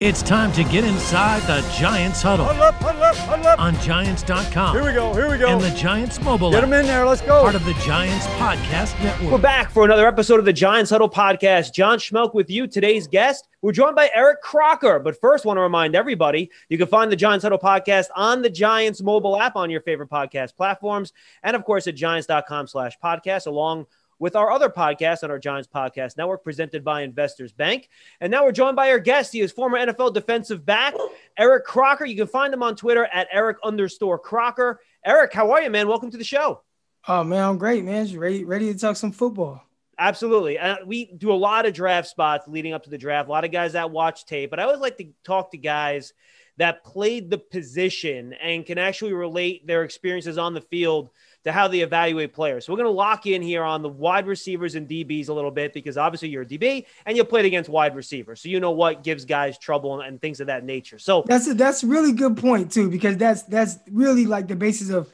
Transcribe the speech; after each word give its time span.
It's 0.00 0.22
time 0.22 0.52
to 0.52 0.62
get 0.62 0.84
inside 0.84 1.42
the 1.48 1.60
Giants 1.76 2.22
huddle. 2.22 2.44
Huddle 2.44 2.62
up, 2.62 2.74
huddle 2.76 3.02
up, 3.02 3.16
huddle 3.16 3.46
up. 3.48 3.58
On 3.58 3.74
Giants.com. 3.80 4.76
Here 4.76 4.84
we 4.84 4.92
go, 4.92 5.12
here 5.12 5.28
we 5.28 5.38
go. 5.38 5.48
And 5.48 5.60
the 5.60 5.76
Giants 5.76 6.22
mobile 6.22 6.52
Get 6.52 6.60
them 6.60 6.72
in 6.72 6.86
there, 6.86 7.04
let's 7.04 7.20
go. 7.20 7.42
Part 7.42 7.56
of 7.56 7.64
the 7.64 7.74
Giants 7.84 8.24
Podcast 8.26 8.96
Network. 9.02 9.32
We're 9.32 9.38
back 9.38 9.72
for 9.72 9.84
another 9.84 10.06
episode 10.06 10.38
of 10.38 10.44
the 10.44 10.52
Giants 10.52 10.92
Huddle 10.92 11.10
Podcast. 11.10 11.74
John 11.74 11.98
Schmeelk 11.98 12.32
with 12.32 12.48
you. 12.48 12.68
Today's 12.68 13.08
guest, 13.08 13.48
we're 13.60 13.72
joined 13.72 13.96
by 13.96 14.08
Eric 14.14 14.40
Crocker. 14.40 15.00
But 15.00 15.20
first, 15.20 15.44
want 15.44 15.56
to 15.56 15.62
remind 15.62 15.96
everybody 15.96 16.48
you 16.68 16.78
can 16.78 16.86
find 16.86 17.10
the 17.10 17.16
Giants 17.16 17.42
Huddle 17.42 17.58
Podcast 17.58 18.06
on 18.14 18.40
the 18.40 18.50
Giants 18.50 19.02
mobile 19.02 19.36
app 19.36 19.56
on 19.56 19.68
your 19.68 19.80
favorite 19.80 20.10
podcast 20.10 20.54
platforms. 20.54 21.12
And 21.42 21.56
of 21.56 21.64
course, 21.64 21.88
at 21.88 21.96
giants.com 21.96 22.68
slash 22.68 22.96
podcast, 23.02 23.48
along 23.48 23.86
with 24.18 24.36
our 24.36 24.50
other 24.50 24.68
podcast 24.68 25.22
on 25.22 25.30
our 25.30 25.38
Giants 25.38 25.68
Podcast 25.72 26.16
Network, 26.16 26.42
presented 26.42 26.84
by 26.84 27.02
Investors 27.02 27.52
Bank. 27.52 27.88
And 28.20 28.30
now 28.30 28.44
we're 28.44 28.52
joined 28.52 28.76
by 28.76 28.90
our 28.90 28.98
guest. 28.98 29.32
He 29.32 29.40
is 29.40 29.52
former 29.52 29.78
NFL 29.78 30.14
defensive 30.14 30.64
back, 30.64 30.94
Eric 31.36 31.64
Crocker. 31.64 32.04
You 32.04 32.16
can 32.16 32.26
find 32.26 32.52
him 32.52 32.62
on 32.62 32.76
Twitter 32.76 33.06
at 33.12 33.28
Eric 33.32 33.58
underscore 33.62 34.18
Crocker. 34.18 34.80
Eric, 35.04 35.32
how 35.32 35.52
are 35.52 35.62
you, 35.62 35.70
man? 35.70 35.88
Welcome 35.88 36.10
to 36.10 36.18
the 36.18 36.24
show. 36.24 36.62
Oh 37.06 37.24
man, 37.24 37.42
I'm 37.42 37.58
great, 37.58 37.84
man. 37.84 38.06
Just 38.06 38.18
ready, 38.18 38.44
ready 38.44 38.72
to 38.72 38.78
talk 38.78 38.96
some 38.96 39.12
football. 39.12 39.62
Absolutely. 39.98 40.58
Uh, 40.58 40.76
we 40.86 41.06
do 41.06 41.32
a 41.32 41.34
lot 41.34 41.66
of 41.66 41.74
draft 41.74 42.08
spots 42.08 42.46
leading 42.46 42.72
up 42.72 42.84
to 42.84 42.90
the 42.90 42.98
draft. 42.98 43.28
A 43.28 43.32
lot 43.32 43.44
of 43.44 43.50
guys 43.50 43.72
that 43.72 43.90
watch 43.90 44.26
tape, 44.26 44.50
but 44.50 44.60
I 44.60 44.64
always 44.64 44.80
like 44.80 44.96
to 44.98 45.08
talk 45.24 45.50
to 45.50 45.58
guys 45.58 46.12
that 46.58 46.84
played 46.84 47.30
the 47.30 47.38
position 47.38 48.32
and 48.34 48.66
can 48.66 48.78
actually 48.78 49.12
relate 49.12 49.66
their 49.66 49.84
experiences 49.84 50.38
on 50.38 50.54
the 50.54 50.60
field 50.60 51.10
to 51.48 51.52
how 51.52 51.66
they 51.66 51.80
evaluate 51.80 52.32
players. 52.32 52.64
So 52.64 52.72
we're 52.72 52.76
going 52.76 52.92
to 52.92 52.96
lock 52.96 53.26
in 53.26 53.40
here 53.40 53.62
on 53.62 53.82
the 53.82 53.88
wide 53.88 54.26
receivers 54.26 54.74
and 54.74 54.86
DBs 54.86 55.28
a 55.28 55.32
little 55.32 55.50
bit 55.50 55.72
because 55.72 55.96
obviously 55.96 56.28
you're 56.28 56.42
a 56.42 56.46
DB 56.46 56.84
and 57.06 57.16
you 57.16 57.24
played 57.24 57.46
against 57.46 57.70
wide 57.70 57.96
receivers, 57.96 58.40
so 58.40 58.48
you 58.48 58.60
know 58.60 58.70
what 58.70 59.02
gives 59.02 59.24
guys 59.24 59.58
trouble 59.58 60.00
and, 60.00 60.20
things 60.20 60.40
of 60.40 60.48
that 60.48 60.64
nature. 60.64 60.98
So 60.98 61.24
that's 61.26 61.46
a, 61.46 61.54
that's 61.54 61.84
really 61.84 62.12
good 62.12 62.36
point 62.36 62.72
too 62.72 62.90
because 62.90 63.16
that's 63.16 63.44
that's 63.44 63.78
really 63.90 64.26
like 64.26 64.48
the 64.48 64.56
basis 64.56 64.90
of 64.90 65.08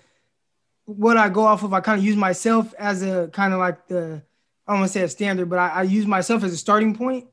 what 0.86 1.16
I 1.16 1.28
go 1.28 1.44
off 1.44 1.62
of. 1.62 1.74
I 1.74 1.80
kind 1.80 1.98
of 1.98 2.04
use 2.04 2.16
myself 2.16 2.72
as 2.78 3.02
a 3.02 3.28
kind 3.28 3.52
of 3.52 3.60
like 3.60 3.86
the 3.86 4.22
I 4.66 4.72
don't 4.72 4.80
want 4.80 4.92
to 4.92 4.98
say 4.98 5.04
a 5.04 5.08
standard, 5.08 5.50
but 5.50 5.58
I, 5.58 5.68
I 5.68 5.82
use 5.82 6.06
myself 6.06 6.42
as 6.42 6.52
a 6.52 6.56
starting 6.56 6.96
point 6.96 7.26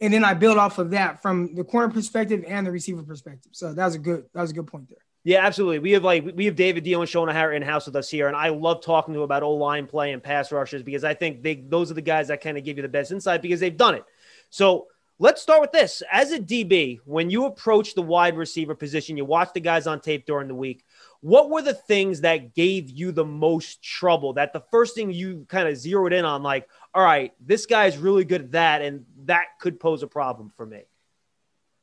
and 0.00 0.12
then 0.12 0.24
I 0.24 0.34
build 0.34 0.58
off 0.58 0.78
of 0.78 0.90
that 0.90 1.22
from 1.22 1.54
the 1.54 1.62
corner 1.62 1.92
perspective 1.92 2.44
and 2.46 2.66
the 2.66 2.72
receiver 2.72 3.02
perspective. 3.02 3.52
So 3.54 3.72
that 3.72 3.84
was 3.84 3.94
a 3.94 3.98
good 3.98 4.24
that 4.34 4.40
was 4.42 4.50
a 4.50 4.54
good 4.54 4.66
point 4.66 4.88
there. 4.88 4.98
Yeah, 5.24 5.44
absolutely. 5.44 5.78
We 5.78 5.92
have 5.92 6.04
like 6.04 6.32
we 6.34 6.44
have 6.44 6.54
David 6.54 6.84
Diehl 6.84 7.00
and 7.00 7.08
Shaun 7.08 7.30
O'Hara 7.30 7.56
in 7.56 7.62
house 7.62 7.86
with 7.86 7.96
us 7.96 8.10
here, 8.10 8.28
and 8.28 8.36
I 8.36 8.50
love 8.50 8.84
talking 8.84 9.14
to 9.14 9.22
about 9.22 9.42
O 9.42 9.52
line 9.52 9.86
play 9.86 10.12
and 10.12 10.22
pass 10.22 10.52
rushers 10.52 10.82
because 10.82 11.02
I 11.02 11.14
think 11.14 11.42
they 11.42 11.54
those 11.54 11.90
are 11.90 11.94
the 11.94 12.02
guys 12.02 12.28
that 12.28 12.42
kind 12.42 12.58
of 12.58 12.64
give 12.64 12.76
you 12.76 12.82
the 12.82 12.88
best 12.90 13.10
insight 13.10 13.40
because 13.40 13.58
they've 13.58 13.74
done 13.74 13.94
it. 13.94 14.04
So 14.50 14.88
let's 15.18 15.40
start 15.40 15.62
with 15.62 15.72
this. 15.72 16.02
As 16.12 16.30
a 16.32 16.38
DB, 16.38 17.00
when 17.06 17.30
you 17.30 17.46
approach 17.46 17.94
the 17.94 18.02
wide 18.02 18.36
receiver 18.36 18.74
position, 18.74 19.16
you 19.16 19.24
watch 19.24 19.48
the 19.54 19.60
guys 19.60 19.86
on 19.86 20.00
tape 20.00 20.26
during 20.26 20.46
the 20.46 20.54
week. 20.54 20.84
What 21.22 21.48
were 21.48 21.62
the 21.62 21.72
things 21.72 22.20
that 22.20 22.54
gave 22.54 22.90
you 22.90 23.10
the 23.10 23.24
most 23.24 23.82
trouble? 23.82 24.34
That 24.34 24.52
the 24.52 24.62
first 24.70 24.94
thing 24.94 25.10
you 25.10 25.46
kind 25.48 25.66
of 25.66 25.78
zeroed 25.78 26.12
in 26.12 26.26
on, 26.26 26.42
like, 26.42 26.68
all 26.92 27.02
right, 27.02 27.32
this 27.40 27.64
guy 27.64 27.86
is 27.86 27.96
really 27.96 28.26
good 28.26 28.42
at 28.42 28.52
that, 28.52 28.82
and 28.82 29.06
that 29.24 29.46
could 29.58 29.80
pose 29.80 30.02
a 30.02 30.06
problem 30.06 30.52
for 30.54 30.66
me. 30.66 30.82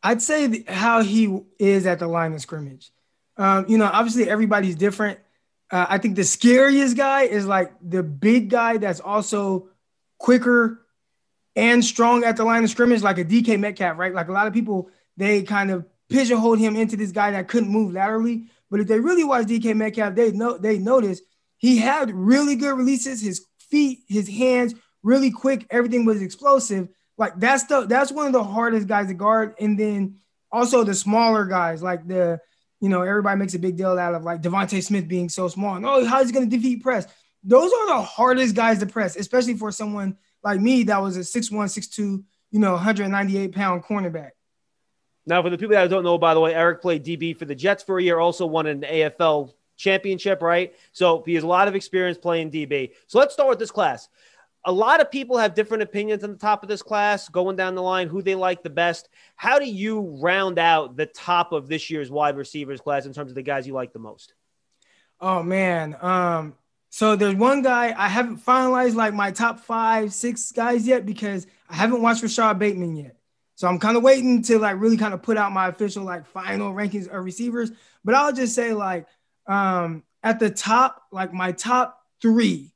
I'd 0.03 0.21
say 0.21 0.63
how 0.67 1.01
he 1.01 1.39
is 1.57 1.87
at 1.87 1.97
the 1.97 2.07
line 2.07 2.33
of 2.33 2.41
scrimmage. 2.41 2.91
Um, 3.41 3.65
you 3.67 3.79
know, 3.79 3.89
obviously 3.91 4.29
everybody's 4.29 4.75
different. 4.75 5.17
Uh, 5.71 5.87
I 5.89 5.97
think 5.97 6.15
the 6.15 6.23
scariest 6.23 6.95
guy 6.95 7.23
is 7.23 7.47
like 7.47 7.71
the 7.81 8.03
big 8.03 8.51
guy 8.51 8.77
that's 8.77 8.99
also 8.99 9.69
quicker 10.19 10.85
and 11.55 11.83
strong 11.83 12.23
at 12.23 12.37
the 12.37 12.43
line 12.43 12.63
of 12.63 12.69
scrimmage, 12.69 13.01
like 13.01 13.17
a 13.17 13.25
DK 13.25 13.59
Metcalf, 13.59 13.97
right? 13.97 14.13
Like 14.13 14.27
a 14.27 14.31
lot 14.31 14.45
of 14.45 14.53
people, 14.53 14.91
they 15.17 15.41
kind 15.41 15.71
of 15.71 15.87
pigeonhole 16.07 16.53
him 16.53 16.75
into 16.75 16.95
this 16.95 17.11
guy 17.11 17.31
that 17.31 17.47
couldn't 17.47 17.69
move 17.69 17.93
laterally. 17.93 18.45
But 18.69 18.79
if 18.79 18.87
they 18.87 18.99
really 18.99 19.23
watch 19.23 19.47
DK 19.47 19.75
Metcalf, 19.75 20.13
they 20.13 20.31
know 20.31 20.59
they 20.59 20.77
notice 20.77 21.21
he 21.57 21.77
had 21.77 22.11
really 22.11 22.55
good 22.55 22.77
releases. 22.77 23.21
His 23.21 23.47
feet, 23.57 24.01
his 24.07 24.29
hands, 24.29 24.75
really 25.01 25.31
quick. 25.31 25.65
Everything 25.71 26.05
was 26.05 26.21
explosive. 26.21 26.89
Like 27.17 27.39
that's 27.39 27.63
the 27.63 27.87
that's 27.87 28.11
one 28.11 28.27
of 28.27 28.33
the 28.33 28.43
hardest 28.43 28.87
guys 28.87 29.07
to 29.07 29.15
guard. 29.15 29.55
And 29.59 29.79
then 29.79 30.17
also 30.51 30.83
the 30.83 30.93
smaller 30.93 31.45
guys, 31.45 31.81
like 31.81 32.07
the 32.07 32.39
you 32.81 32.89
know, 32.89 33.03
everybody 33.03 33.39
makes 33.39 33.53
a 33.53 33.59
big 33.59 33.77
deal 33.77 33.97
out 33.97 34.15
of 34.15 34.23
like 34.23 34.41
DeVonta 34.41 34.83
Smith 34.83 35.07
being 35.07 35.29
so 35.29 35.47
small. 35.47 35.75
And 35.75 35.85
oh, 35.85 36.03
how's 36.03 36.27
he 36.27 36.33
going 36.33 36.49
to 36.49 36.57
defeat 36.57 36.81
press? 36.81 37.07
Those 37.43 37.71
are 37.71 37.87
the 37.87 38.01
hardest 38.01 38.55
guys 38.55 38.79
to 38.79 38.85
press, 38.87 39.15
especially 39.15 39.55
for 39.55 39.71
someone 39.71 40.17
like 40.43 40.59
me 40.59 40.83
that 40.83 41.01
was 41.01 41.15
a 41.15 41.21
6'1, 41.21 41.51
6'2, 41.51 42.23
you 42.51 42.59
know, 42.59 42.73
198 42.73 43.53
pound 43.53 43.83
cornerback. 43.83 44.31
Now, 45.25 45.43
for 45.43 45.51
the 45.51 45.57
people 45.57 45.75
that 45.75 45.89
don't 45.89 46.03
know, 46.03 46.17
by 46.17 46.33
the 46.33 46.39
way, 46.39 46.53
Eric 46.55 46.81
played 46.81 47.05
DB 47.05 47.37
for 47.37 47.45
the 47.45 47.53
Jets 47.53 47.83
for 47.83 47.99
a 47.99 48.03
year, 48.03 48.19
also 48.19 48.47
won 48.47 48.65
an 48.65 48.81
AFL 48.81 49.53
championship, 49.77 50.41
right? 50.41 50.73
So 50.91 51.23
he 51.25 51.35
has 51.35 51.43
a 51.43 51.47
lot 51.47 51.67
of 51.67 51.75
experience 51.75 52.17
playing 52.17 52.51
DB. 52.51 52.91
So 53.07 53.19
let's 53.19 53.33
start 53.33 53.49
with 53.49 53.59
this 53.59 53.71
class 53.71 54.09
a 54.65 54.71
lot 54.71 55.01
of 55.01 55.09
people 55.09 55.37
have 55.37 55.55
different 55.55 55.83
opinions 55.83 56.23
on 56.23 56.31
the 56.31 56.37
top 56.37 56.61
of 56.61 56.69
this 56.69 56.81
class 56.81 57.29
going 57.29 57.55
down 57.55 57.75
the 57.75 57.81
line 57.81 58.07
who 58.07 58.21
they 58.21 58.35
like 58.35 58.61
the 58.61 58.69
best. 58.69 59.09
How 59.35 59.57
do 59.57 59.65
you 59.65 60.17
round 60.21 60.59
out 60.59 60.95
the 60.95 61.07
top 61.07 61.51
of 61.51 61.67
this 61.67 61.89
year's 61.89 62.11
wide 62.11 62.37
receivers 62.37 62.79
class 62.79 63.05
in 63.05 63.13
terms 63.13 63.31
of 63.31 63.35
the 63.35 63.41
guys 63.41 63.65
you 63.65 63.73
like 63.73 63.93
the 63.93 63.99
most? 63.99 64.33
Oh 65.19 65.41
man. 65.41 65.95
Um 66.01 66.55
so 66.93 67.15
there's 67.15 67.35
one 67.35 67.61
guy 67.61 67.95
i 67.97 68.09
haven't 68.09 68.45
finalized 68.45 68.95
like 68.95 69.13
my 69.13 69.31
top 69.31 69.61
five 69.61 70.13
six 70.13 70.51
guys 70.51 70.85
yet 70.85 71.05
because 71.05 71.47
i 71.69 71.75
haven't 71.75 72.01
watched 72.01 72.21
rashod 72.21 72.59
bateman 72.59 72.95
yet. 72.95 73.15
So 73.55 73.67
i'm 73.67 73.79
kind 73.79 73.97
of 73.97 74.03
waiting 74.03 74.43
to 74.43 74.59
like 74.59 74.79
really 74.79 74.97
kind 74.97 75.13
of 75.13 75.23
put 75.23 75.37
out 75.37 75.53
my 75.53 75.67
official 75.67 76.03
like 76.03 76.25
final 76.25 76.73
rankings 76.73 77.07
of 77.07 77.23
receivers. 77.23 77.71
But 78.03 78.15
i'll 78.15 78.33
just 78.33 78.53
say 78.53 78.73
like 78.73 79.07
um 79.47 80.03
at 80.21 80.39
the 80.39 80.49
top 80.49 81.03
like 81.11 81.33
my 81.33 81.51
top 81.53 81.97
three 82.21 82.70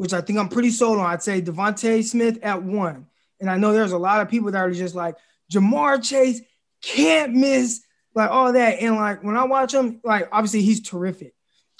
which 0.00 0.14
I 0.14 0.22
think 0.22 0.38
I'm 0.38 0.48
pretty 0.48 0.70
sold 0.70 0.98
on. 0.98 1.04
I'd 1.04 1.22
say 1.22 1.42
DeVonta 1.42 2.02
Smith 2.02 2.38
at 2.42 2.62
one. 2.62 3.04
And 3.38 3.50
I 3.50 3.58
know 3.58 3.74
there's 3.74 3.92
a 3.92 3.98
lot 3.98 4.22
of 4.22 4.30
people 4.30 4.50
that 4.50 4.58
are 4.58 4.70
just 4.70 4.94
like, 4.94 5.14
Ja'Marr 5.52 6.02
Chase 6.02 6.40
can't 6.82 7.34
miss, 7.34 7.82
like 8.14 8.30
all 8.30 8.50
that. 8.50 8.80
And 8.80 8.96
like 8.96 9.22
when 9.22 9.36
I 9.36 9.44
watch 9.44 9.74
him, 9.74 10.00
like 10.02 10.26
obviously 10.32 10.62
he's 10.62 10.80
terrific. 10.80 11.34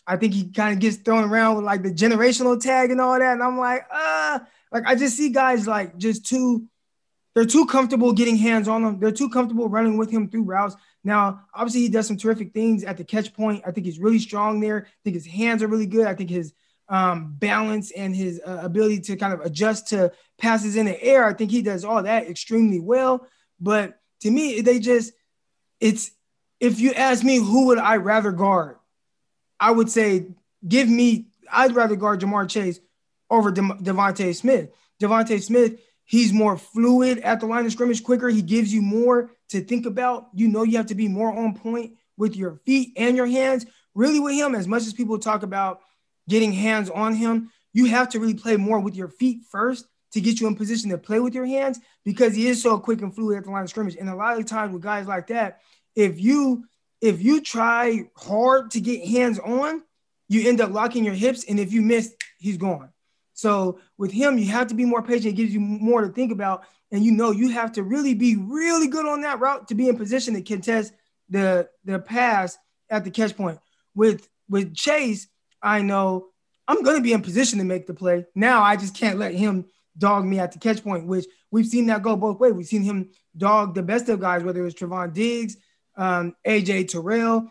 I 0.07 0.19
think 0.19 0.35
he 0.35 0.51
kind 0.51 0.75
of 0.75 0.81
gets 0.81 0.99
thrown 0.99 1.31
around 1.31 1.57
with 1.57 1.65
like 1.65 1.83
the 1.83 1.95
generational 1.95 2.61
tag 2.61 2.91
and 2.91 3.01
all 3.01 3.19
that. 3.19 3.33
And 3.33 3.43
I'm 3.43 3.57
like, 3.57 3.87
uh, 3.91 4.41
like 4.71 4.83
I 4.87 4.97
just 4.97 5.17
see 5.17 5.31
guys 5.31 5.67
like 5.67 5.97
just 5.97 6.27
too, 6.27 6.67
they're 7.35 7.47
too 7.47 7.65
comfortable 7.65 8.13
getting 8.13 8.37
hands 8.37 8.69
on 8.69 8.85
him. 8.85 9.01
They're 9.01 9.13
too 9.13 9.31
comfortable 9.31 9.71
running 9.71 9.97
with 9.97 10.11
him 10.11 10.29
through 10.29 10.43
routes. 10.43 10.77
Now, 11.03 11.45
obviously, 11.55 11.81
he 11.81 11.89
does 11.89 12.07
some 12.07 12.19
terrific 12.19 12.53
things 12.53 12.85
at 12.85 12.99
the 12.99 13.05
catch 13.05 13.33
point. 13.33 13.63
I 13.67 13.71
think 13.71 13.87
he's 13.87 13.99
really 13.99 14.19
strong 14.19 14.61
there. 14.61 14.85
I 14.87 14.91
think 15.05 15.15
his 15.15 15.27
hands 15.27 15.63
are 15.63 15.69
really 15.69 15.87
good. 15.87 16.07
I 16.07 16.15
think 16.15 16.29
his 16.29 16.53
um, 16.91 17.37
balance 17.39 17.93
and 17.93 18.15
his 18.15 18.41
uh, 18.45 18.61
ability 18.63 19.01
to 19.01 19.17
kind 19.17 19.33
of 19.33 19.41
adjust 19.41 19.89
to 19.89 20.13
passes 20.39 20.77
in 20.77 20.87
the 20.87 21.03
air. 21.03 21.25
I 21.25 21.33
think 21.33 21.51
he 21.51 21.63
does 21.63 21.85
all 21.85 22.03
that 22.03 22.29
extremely 22.29 22.81
well. 22.81 23.27
But 23.61 23.99
to 24.21 24.31
me, 24.31 24.61
they 24.61 24.81
just, 24.81 25.13
it's, 25.79 26.11
if 26.59 26.81
you 26.81 26.93
ask 26.93 27.25
me 27.25 27.37
who 27.37 27.67
would 27.69 27.79
I 27.79 27.97
rather 27.97 28.33
guard, 28.33 28.77
I 29.59 29.71
would 29.71 29.89
say, 29.89 30.27
give 30.67 30.89
me, 30.89 31.29
I'd 31.51 31.75
rather 31.75 31.97
guard 31.97 32.21
Ja'Marr 32.21 32.49
Chase 32.49 32.81
over 33.31 33.53
De- 33.53 33.63
DeVonta 33.63 34.35
Smith. 34.35 34.71
DeVonta 35.01 35.41
Smith, 35.41 35.81
he's 36.05 36.33
more 36.33 36.59
fluid 36.59 37.21
at 37.21 37.41
the 37.41 37.47
line 37.47 37.65
of 37.67 37.73
scrimmage, 37.73 38.03
quicker. 38.03 38.29
He 38.29 38.43
gives 38.43 38.75
you 38.75 38.83
more 38.83 39.31
to 39.51 39.61
think 39.61 39.87
about. 39.87 40.29
You 40.35 40.49
know, 40.49 40.65
you 40.65 40.77
have 40.77 40.87
to 40.87 40.95
be 40.95 41.09
more 41.09 41.33
on 41.33 41.55
point 41.55 41.95
with 42.17 42.37
your 42.37 42.57
feet 42.67 42.95
and 42.97 43.17
your 43.17 43.27
hands. 43.27 43.65
Really, 43.95 44.21
with 44.21 44.35
him, 44.35 44.55
as 44.55 44.67
much 44.69 44.83
as 44.83 44.93
people 44.93 45.19
talk 45.19 45.43
about 45.43 45.81
getting 46.29 46.53
hands 46.53 46.91
on 46.91 47.15
him, 47.15 47.51
you 47.73 47.87
have 47.87 48.09
to 48.11 48.21
really 48.21 48.35
play 48.35 48.57
more 48.57 48.81
with 48.81 48.97
your 48.97 49.09
feet 49.09 49.43
first 49.51 49.87
to 50.13 50.21
get 50.21 50.41
you 50.41 50.47
in 50.47 50.57
position 50.57 50.91
to 50.91 50.99
play 50.99 51.21
with 51.21 51.35
your 51.35 51.47
hands 51.47 51.79
because 52.05 52.35
he 52.35 52.49
is 52.49 52.63
so 52.63 52.79
quick 52.79 53.01
and 53.03 53.15
fluid 53.15 53.39
at 53.39 53.45
the 53.45 53.51
line 53.51 53.63
of 53.63 53.71
scrimmage. 53.71 53.97
And 53.97 54.09
a 54.09 54.15
lot 54.15 54.39
of 54.39 54.47
times 54.47 54.73
with 54.73 54.83
guys 54.83 55.07
like 55.07 55.29
that, 55.29 55.61
if 55.95 56.21
you 56.21 56.65
if 57.01 57.23
you 57.23 57.41
try 57.41 58.05
hard 58.15 58.73
to 58.73 58.81
get 58.81 59.07
hands 59.07 59.39
on, 59.39 59.83
you 60.29 60.49
end 60.49 60.61
up 60.61 60.71
locking 60.71 61.05
your 61.05 61.15
hips, 61.15 61.45
and 61.49 61.59
if 61.59 61.73
you 61.73 61.83
miss, 61.83 62.15
he's 62.39 62.57
gone. 62.57 62.91
So 63.33 63.81
with 63.97 64.13
him, 64.13 64.37
you 64.39 64.47
have 64.47 64.69
to 64.69 64.75
be 64.75 64.85
more 64.85 65.03
patient. 65.03 65.27
It 65.27 65.37
gives 65.37 65.53
you 65.53 65.61
more 65.61 66.03
to 66.03 66.09
think 66.09 66.31
about, 66.31 66.65
and 66.93 67.03
you 67.03 67.13
know 67.13 67.31
you 67.31 67.49
have 67.51 67.73
to 67.73 67.83
really 67.83 68.15
be 68.15 68.37
really 68.37 68.87
good 68.87 69.07
on 69.07 69.23
that 69.23 69.41
route 69.41 69.69
to 69.69 69.75
be 69.75 69.89
in 69.89 69.97
position 69.97 70.35
to 70.35 70.43
contest 70.43 70.93
the 71.29 71.69
the 71.85 71.99
pass 71.99 72.59
at 72.91 73.05
the 73.05 73.11
catch 73.11 73.37
point. 73.37 73.59
With 73.95 74.29
with 74.49 74.75
Chase, 74.75 75.27
I 75.63 75.83
know 75.83 76.29
I'm 76.67 76.83
going 76.83 76.97
to 76.97 77.03
be 77.03 77.13
in 77.13 77.23
position 77.23 77.59
to 77.59 77.65
make 77.65 77.87
the 77.87 77.95
play. 77.95 78.27
Now 78.35 78.63
I 78.63 78.77
just 78.77 78.97
can't 78.97 79.19
let 79.19 79.35
him 79.35 79.67
dog 79.99 80.25
me 80.25 80.39
at 80.39 80.53
the 80.53 80.59
catch 80.59 80.83
point, 80.83 81.07
which 81.07 81.27
we've 81.51 81.67
seen 81.67 81.87
that 81.87 82.03
go 82.03 82.17
both 82.17 82.39
ways. 82.39 82.53
We've 82.53 82.67
seen 82.67 82.83
him 82.83 83.11
dog 83.37 83.75
the 83.75 83.83
best 83.83 84.09
of 84.09 84.21
guys, 84.21 84.43
whether 84.43 84.61
it 84.61 84.65
was 84.65 84.75
Trevon 84.75 85.13
Diggs, 85.13 85.57
um, 85.97 86.35
AJ 86.47 86.89
Terrell, 86.89 87.51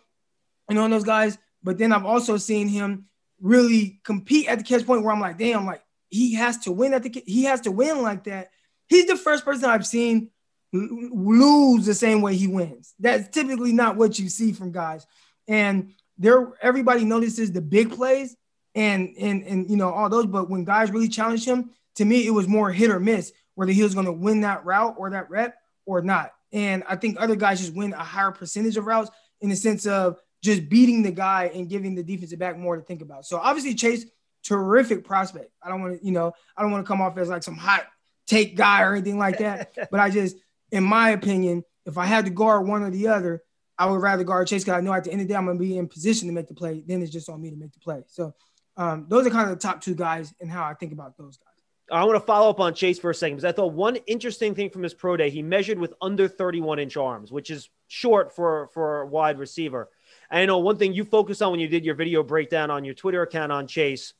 and 0.69 0.79
all 0.79 0.89
those 0.89 1.03
guys. 1.03 1.37
But 1.63 1.77
then 1.77 1.91
I've 1.91 2.05
also 2.05 2.37
seen 2.37 2.67
him 2.67 3.05
really 3.41 3.99
compete 4.03 4.47
at 4.47 4.57
the 4.57 4.63
catch 4.63 4.85
point 4.85 5.03
where 5.03 5.13
I'm 5.13 5.19
like, 5.19 5.37
damn, 5.37 5.65
like 5.65 5.83
he 6.09 6.35
has 6.35 6.57
to 6.59 6.71
win 6.71 6.93
at 6.93 7.03
the 7.03 7.23
he 7.25 7.43
has 7.43 7.61
to 7.61 7.71
win 7.71 8.01
like 8.01 8.23
that. 8.25 8.49
He's 8.87 9.05
the 9.05 9.17
first 9.17 9.45
person 9.45 9.69
I've 9.69 9.85
seen 9.85 10.31
lose 10.71 11.85
the 11.85 11.93
same 11.93 12.21
way 12.21 12.35
he 12.35 12.47
wins. 12.47 12.93
That's 12.99 13.29
typically 13.29 13.73
not 13.73 13.95
what 13.95 14.19
you 14.19 14.29
see 14.29 14.51
from 14.51 14.71
guys. 14.71 15.05
And 15.47 15.93
there, 16.19 16.53
everybody 16.61 17.05
notices 17.05 17.51
the 17.51 17.61
big 17.61 17.91
plays 17.91 18.35
and 18.75 19.15
and 19.19 19.43
and 19.43 19.69
you 19.69 19.77
know 19.77 19.89
all 19.89 20.09
those. 20.09 20.27
But 20.27 20.49
when 20.49 20.65
guys 20.65 20.91
really 20.91 21.07
challenged 21.07 21.45
him, 21.45 21.71
to 21.95 22.05
me, 22.05 22.27
it 22.27 22.31
was 22.31 22.47
more 22.47 22.71
hit 22.71 22.91
or 22.91 22.99
miss 22.99 23.31
whether 23.55 23.73
he 23.73 23.83
was 23.83 23.93
going 23.93 24.05
to 24.05 24.11
win 24.13 24.39
that 24.39 24.63
route 24.63 24.95
or 24.97 25.09
that 25.09 25.29
rep 25.29 25.53
or 25.85 26.01
not. 26.01 26.31
And 26.53 26.81
I 26.87 26.95
think 26.95 27.17
other 27.19 27.35
guys 27.35 27.59
just 27.59 27.73
win 27.73 27.91
a 27.91 27.97
higher 27.97 28.31
percentage 28.31 28.77
of 28.77 28.85
routes 28.85 29.11
in 29.41 29.49
the 29.49 29.55
sense 29.57 29.85
of 29.85 30.17
just 30.41 30.69
beating 30.69 31.03
the 31.03 31.11
guy 31.11 31.51
and 31.53 31.67
giving 31.67 31.93
the 31.93 32.01
defensive 32.01 32.39
back 32.39 32.57
more 32.57 32.77
to 32.77 32.81
think 32.81 33.01
about. 33.01 33.25
So 33.25 33.37
obviously 33.37 33.75
Chase, 33.75 34.05
terrific 34.45 35.03
prospect. 35.03 35.51
I 35.61 35.67
don't 35.67 35.81
want 35.81 35.99
to, 35.99 36.05
you 36.05 36.13
know, 36.13 36.31
I 36.55 36.61
don't 36.61 36.71
want 36.71 36.85
to 36.85 36.87
come 36.87 37.01
off 37.01 37.17
as 37.17 37.27
like 37.27 37.43
some 37.43 37.57
hot 37.57 37.85
take 38.27 38.55
guy 38.55 38.83
or 38.83 38.93
anything 38.93 39.17
like 39.17 39.39
that. 39.39 39.73
but 39.91 39.99
I 39.99 40.09
just, 40.09 40.37
in 40.71 40.85
my 40.85 41.09
opinion, 41.09 41.65
if 41.85 41.97
I 41.97 42.05
had 42.05 42.25
to 42.25 42.31
guard 42.31 42.65
one 42.65 42.83
or 42.83 42.91
the 42.91 43.09
other, 43.09 43.43
I 43.79 43.85
would 43.85 44.01
rather 44.01 44.25
guard 44.25 44.47
Chase 44.47 44.63
because 44.63 44.77
I 44.77 44.81
know 44.81 44.93
at 44.93 45.05
the 45.05 45.11
end 45.11 45.21
of 45.21 45.27
the 45.27 45.33
day 45.33 45.37
I'm 45.37 45.45
gonna 45.45 45.57
be 45.57 45.77
in 45.77 45.87
position 45.87 46.27
to 46.27 46.33
make 46.33 46.47
the 46.47 46.53
play. 46.53 46.83
Then 46.85 47.01
it's 47.01 47.11
just 47.11 47.29
on 47.29 47.41
me 47.41 47.49
to 47.49 47.55
make 47.55 47.71
the 47.71 47.79
play. 47.79 48.03
So 48.07 48.35
um, 48.75 49.05
those 49.07 49.25
are 49.25 49.29
kind 49.29 49.49
of 49.49 49.57
the 49.57 49.67
top 49.67 49.81
two 49.81 49.95
guys 49.95 50.33
and 50.41 50.51
how 50.51 50.65
I 50.65 50.73
think 50.73 50.91
about 50.91 51.17
those 51.17 51.37
guys. 51.37 51.45
I 51.91 52.03
want 52.03 52.17
to 52.17 52.25
follow 52.25 52.49
up 52.49 52.59
on 52.59 52.75
Chase 52.75 52.99
for 52.99 53.09
a 53.09 53.15
second 53.15 53.37
because 53.37 53.45
I 53.45 53.51
thought 53.51 53.73
one 53.73 53.95
interesting 54.05 54.53
thing 54.53 54.69
from 54.69 54.83
his 54.83 54.93
pro 54.93 55.17
day, 55.17 55.29
he 55.29 55.41
measured 55.41 55.79
with 55.79 55.93
under 56.01 56.27
31 56.27 56.77
inch 56.79 56.97
arms, 56.97 57.31
which 57.31 57.49
is 57.49 57.69
short 57.87 58.35
for 58.35 58.67
for 58.73 59.01
a 59.01 59.07
wide 59.07 59.39
receiver. 59.39 59.89
And 60.29 60.41
I 60.41 60.45
know 60.45 60.59
one 60.59 60.77
thing 60.77 60.93
you 60.93 61.05
focused 61.05 61.41
on 61.41 61.51
when 61.51 61.59
you 61.59 61.67
did 61.67 61.85
your 61.85 61.95
video 61.95 62.21
breakdown 62.21 62.69
on 62.69 62.83
your 62.83 62.93
Twitter 62.93 63.21
account 63.21 63.51
on 63.51 63.65
Chase 63.65 64.13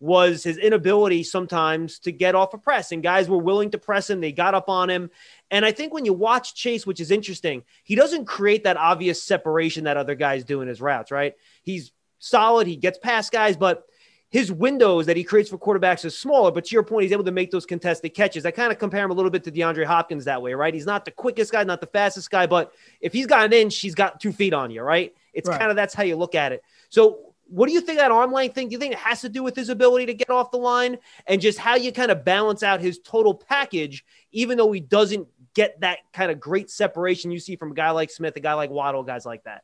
was 0.00 0.42
his 0.42 0.56
inability 0.56 1.22
sometimes 1.22 1.98
to 2.00 2.10
get 2.10 2.34
off 2.34 2.54
a 2.54 2.58
press. 2.58 2.90
And 2.90 3.02
guys 3.02 3.28
were 3.28 3.38
willing 3.38 3.70
to 3.70 3.78
press 3.78 4.08
him. 4.08 4.20
They 4.20 4.32
got 4.32 4.54
up 4.54 4.68
on 4.68 4.88
him. 4.88 5.10
And 5.50 5.64
I 5.64 5.72
think 5.72 5.92
when 5.92 6.06
you 6.06 6.14
watch 6.14 6.54
Chase, 6.54 6.86
which 6.86 7.00
is 7.00 7.10
interesting, 7.10 7.62
he 7.84 7.94
doesn't 7.94 8.24
create 8.24 8.64
that 8.64 8.78
obvious 8.78 9.22
separation 9.22 9.84
that 9.84 9.98
other 9.98 10.14
guys 10.14 10.44
do 10.44 10.62
in 10.62 10.68
his 10.68 10.80
routes, 10.80 11.10
right? 11.10 11.34
He's 11.62 11.92
solid. 12.18 12.66
He 12.66 12.76
gets 12.76 12.98
past 12.98 13.30
guys, 13.30 13.56
but 13.56 13.84
his 14.30 14.52
windows 14.52 15.06
that 15.06 15.16
he 15.16 15.24
creates 15.24 15.50
for 15.50 15.58
quarterbacks 15.58 16.04
is 16.04 16.16
smaller, 16.16 16.52
but 16.52 16.64
to 16.64 16.72
your 16.72 16.84
point, 16.84 17.02
he's 17.02 17.12
able 17.12 17.24
to 17.24 17.32
make 17.32 17.50
those 17.50 17.66
contested 17.66 18.14
catches. 18.14 18.46
I 18.46 18.52
kind 18.52 18.70
of 18.70 18.78
compare 18.78 19.04
him 19.04 19.10
a 19.10 19.14
little 19.14 19.30
bit 19.30 19.42
to 19.44 19.50
DeAndre 19.50 19.84
Hopkins 19.84 20.24
that 20.26 20.40
way, 20.40 20.54
right? 20.54 20.72
He's 20.72 20.86
not 20.86 21.04
the 21.04 21.10
quickest 21.10 21.50
guy, 21.50 21.64
not 21.64 21.80
the 21.80 21.88
fastest 21.88 22.30
guy, 22.30 22.46
but 22.46 22.72
if 23.00 23.12
he's 23.12 23.26
got 23.26 23.44
an 23.44 23.52
inch, 23.52 23.78
he's 23.78 23.96
got 23.96 24.20
two 24.20 24.32
feet 24.32 24.54
on 24.54 24.70
you, 24.70 24.82
right? 24.82 25.12
It's 25.32 25.48
right. 25.48 25.58
kind 25.58 25.70
of 25.70 25.76
that's 25.76 25.94
how 25.94 26.04
you 26.04 26.14
look 26.14 26.36
at 26.36 26.52
it. 26.52 26.62
So, 26.90 27.29
what 27.50 27.66
do 27.66 27.72
you 27.72 27.80
think 27.80 27.98
that 27.98 28.12
arm 28.12 28.32
length 28.32 28.54
thing? 28.54 28.68
Do 28.68 28.72
you 28.72 28.78
think 28.78 28.92
it 28.92 28.98
has 28.98 29.20
to 29.22 29.28
do 29.28 29.42
with 29.42 29.56
his 29.56 29.68
ability 29.68 30.06
to 30.06 30.14
get 30.14 30.30
off 30.30 30.50
the 30.50 30.58
line 30.58 30.98
and 31.26 31.40
just 31.40 31.58
how 31.58 31.74
you 31.74 31.92
kind 31.92 32.10
of 32.10 32.24
balance 32.24 32.62
out 32.62 32.80
his 32.80 32.98
total 32.98 33.34
package, 33.34 34.04
even 34.30 34.56
though 34.56 34.70
he 34.70 34.80
doesn't 34.80 35.26
get 35.54 35.80
that 35.80 35.98
kind 36.12 36.30
of 36.30 36.38
great 36.38 36.70
separation 36.70 37.30
you 37.30 37.40
see 37.40 37.56
from 37.56 37.72
a 37.72 37.74
guy 37.74 37.90
like 37.90 38.10
Smith, 38.10 38.36
a 38.36 38.40
guy 38.40 38.54
like 38.54 38.70
Waddle, 38.70 39.02
guys 39.02 39.26
like 39.26 39.44
that? 39.44 39.62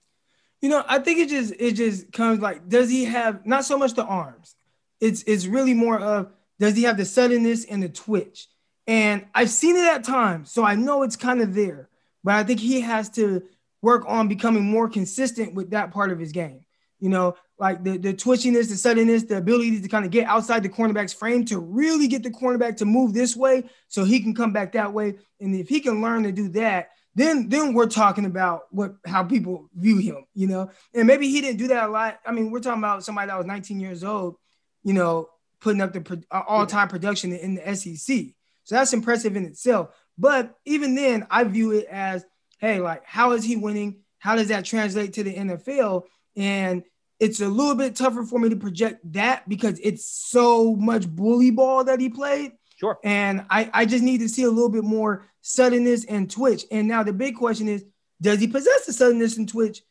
You 0.61 0.69
know, 0.69 0.85
I 0.87 0.99
think 0.99 1.21
it 1.21 1.29
just 1.29 1.55
it 1.59 1.73
just 1.73 2.13
comes 2.13 2.41
like, 2.41 2.69
does 2.69 2.91
he 2.91 3.05
have 3.05 3.47
not 3.47 3.65
so 3.65 3.79
much 3.79 3.95
the 3.95 4.05
arms? 4.05 4.57
It's 5.01 5.23
it's 5.23 5.47
really 5.47 5.75
more 5.75 6.01
of 6.01 6.33
does 6.59 6.75
he 6.75 6.85
have 6.85 6.97
the 6.97 7.05
suddenness 7.05 7.65
and 7.65 7.83
the 7.83 7.89
twitch? 7.89 8.49
And 8.87 9.27
I've 9.35 9.51
seen 9.51 9.77
it 9.77 9.87
at 9.87 10.05
times, 10.05 10.51
so 10.51 10.65
I 10.65 10.75
know 10.75 11.03
it's 11.03 11.17
kind 11.17 11.41
of 11.41 11.55
there. 11.55 11.89
But 12.25 12.35
I 12.35 12.45
think 12.45 12.61
he 12.61 12.81
has 12.81 13.11
to 13.11 13.43
work 13.83 14.05
on 14.09 14.29
becoming 14.29 14.65
more 14.65 14.89
consistent 14.89 15.55
with 15.55 15.71
that 15.71 15.93
part 15.93 16.11
of 16.11 16.19
his 16.19 16.33
game. 16.33 16.65
You 16.99 17.11
know, 17.11 17.37
like 17.59 17.83
the, 17.83 17.97
the 17.97 18.13
twitchiness, 18.13 18.69
the 18.69 18.77
suddenness, 18.77 19.25
the 19.25 19.39
ability 19.39 19.81
to 19.81 19.89
kind 19.89 20.05
of 20.05 20.11
get 20.11 20.27
outside 20.27 20.63
the 20.63 20.69
cornerback's 20.69 21.13
frame 21.13 21.45
to 21.47 21.59
really 21.59 22.07
get 22.07 22.23
the 22.23 22.31
cornerback 22.31 22.77
to 22.77 22.85
move 22.85 23.15
this 23.15 23.35
way 23.35 23.65
so 23.89 24.05
he 24.05 24.21
can 24.21 24.35
come 24.35 24.53
back 24.53 24.73
that 24.73 24.93
way. 24.93 25.15
And 25.41 25.55
if 25.55 25.69
he 25.69 25.81
can 25.81 26.03
learn 26.03 26.25
to 26.25 26.33
do 26.33 26.49
that, 26.51 26.91
then 27.15 27.49
then 27.49 27.73
we're 27.73 27.87
talking 27.87 28.27
about 28.27 28.65
what 28.71 28.97
how 29.07 29.25
people 29.25 29.71
view 29.75 29.97
him, 29.97 30.27
you 30.35 30.47
know. 30.47 30.71
And 30.95 31.07
maybe 31.07 31.29
he 31.29 31.41
didn't 31.41 31.57
do 31.57 31.69
that 31.69 31.89
a 31.89 31.91
lot. 31.91 32.21
I 32.27 32.33
mean, 32.33 32.51
we're 32.51 32.61
talking 32.61 32.83
about 32.83 33.05
somebody 33.05 33.29
that 33.29 33.39
was 33.39 33.47
19 33.47 33.81
years 33.81 34.05
old, 34.05 34.37
you 34.85 34.93
know, 34.93 35.31
putting 35.61 35.81
up 35.81 35.95
the 35.95 36.23
uh, 36.31 36.43
all-time 36.47 36.89
production 36.89 37.33
in 37.33 37.55
the 37.55 37.75
SEC. 37.75 38.27
So 38.65 38.75
that's 38.75 38.93
impressive 38.93 39.35
in 39.35 39.47
itself. 39.47 39.89
But 40.19 40.55
even 40.67 40.95
then, 40.95 41.27
I 41.31 41.45
view 41.45 41.73
it 41.73 41.87
as, 41.87 42.25
hey, 42.59 42.81
like, 42.81 43.03
how 43.05 43.33
is 43.33 43.45
he 43.45 43.57
winning? 43.57 44.01
How 44.19 44.37
does 44.37 44.49
that 44.49 44.65
translate 44.65 45.15
to 45.15 45.23
the 45.23 45.35
NFL? 45.35 46.03
And 46.37 46.83
it's 47.19 47.41
a 47.41 47.49
little 47.49 47.75
bit 47.75 47.97
tougher 47.97 48.25
for 48.25 48.39
me 48.39 48.49
to 48.51 48.57
project 48.57 49.01
that 49.13 49.49
because 49.49 49.79
it's 49.83 50.05
so 50.05 50.77
much 50.77 51.09
bully 51.09 51.51
ball 51.51 51.85
that 51.85 52.01
he 52.01 52.09
played. 52.09 52.53
Sure. 52.77 52.99
And 53.03 53.47
I, 53.49 53.71
I 53.73 53.87
just 53.87 54.05
need 54.05 54.19
to 54.19 54.29
see 54.29 54.43
a 54.43 54.51
little 54.51 54.69
bit 54.69 54.85
more 54.85 55.27
suddenness 55.41 56.05
and 56.05 56.31
twitch. 56.31 56.65
And 56.71 56.87
now 56.87 57.03
the 57.03 57.13
big 57.13 57.37
question 57.37 57.69
is, 57.69 57.85
does 58.21 58.41
he 58.41 58.47
possess 58.47 58.87
the 58.87 58.93
suddenness 58.93 59.39
and 59.39 59.49
twitch 59.49 59.83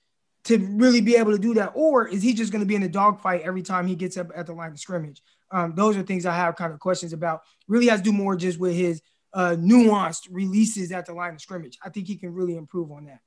to 0.45 0.57
really 0.57 1.01
be 1.01 1.15
able 1.15 1.31
to 1.31 1.39
do 1.39 1.55
that? 1.55 1.71
Or 1.73 2.07
is 2.07 2.21
he 2.21 2.33
just 2.33 2.51
going 2.51 2.61
to 2.61 2.67
be 2.67 2.75
in 2.75 2.83
a 2.83 2.87
dogfight 2.87 3.41
every 3.41 3.63
time 3.63 3.87
he 3.87 3.95
gets 3.95 4.17
up 4.17 4.27
at 4.35 4.45
the 4.45 4.53
line 4.53 4.71
of 4.71 4.79
scrimmage? 4.79 5.21
Um, 5.51 5.73
those 5.75 5.97
are 5.97 6.03
things 6.03 6.25
I 6.25 6.35
have 6.35 6.55
kind 6.55 6.73
of 6.73 6.79
questions 6.79 7.13
about. 7.13 7.41
Really 7.67 7.87
has 7.87 8.01
to 8.01 8.03
do 8.03 8.11
more 8.11 8.35
just 8.35 8.59
with 8.59 8.75
his 8.75 9.01
uh, 9.33 9.55
nuanced 9.57 10.27
releases 10.29 10.91
at 10.91 11.07
the 11.07 11.13
line 11.13 11.33
of 11.33 11.41
scrimmage. 11.41 11.77
I 11.83 11.89
think 11.89 12.07
he 12.07 12.15
can 12.15 12.33
really 12.33 12.55
improve 12.55 12.91
on 12.91 13.05
that 13.05 13.19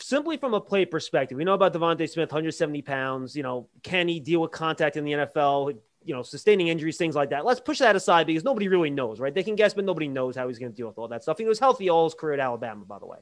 simply 0.00 0.36
from 0.36 0.54
a 0.54 0.60
play 0.60 0.84
perspective, 0.84 1.36
we 1.36 1.44
know 1.44 1.54
about 1.54 1.72
DeVonta 1.72 2.08
Smith, 2.08 2.30
170 2.30 2.82
pounds. 2.82 3.36
You 3.36 3.42
know, 3.42 3.68
can 3.82 4.08
he 4.08 4.20
deal 4.20 4.40
with 4.40 4.50
contact 4.50 4.96
in 4.96 5.04
the 5.04 5.12
NFL? 5.12 5.76
You 6.04 6.14
know, 6.14 6.22
sustaining 6.22 6.68
injuries, 6.68 6.96
things 6.96 7.16
like 7.16 7.30
that. 7.30 7.44
Let's 7.44 7.60
push 7.60 7.80
that 7.80 7.96
aside 7.96 8.26
because 8.28 8.44
nobody 8.44 8.68
really 8.68 8.90
knows, 8.90 9.18
right? 9.18 9.34
They 9.34 9.42
can 9.42 9.56
guess, 9.56 9.74
but 9.74 9.84
nobody 9.84 10.06
knows 10.06 10.36
how 10.36 10.46
he's 10.46 10.58
going 10.58 10.70
to 10.70 10.76
deal 10.76 10.86
with 10.86 10.98
all 10.98 11.08
that 11.08 11.22
stuff. 11.22 11.38
He 11.38 11.44
was 11.44 11.58
healthy 11.58 11.88
all 11.88 12.04
his 12.04 12.14
career 12.14 12.34
at 12.34 12.40
Alabama, 12.40 12.84
by 12.84 12.98
the 13.00 13.06
way. 13.06 13.18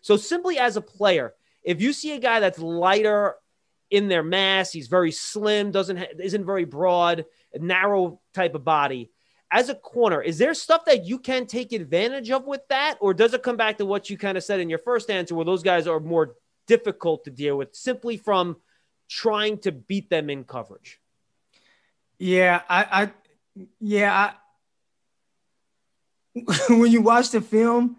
So, 0.00 0.16
simply 0.16 0.58
as 0.58 0.76
a 0.76 0.80
player, 0.80 1.34
if 1.62 1.80
you 1.80 1.92
see 1.92 2.12
a 2.12 2.18
guy 2.18 2.40
that's 2.40 2.58
lighter 2.58 3.36
in 3.90 4.08
their 4.08 4.24
mass, 4.24 4.72
he's 4.72 4.88
very 4.88 5.12
slim, 5.12 5.70
doesn't 5.70 5.96
ha- 5.96 6.14
isn't 6.18 6.44
very 6.44 6.64
broad, 6.64 7.24
narrow 7.54 8.20
type 8.32 8.54
of 8.54 8.64
body 8.64 9.10
as 9.54 9.68
a 9.68 9.74
corner, 9.76 10.20
is 10.20 10.36
there 10.36 10.52
stuff 10.52 10.84
that 10.84 11.06
you 11.06 11.16
can 11.16 11.46
take 11.46 11.72
advantage 11.72 12.28
of 12.32 12.44
with 12.44 12.66
that? 12.70 12.96
Or 13.00 13.14
does 13.14 13.34
it 13.34 13.44
come 13.44 13.56
back 13.56 13.78
to 13.78 13.86
what 13.86 14.10
you 14.10 14.18
kind 14.18 14.36
of 14.36 14.42
said 14.42 14.58
in 14.58 14.68
your 14.68 14.80
first 14.80 15.08
answer, 15.08 15.36
where 15.36 15.44
those 15.44 15.62
guys 15.62 15.86
are 15.86 16.00
more 16.00 16.34
difficult 16.66 17.22
to 17.24 17.30
deal 17.30 17.56
with 17.56 17.72
simply 17.72 18.16
from 18.16 18.56
trying 19.08 19.58
to 19.58 19.70
beat 19.70 20.10
them 20.10 20.28
in 20.28 20.42
coverage? 20.42 20.98
Yeah, 22.18 22.62
I, 22.68 22.86
I 23.04 23.12
yeah, 23.80 24.32
I, 26.36 26.42
when 26.74 26.90
you 26.90 27.00
watch 27.00 27.30
the 27.30 27.40
film, 27.40 27.96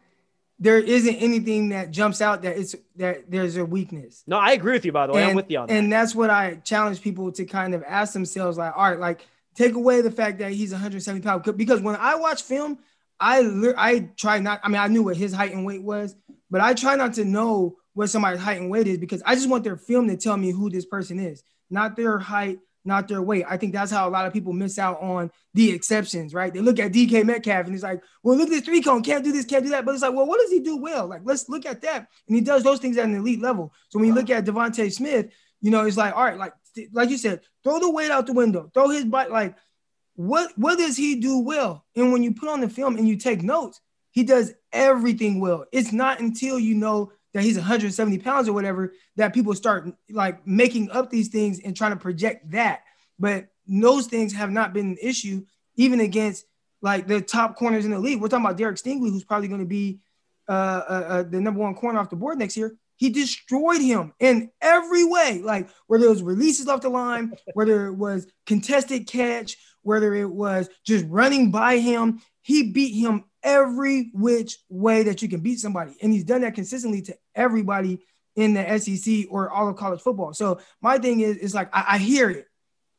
there 0.60 0.80
isn't 0.80 1.16
anything 1.16 1.70
that 1.70 1.90
jumps 1.92 2.22
out 2.22 2.42
that 2.42 2.58
it's 2.58 2.76
that 2.98 3.32
there's 3.32 3.56
a 3.56 3.64
weakness. 3.64 4.26
No, 4.28 4.38
I 4.38 4.52
agree 4.52 4.74
with 4.74 4.84
you. 4.84 4.92
By 4.92 5.08
the 5.08 5.14
way, 5.14 5.22
and, 5.22 5.30
I'm 5.30 5.36
with 5.38 5.50
you 5.50 5.60
on 5.60 5.68
that. 5.68 5.74
And 5.74 5.92
that's 5.92 6.14
what 6.14 6.30
I 6.30 6.56
challenge 6.66 7.02
people 7.02 7.32
to 7.32 7.46
kind 7.46 7.74
of 7.74 7.84
ask 7.88 8.12
themselves, 8.12 8.58
like, 8.58 8.76
all 8.76 8.90
right, 8.90 9.00
like 9.00 9.26
take 9.56 9.74
away 9.74 10.02
the 10.02 10.12
fact 10.12 10.40
that 10.40 10.52
he's 10.52 10.72
170 10.72 11.22
pounds. 11.22 11.52
Because 11.54 11.82
when 11.82 11.96
I 11.96 12.16
watch 12.16 12.44
film, 12.44 12.80
I 13.20 13.74
I 13.78 14.10
try 14.18 14.40
not. 14.40 14.60
I 14.64 14.70
mean, 14.70 14.82
I 14.82 14.88
knew 14.88 15.04
what 15.04 15.18
his 15.18 15.34
height 15.34 15.54
and 15.54 15.66
weight 15.66 15.84
was, 15.84 16.16
but 16.50 16.62
I 16.62 16.74
try 16.74 16.96
not 16.96 17.14
to 17.14 17.26
know 17.26 17.78
what 17.94 18.10
somebody's 18.10 18.42
height 18.42 18.60
and 18.60 18.70
weight 18.70 18.88
is 18.88 18.98
because 18.98 19.24
I 19.26 19.36
just 19.36 19.50
want 19.50 19.64
their 19.64 19.78
film 19.78 20.08
to 20.10 20.18
tell 20.18 20.36
me 20.36 20.52
who 20.52 20.70
this 20.70 20.86
person 20.86 21.18
is, 21.18 21.44
not 21.70 21.96
their 21.96 22.20
height, 22.20 22.60
not 22.84 23.08
their 23.08 23.22
weight. 23.22 23.46
I 23.50 23.58
think 23.58 23.74
that's 23.74 23.92
how 23.92 24.08
a 24.08 24.12
lot 24.12 24.26
of 24.26 24.34
people 24.34 24.54
miss 24.54 24.78
out 24.78 25.02
on 25.02 25.32
the 25.54 25.72
exceptions, 25.72 26.34
right? 26.34 26.54
They 26.54 26.60
look 26.60 26.80
at 26.80 26.92
DK 26.92 27.26
Metcalf 27.26 27.66
and 27.66 27.74
it's 27.74 27.84
like, 27.84 28.02
well, 28.22 28.38
look 28.38 28.48
at 28.48 28.52
this 28.52 28.66
three 28.66 28.82
cone, 28.82 29.02
can't 29.02 29.24
do 29.24 29.32
this, 29.32 29.46
can't 29.46 29.64
do 29.64 29.72
that. 29.72 29.86
But 29.86 29.94
it's 29.94 30.04
like, 30.04 30.14
well, 30.14 30.28
what 30.28 30.40
does 30.40 30.52
he 30.52 30.60
do 30.60 30.78
well? 30.78 31.08
Like, 31.08 31.22
let's 31.24 31.50
look 31.50 31.66
at 31.66 31.82
that. 31.82 32.08
And 32.28 32.36
he 32.36 32.42
does 32.42 32.64
those 32.64 32.80
things 32.80 32.98
at 32.98 33.06
an 33.06 33.16
elite 33.16 33.42
level. 33.42 33.74
So 33.90 33.98
when 33.98 34.08
you 34.08 34.14
look 34.14 34.30
at 34.30 34.46
DeVonta 34.46 34.92
Smith, 34.94 35.32
you 35.62 35.72
know, 35.72 35.86
it's 35.86 35.98
like, 35.98 36.16
all 36.16 36.24
right, 36.24 36.38
like 36.38 36.54
like 36.92 37.10
you 37.10 37.18
said, 37.18 37.42
throw 37.64 37.80
the 37.80 37.90
weight 37.90 38.12
out 38.12 38.28
the 38.28 38.34
window, 38.34 38.70
throw 38.74 38.90
his 38.90 39.06
butt. 39.06 39.32
Like, 39.32 39.56
what 40.16 40.52
what 40.58 40.78
does 40.78 40.98
he 40.98 41.16
do 41.20 41.40
well? 41.40 41.86
And 41.96 42.12
when 42.12 42.24
you 42.24 42.34
put 42.34 42.50
on 42.50 42.62
the 42.62 42.70
film 42.70 42.98
and 42.98 43.08
you 43.08 43.18
take 43.18 43.42
notes, 43.42 43.82
he 44.12 44.24
does 44.24 44.54
everything 44.72 45.40
well. 45.40 45.66
It's 45.72 45.92
not 45.92 46.20
until 46.20 46.60
you 46.60 46.76
know 46.76 47.12
that 47.34 47.44
he's 47.44 47.58
170 47.58 48.18
pounds 48.20 48.48
or 48.48 48.54
whatever 48.54 48.94
that 49.18 49.34
people 49.34 49.54
start 49.54 49.90
like 50.10 50.48
making 50.48 50.90
up 50.92 51.10
these 51.10 51.28
things 51.28 51.60
and 51.60 51.76
trying 51.76 51.92
to 51.92 51.98
project 51.98 52.52
that. 52.52 52.84
But 53.20 53.48
those 53.68 54.08
things 54.08 54.34
have 54.34 54.52
not 54.52 54.74
been 54.74 54.92
an 54.92 54.98
issue, 55.02 55.46
even 55.76 56.00
against 56.00 56.46
like 56.82 57.08
the 57.08 57.20
top 57.20 57.58
corners 57.58 57.84
in 57.84 57.92
the 57.92 58.00
league. 58.00 58.22
We're 58.22 58.30
talking 58.30 58.46
about 58.46 58.58
Derek 58.58 58.78
Stingley, 58.78 59.10
who's 59.10 59.24
probably 59.24 59.48
going 59.48 59.60
to 59.60 59.66
be 59.66 60.00
uh, 60.48 60.52
uh, 60.52 61.06
uh, 61.08 61.24
the 61.24 61.42
number 61.42 61.60
one 61.60 61.76
corner 61.76 62.00
off 62.00 62.10
the 62.10 62.16
board 62.16 62.38
next 62.38 62.56
year. 62.56 62.78
He 62.98 63.10
destroyed 63.10 63.82
him 63.82 64.14
in 64.20 64.52
every 64.62 65.04
way, 65.04 65.42
like 65.44 65.70
whether 65.88 66.06
it 66.06 66.10
was 66.10 66.24
releases 66.24 66.68
off 66.68 66.82
the 66.82 66.90
line, 66.90 67.34
whether 67.54 67.88
it 67.88 67.94
was 67.94 68.28
contested 68.46 69.08
catch, 69.08 69.58
whether 69.82 70.14
it 70.14 70.30
was 70.30 70.70
just 70.86 71.06
running 71.08 71.52
by 71.52 71.78
him. 71.78 72.22
He 72.42 72.72
beat 72.72 72.94
him 72.94 73.26
every 73.44 74.12
which 74.14 74.58
way 74.70 75.04
that 75.04 75.22
you 75.22 75.30
can 75.30 75.42
beat 75.42 75.60
somebody. 75.60 75.96
And 76.02 76.14
he's 76.14 76.24
done 76.24 76.42
that 76.42 76.56
consistently 76.56 77.02
to 77.04 77.18
everybody 77.34 78.00
in 78.36 78.54
the 78.54 78.80
SEC 78.80 79.26
or 79.30 79.50
all 79.50 79.68
of 79.68 79.76
college 79.76 80.02
football. 80.02 80.34
So 80.34 80.60
my 80.82 80.98
thing 80.98 81.22
is, 81.22 81.38
is 81.38 81.56
like 81.56 81.70
I, 81.74 81.86
I 81.90 81.98
hear 81.98 82.30
it. 82.30 82.48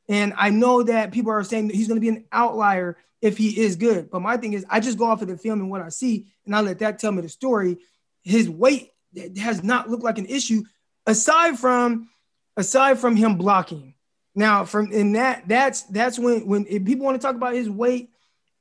And 0.08 0.34
I 0.36 0.50
know 0.50 0.82
that 0.84 1.12
people 1.12 1.32
are 1.32 1.42
saying 1.42 1.68
that 1.68 1.76
he's 1.76 1.88
going 1.88 2.00
to 2.00 2.00
be 2.00 2.08
an 2.08 2.24
outlier 2.30 2.96
if 3.20 3.36
he 3.36 3.60
is 3.60 3.76
good. 3.76 4.10
But 4.10 4.22
my 4.22 4.36
thing 4.36 4.52
is, 4.52 4.64
I 4.70 4.80
just 4.80 4.98
go 4.98 5.06
off 5.06 5.22
of 5.22 5.28
the 5.28 5.36
film 5.36 5.60
and 5.60 5.70
what 5.70 5.82
I 5.82 5.88
see, 5.88 6.26
and 6.44 6.54
I 6.54 6.60
let 6.60 6.78
that 6.78 6.98
tell 6.98 7.12
me 7.12 7.22
the 7.22 7.28
story. 7.28 7.78
His 8.22 8.48
weight 8.48 8.90
has 9.38 9.62
not 9.62 9.88
looked 9.88 10.04
like 10.04 10.18
an 10.18 10.26
issue, 10.26 10.62
aside 11.06 11.58
from 11.58 12.08
aside 12.56 12.98
from 12.98 13.16
him 13.16 13.36
blocking. 13.36 13.94
Now, 14.34 14.64
from 14.64 14.92
in 14.92 15.12
that, 15.12 15.48
that's 15.48 15.82
that's 15.82 16.18
when 16.18 16.46
when 16.46 16.64
people 16.64 17.06
want 17.06 17.20
to 17.20 17.26
talk 17.26 17.36
about 17.36 17.54
his 17.54 17.70
weight, 17.70 18.10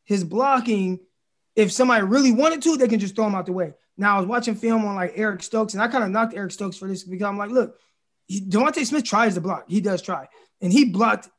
his 0.04 0.24
blocking. 0.24 1.00
If 1.56 1.72
somebody 1.72 2.04
really 2.04 2.34
wanted 2.34 2.62
to, 2.64 2.76
they 2.76 2.88
can 2.88 3.00
just 3.00 3.16
throw 3.16 3.28
him 3.28 3.36
out 3.36 3.46
the 3.46 3.54
way. 3.54 3.74
Now, 3.98 4.18
I 4.18 4.20
was 4.20 4.28
watching 4.28 4.56
film 4.56 4.86
on 4.86 4.96
like 4.96 5.14
Eric 5.16 5.42
Stokes, 5.42 5.74
and 5.74 5.82
I 5.82 5.88
kind 5.88 6.04
of 6.04 6.10
knocked 6.10 6.36
Eric 6.36 6.52
Stokes 6.52 6.78
for 6.78 6.88
this 6.88 7.04
because 7.04 7.26
I'm 7.26 7.38
like, 7.38 7.50
look, 7.50 7.80
he, 8.28 8.42
DeVonta 8.42 8.86
Smith 8.86 9.06
tries 9.06 9.36
to 9.36 9.42
block. 9.42 9.66
He 9.68 9.80
does 9.82 10.02
try, 10.02 10.28
and 10.62 10.72
he 10.72 10.86
blocked 10.86 11.30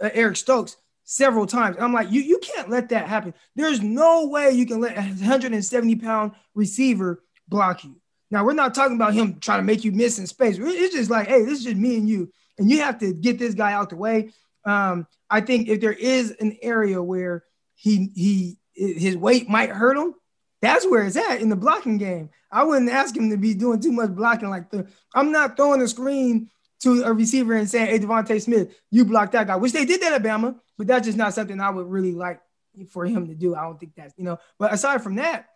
uh, 0.00 0.10
Eric 0.12 0.36
Stokes 0.36 0.76
several 1.04 1.46
times. 1.46 1.76
I'm 1.80 1.92
like, 1.92 2.10
you 2.10 2.20
you 2.20 2.38
can't 2.38 2.68
let 2.68 2.90
that 2.90 3.08
happen. 3.08 3.34
There's 3.54 3.80
no 3.80 4.26
way 4.26 4.50
you 4.50 4.66
can 4.66 4.80
let 4.80 4.96
a 4.96 5.00
170 5.00 5.96
pound 5.96 6.32
receiver 6.54 7.22
block 7.48 7.84
you. 7.84 7.96
Now 8.30 8.44
we're 8.44 8.54
not 8.54 8.74
talking 8.74 8.96
about 8.96 9.14
him 9.14 9.38
trying 9.40 9.60
to 9.60 9.64
make 9.64 9.84
you 9.84 9.92
miss 9.92 10.18
in 10.18 10.26
space. 10.26 10.58
It's 10.60 10.94
just 10.94 11.10
like, 11.10 11.28
hey, 11.28 11.42
this 11.42 11.58
is 11.58 11.64
just 11.64 11.76
me 11.76 11.96
and 11.96 12.08
you, 12.08 12.32
and 12.58 12.70
you 12.70 12.80
have 12.82 12.98
to 12.98 13.12
get 13.12 13.38
this 13.38 13.54
guy 13.54 13.72
out 13.72 13.90
the 13.90 13.96
way. 13.96 14.30
Um, 14.64 15.06
I 15.30 15.40
think 15.40 15.68
if 15.68 15.80
there 15.80 15.92
is 15.92 16.32
an 16.40 16.56
area 16.62 17.02
where 17.02 17.44
he 17.74 18.10
he 18.14 18.58
his 18.74 19.16
weight 19.16 19.48
might 19.48 19.70
hurt 19.70 19.96
him, 19.96 20.14
that's 20.60 20.86
where 20.86 21.04
it's 21.04 21.16
at 21.16 21.40
in 21.40 21.48
the 21.48 21.56
blocking 21.56 21.98
game. 21.98 22.30
I 22.50 22.64
wouldn't 22.64 22.90
ask 22.90 23.16
him 23.16 23.30
to 23.30 23.36
be 23.36 23.54
doing 23.54 23.80
too 23.80 23.92
much 23.92 24.10
blocking 24.10 24.50
like 24.50 24.70
the. 24.70 24.88
I'm 25.14 25.30
not 25.30 25.56
throwing 25.56 25.82
a 25.82 25.88
screen 25.88 26.50
to 26.80 27.04
a 27.04 27.12
receiver 27.12 27.54
and 27.54 27.70
saying, 27.70 27.86
"Hey, 27.86 27.98
DeVonta 27.98 28.40
Smith, 28.40 28.74
you 28.90 29.04
block 29.04 29.32
that 29.32 29.46
guy," 29.46 29.56
which 29.56 29.72
they 29.72 29.84
did 29.84 30.02
that 30.02 30.12
at 30.12 30.22
Bama, 30.22 30.58
but 30.76 30.86
that's 30.86 31.06
just 31.06 31.18
not 31.18 31.34
something 31.34 31.60
I 31.60 31.70
would 31.70 31.86
really 31.86 32.12
like 32.12 32.40
for 32.90 33.06
him 33.06 33.28
to 33.28 33.34
do. 33.34 33.54
I 33.54 33.62
don't 33.62 33.78
think 33.78 33.92
that's 33.96 34.14
you 34.16 34.24
know. 34.24 34.38
But 34.58 34.72
aside 34.72 35.02
from 35.02 35.16
that, 35.16 35.46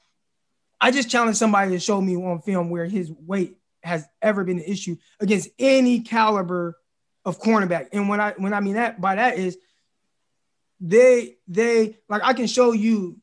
I 0.81 0.91
just 0.91 1.11
challenge 1.11 1.37
somebody 1.37 1.73
to 1.73 1.79
show 1.79 2.01
me 2.01 2.17
on 2.17 2.41
film 2.41 2.71
where 2.71 2.87
his 2.87 3.11
weight 3.13 3.57
has 3.83 4.07
ever 4.23 4.45
been 4.45 4.59
an 4.59 4.65
issue 4.65 4.97
against 5.21 5.49
any 5.59 6.01
caliber 6.01 6.77
of 7.25 7.41
cornerback. 7.41 7.89
And 7.93 8.09
when 8.09 8.21
I 8.21 8.33
when 8.37 8.55
I 8.55 8.61
mean 8.61 8.75
that 8.75 9.01
by 9.01 9.17
that 9.17 9.39
is 9.39 9.59
they 10.81 11.37
they 11.49 11.99
like 12.09 12.23
I 12.25 12.33
can 12.33 12.47
show 12.47 12.73
you 12.73 13.19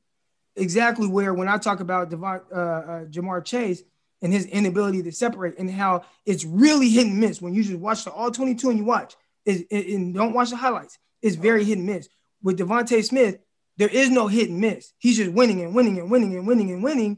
exactly 0.56 1.08
where 1.08 1.34
when 1.34 1.48
I 1.48 1.58
talk 1.58 1.80
about 1.80 2.10
Devon, 2.10 2.42
uh, 2.52 2.56
uh, 2.56 3.06
Ja'Marr 3.06 3.44
Chase 3.44 3.82
and 4.22 4.34
his 4.34 4.46
inability 4.46 5.04
to 5.04 5.12
separate 5.12 5.58
and 5.60 5.70
how 5.70 6.04
it's 6.26 6.44
really 6.44 6.90
hit 6.90 7.08
and 7.08 7.20
miss 7.20 7.42
when 7.42 7.54
you 7.54 7.64
just 7.64 7.78
watch 7.80 8.04
the 8.04 8.12
all 8.12 8.32
22 8.32 8.70
and 8.70 8.80
you 8.80 8.86
watch 8.86 9.16
it, 9.46 9.68
and 9.72 10.14
don't 10.14 10.34
watch 10.34 10.50
the 10.50 10.56
highlights. 10.56 10.98
It's 11.22 11.36
very 11.36 11.64
hit 11.64 11.78
and 11.78 11.88
miss. 11.88 12.10
With 12.44 12.60
DeVonta 12.60 13.04
Smith, 13.04 13.40
there 13.78 13.90
is 13.90 14.10
no 14.10 14.28
hit 14.28 14.50
and 14.50 14.60
miss. 14.60 14.94
He's 14.98 15.18
just 15.18 15.32
winning 15.32 15.62
and 15.62 15.74
winning 15.74 16.00
and 16.00 16.10
winning 16.10 16.36
and 16.36 16.48
winning 16.48 16.72
and 16.72 16.84
winning 16.84 17.18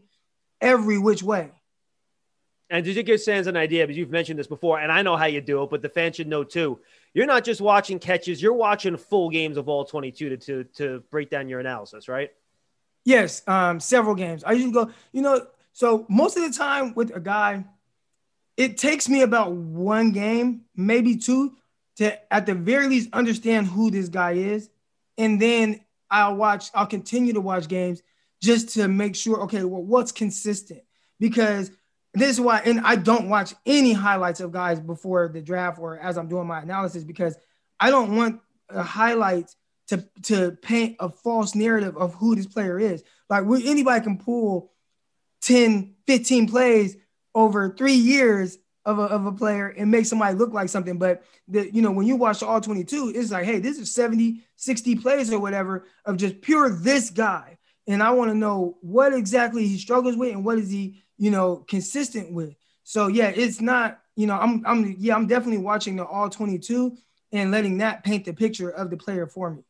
every 0.61 0.97
which 0.97 1.23
way. 1.23 1.51
And 2.69 2.85
to 2.85 3.03
give 3.03 3.23
fans 3.23 3.47
an 3.47 3.57
idea, 3.57 3.87
because 3.87 3.97
you've 3.97 4.11
mentioned 4.11 4.37
this 4.37 4.47
before, 4.47 4.79
and 4.79 4.91
I 4.91 5.01
know 5.01 5.17
how 5.17 5.25
you 5.25 5.41
do 5.41 5.63
it, 5.63 5.71
but 5.71 5.81
the 5.81 5.89
fans 5.89 6.17
should 6.17 6.27
know 6.27 6.43
too. 6.43 6.79
You're 7.15 7.25
not 7.25 7.43
just 7.43 7.61
watching 7.61 7.97
catches; 7.97 8.41
you're 8.41 8.53
watching 8.53 8.95
full 8.95 9.29
games 9.29 9.57
of 9.57 9.67
all 9.67 9.85
22 9.85 10.29
to 10.29 10.37
to, 10.37 10.63
to 10.75 11.03
break 11.09 11.31
down 11.31 11.49
your 11.49 11.59
analysis, 11.59 12.07
right? 12.07 12.29
Yes, 13.05 13.41
um, 13.47 13.79
several 13.79 14.13
games. 14.13 14.43
I 14.43 14.51
usually 14.51 14.73
go, 14.73 14.91
you 15.11 15.23
know, 15.23 15.47
so 15.73 16.05
most 16.09 16.37
of 16.37 16.43
the 16.43 16.55
time 16.55 16.93
with 16.93 17.15
a 17.15 17.19
guy, 17.19 17.63
it 18.55 18.77
takes 18.77 19.09
me 19.09 19.21
about 19.21 19.51
one 19.53 20.11
game, 20.11 20.65
maybe 20.75 21.15
two, 21.15 21.55
to 21.95 22.33
at 22.33 22.45
the 22.45 22.53
very 22.53 22.87
least 22.87 23.09
understand 23.13 23.67
who 23.67 23.89
this 23.89 24.09
guy 24.09 24.33
is. 24.33 24.69
And 25.17 25.41
then 25.41 25.81
I'll 26.11 26.35
watch, 26.35 26.69
I'll 26.73 26.85
continue 26.85 27.33
to 27.33 27.41
watch 27.41 27.67
games 27.67 28.03
just 28.41 28.69
to 28.75 28.88
make 28.88 29.15
sure, 29.15 29.41
okay, 29.41 29.63
well, 29.63 29.84
what's 29.84 30.12
consistent? 30.12 30.81
Because 31.19 31.72
this 32.13 32.31
is 32.31 32.41
why, 32.41 32.62
and 32.65 32.79
I 32.81 32.96
don't 32.96 33.29
watch 33.29 33.53
any 33.65 33.93
highlights 33.93 34.39
of 34.39 34.51
guys 34.51 34.79
before 34.79 35.27
the 35.27 35.41
draft 35.41 35.79
or 35.79 36.00
as 36.00 36.17
I'm 36.17 36.27
doing 36.27 36.48
my 36.48 36.62
analysis 36.62 37.03
because 37.03 37.38
I 37.79 37.89
don't 37.89 38.15
want 38.15 38.41
a 38.69 38.84
highlights 38.84 39.55
to 39.88 40.05
to 40.24 40.51
paint 40.62 40.98
a 41.00 41.10
false 41.10 41.55
narrative 41.55 41.98
of 41.98 42.13
who 42.15 42.36
this 42.36 42.46
player 42.46 42.79
is. 42.79 43.03
Like 43.29 43.43
anybody 43.46 44.03
can 44.03 44.17
pull 44.17 44.72
10, 45.41 45.96
15 46.08 46.48
plays 46.50 46.98
over 47.36 47.75
three 47.75 47.93
years 47.93 48.58
of 48.86 49.00
a, 49.00 49.03
of 49.03 49.25
a 49.25 49.31
player 49.31 49.67
and 49.67 49.91
make 49.91 50.05
somebody 50.05 50.36
look 50.36 50.51
like 50.51 50.69
something. 50.69 50.98
But 50.98 51.24
the, 51.48 51.72
you 51.74 51.81
know, 51.81 51.91
when 51.91 52.08
you 52.08 52.15
watch 52.15 52.41
all 52.41 52.60
22, 52.60 53.13
it's 53.15 53.31
like, 53.31 53.46
hey, 53.46 53.60
this 53.60 53.77
is 53.77 53.93
70, 53.93 54.41
60 54.55 54.96
plays 54.96 55.31
or 55.31 55.39
whatever 55.39 55.86
of 56.05 56.17
just 56.17 56.41
pure 56.41 56.69
this 56.69 57.10
guy. 57.10 57.58
And 57.89 58.03
I 58.03 58.12
want 58.12 58.29
to 58.29 58.38
know 58.38 58.77
what 58.81 59.13
exactly 59.13 59.67
he 59.67 59.79
struggles 59.79 60.15
with 60.15 60.31
and 60.31 60.46
what 60.46 60.60
is 60.60 60.69
he, 60.69 61.01
you 61.17 61.31
know, 61.31 61.65
consistent 61.67 62.31
with. 62.31 62.55
So 62.84 63.08
yeah, 63.08 63.29
it's 63.29 63.60
not, 63.60 64.00
you 64.15 64.27
know, 64.27 64.38
I'm 64.38 64.63
I'm 64.65 64.96
yeah, 65.00 65.15
I'm 65.15 65.25
definitely 65.25 65.58
watching 65.58 65.96
the 65.96 66.05
all 66.05 66.29
22 66.29 66.96
and 67.31 67.50
letting 67.50 67.79
that 67.79 68.03
paint 68.03 68.25
the 68.25 68.34
picture 68.34 68.69
of 68.69 68.91
the 68.91 68.98
player 68.98 69.25
for 69.25 69.50
me. 69.50 69.63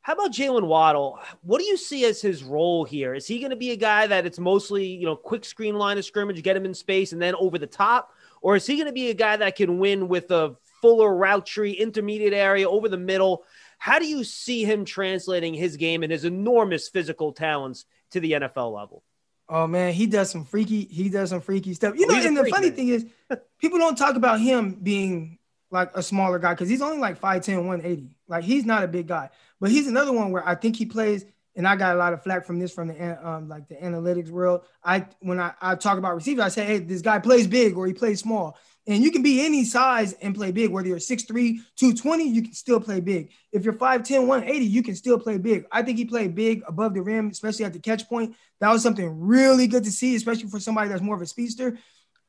How 0.00 0.14
about 0.14 0.32
Jalen 0.32 0.66
Waddle? 0.66 1.18
What 1.42 1.58
do 1.58 1.64
you 1.64 1.76
see 1.76 2.06
as 2.06 2.20
his 2.20 2.42
role 2.42 2.84
here? 2.84 3.14
Is 3.14 3.26
he 3.26 3.38
going 3.38 3.50
to 3.50 3.56
be 3.56 3.70
a 3.70 3.76
guy 3.76 4.06
that 4.06 4.26
it's 4.26 4.38
mostly, 4.38 4.86
you 4.86 5.04
know, 5.04 5.16
quick 5.16 5.44
screen 5.44 5.76
line 5.76 5.98
of 5.98 6.04
scrimmage, 6.04 6.42
get 6.42 6.56
him 6.56 6.64
in 6.64 6.74
space 6.74 7.12
and 7.12 7.20
then 7.20 7.34
over 7.36 7.58
the 7.58 7.66
top? 7.66 8.10
Or 8.40 8.56
is 8.56 8.66
he 8.66 8.76
going 8.76 8.86
to 8.86 8.92
be 8.92 9.10
a 9.10 9.14
guy 9.14 9.36
that 9.36 9.56
can 9.56 9.78
win 9.78 10.08
with 10.08 10.30
a 10.30 10.56
fuller 10.82 11.14
route 11.14 11.46
tree, 11.46 11.72
intermediate 11.72 12.34
area, 12.34 12.68
over 12.68 12.88
the 12.90 12.98
middle? 12.98 13.44
How 13.78 13.98
do 13.98 14.06
you 14.06 14.24
see 14.24 14.64
him 14.64 14.84
translating 14.84 15.54
his 15.54 15.76
game 15.76 16.02
and 16.02 16.12
his 16.12 16.24
enormous 16.24 16.88
physical 16.88 17.32
talents 17.32 17.84
to 18.12 18.20
the 18.20 18.32
NFL 18.32 18.74
level? 18.74 19.02
Oh 19.48 19.66
man, 19.66 19.92
he 19.92 20.06
does 20.06 20.30
some 20.30 20.44
freaky, 20.44 20.84
he 20.84 21.10
does 21.10 21.30
some 21.30 21.40
freaky 21.40 21.74
stuff. 21.74 21.94
You 21.96 22.06
know, 22.06 22.14
and 22.14 22.36
the 22.36 22.46
funny 22.46 22.68
man. 22.68 22.76
thing 22.76 22.88
is, 22.88 23.06
people 23.58 23.78
don't 23.78 23.96
talk 23.96 24.16
about 24.16 24.40
him 24.40 24.78
being 24.82 25.38
like 25.70 25.90
a 25.94 26.02
smaller 26.02 26.38
guy 26.38 26.54
because 26.54 26.68
he's 26.68 26.80
only 26.80 26.98
like 26.98 27.20
5'10, 27.20 27.56
180. 27.66 28.16
Like 28.28 28.44
he's 28.44 28.64
not 28.64 28.84
a 28.84 28.88
big 28.88 29.06
guy. 29.06 29.28
But 29.60 29.70
he's 29.70 29.86
another 29.86 30.12
one 30.12 30.30
where 30.30 30.46
I 30.46 30.54
think 30.54 30.76
he 30.76 30.86
plays, 30.86 31.26
and 31.56 31.68
I 31.68 31.76
got 31.76 31.94
a 31.94 31.98
lot 31.98 32.12
of 32.12 32.22
flack 32.22 32.46
from 32.46 32.58
this 32.58 32.72
from 32.72 32.88
the 32.88 33.28
um, 33.28 33.48
like 33.48 33.68
the 33.68 33.74
analytics 33.74 34.30
world. 34.30 34.62
I 34.82 35.06
when 35.20 35.38
I, 35.38 35.52
I 35.60 35.74
talk 35.74 35.98
about 35.98 36.14
receivers, 36.14 36.44
I 36.44 36.48
say, 36.48 36.64
hey, 36.64 36.78
this 36.78 37.02
guy 37.02 37.18
plays 37.18 37.46
big 37.46 37.76
or 37.76 37.86
he 37.86 37.92
plays 37.92 38.20
small. 38.20 38.56
And 38.86 39.02
you 39.02 39.10
can 39.10 39.22
be 39.22 39.44
any 39.44 39.64
size 39.64 40.12
and 40.14 40.34
play 40.34 40.52
big, 40.52 40.70
whether 40.70 40.88
you're 40.88 40.98
6'3, 40.98 41.26
220, 41.26 42.28
you 42.28 42.42
can 42.42 42.52
still 42.52 42.80
play 42.80 43.00
big. 43.00 43.30
If 43.50 43.64
you're 43.64 43.72
5'10, 43.72 44.26
180, 44.26 44.66
you 44.66 44.82
can 44.82 44.94
still 44.94 45.18
play 45.18 45.38
big. 45.38 45.64
I 45.72 45.82
think 45.82 45.96
he 45.96 46.04
played 46.04 46.34
big 46.34 46.62
above 46.66 46.92
the 46.92 47.00
rim, 47.00 47.28
especially 47.28 47.64
at 47.64 47.72
the 47.72 47.78
catch 47.78 48.06
point. 48.08 48.36
That 48.60 48.70
was 48.70 48.82
something 48.82 49.20
really 49.20 49.66
good 49.68 49.84
to 49.84 49.90
see, 49.90 50.14
especially 50.16 50.50
for 50.50 50.60
somebody 50.60 50.90
that's 50.90 51.00
more 51.00 51.16
of 51.16 51.22
a 51.22 51.26
speedster. 51.26 51.78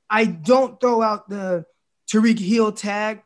I 0.10 0.26
don't 0.26 0.80
throw 0.80 1.02
out 1.02 1.28
the 1.28 1.66
Tyreek 2.10 2.40
Hill 2.40 2.72
tag 2.72 3.22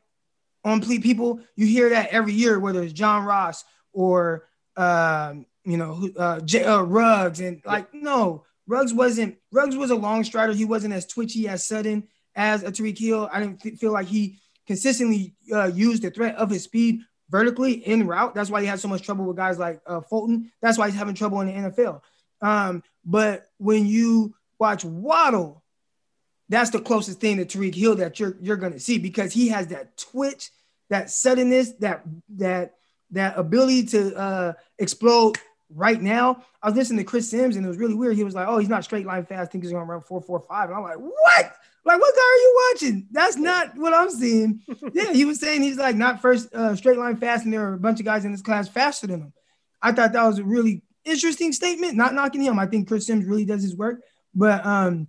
on 0.63 0.81
people. 0.81 1.41
You 1.55 1.67
hear 1.67 1.89
that 1.89 2.09
every 2.09 2.33
year, 2.33 2.59
whether 2.59 2.81
it's 2.81 2.93
John 2.93 3.25
Ross 3.25 3.63
or 3.93 4.47
um, 4.75 5.45
you 5.65 5.77
know 5.77 6.09
uh, 6.17 6.39
J- 6.41 6.63
uh, 6.63 6.81
Ruggs 6.81 7.41
and 7.41 7.61
like 7.65 7.93
no 7.93 8.45
Ruggs 8.65 8.93
wasn't 8.93 9.37
Ruggs 9.51 9.75
was 9.75 9.91
a 9.91 9.95
long 9.95 10.23
strider. 10.23 10.53
He 10.53 10.65
wasn't 10.65 10.93
as 10.93 11.05
twitchy 11.05 11.47
as 11.47 11.67
sudden 11.67 12.07
as 12.39 12.63
a 12.63 12.71
Tyreek 12.71 12.97
Hill. 12.97 13.29
I 13.31 13.41
didn't 13.41 13.59
feel 13.77 13.91
like 13.91 14.07
he 14.07 14.39
consistently 14.65 15.35
uh, 15.51 15.65
used 15.65 16.03
the 16.03 16.09
threat 16.09 16.35
of 16.35 16.49
his 16.49 16.63
speed 16.63 17.01
vertically 17.29 17.73
in 17.73 18.07
route. 18.07 18.33
That's 18.33 18.49
why 18.49 18.61
he 18.61 18.67
had 18.67 18.79
so 18.79 18.87
much 18.87 19.03
trouble 19.03 19.25
with 19.25 19.35
guys 19.35 19.59
like 19.59 19.81
uh, 19.85 19.99
Fulton. 19.99 20.49
That's 20.61 20.77
why 20.77 20.87
he's 20.89 20.97
having 20.97 21.15
trouble 21.15 21.41
in 21.41 21.47
the 21.47 21.69
NFL. 21.69 22.01
Um, 22.41 22.81
but 23.03 23.47
when 23.57 23.85
you 23.85 24.33
watch 24.57 24.85
Waddle, 24.85 25.61
that's 26.47 26.69
the 26.69 26.79
closest 26.79 27.19
thing 27.19 27.37
to 27.37 27.45
Tyreek 27.45 27.75
Hill 27.75 27.95
that 27.97 28.19
you're 28.19 28.37
you're 28.41 28.55
gonna 28.55 28.79
see 28.79 28.97
because 28.97 29.33
he 29.33 29.49
has 29.49 29.67
that 29.67 29.97
twitch, 29.97 30.49
that 30.89 31.11
suddenness, 31.11 31.73
that 31.73 32.03
that 32.37 32.75
that 33.11 33.37
ability 33.37 33.83
to 33.87 34.15
uh, 34.15 34.53
explode 34.77 35.37
right 35.75 36.01
now. 36.01 36.43
I 36.63 36.69
was 36.69 36.77
listening 36.77 36.99
to 36.99 37.03
Chris 37.03 37.29
Sims 37.29 37.57
and 37.57 37.65
it 37.65 37.67
was 37.67 37.77
really 37.77 37.93
weird. 37.93 38.15
He 38.15 38.23
was 38.23 38.33
like, 38.33 38.47
"Oh, 38.47 38.57
he's 38.59 38.69
not 38.69 38.85
straight 38.85 39.05
line 39.05 39.25
fast. 39.25 39.49
I 39.49 39.51
think 39.51 39.65
he's 39.65 39.73
gonna 39.73 39.83
run 39.85 40.01
four 40.01 40.21
four 40.21 40.39
five. 40.39 40.69
And 40.69 40.77
I'm 40.77 40.83
like, 40.83 40.97
"What? 40.97 41.55
Like, 41.89 41.99
what 41.99 42.15
guy 42.15 42.21
are 42.21 42.37
you 42.37 42.69
watching? 42.71 43.07
That's 43.09 43.35
not 43.35 43.75
what 43.75 43.95
I'm 43.95 44.11
seeing." 44.11 44.61
yeah, 44.93 45.11
he 45.11 45.25
was 45.25 45.39
saying 45.39 45.63
he's 45.63 45.77
like 45.77 45.95
not 45.95 46.21
first 46.21 46.53
uh, 46.53 46.75
straight 46.75 46.99
line 46.99 47.17
fast, 47.17 47.45
and 47.45 47.51
there 47.51 47.67
are 47.67 47.73
a 47.73 47.79
bunch 47.79 47.99
of 47.99 48.05
guys 48.05 48.25
in 48.25 48.31
this 48.31 48.43
class 48.43 48.69
faster 48.69 49.07
than 49.07 49.21
him. 49.21 49.33
I 49.81 49.91
thought 49.91 50.13
that 50.13 50.23
was 50.23 50.37
a 50.37 50.43
really 50.43 50.83
interesting 51.03 51.51
statement. 51.51 51.95
Not 51.95 52.13
knocking 52.13 52.43
him. 52.43 52.59
I 52.59 52.67
think 52.67 52.87
Chris 52.87 53.07
Sims 53.07 53.25
really 53.25 53.43
does 53.43 53.63
his 53.63 53.75
work, 53.75 54.01
but 54.35 54.63
um, 54.67 55.07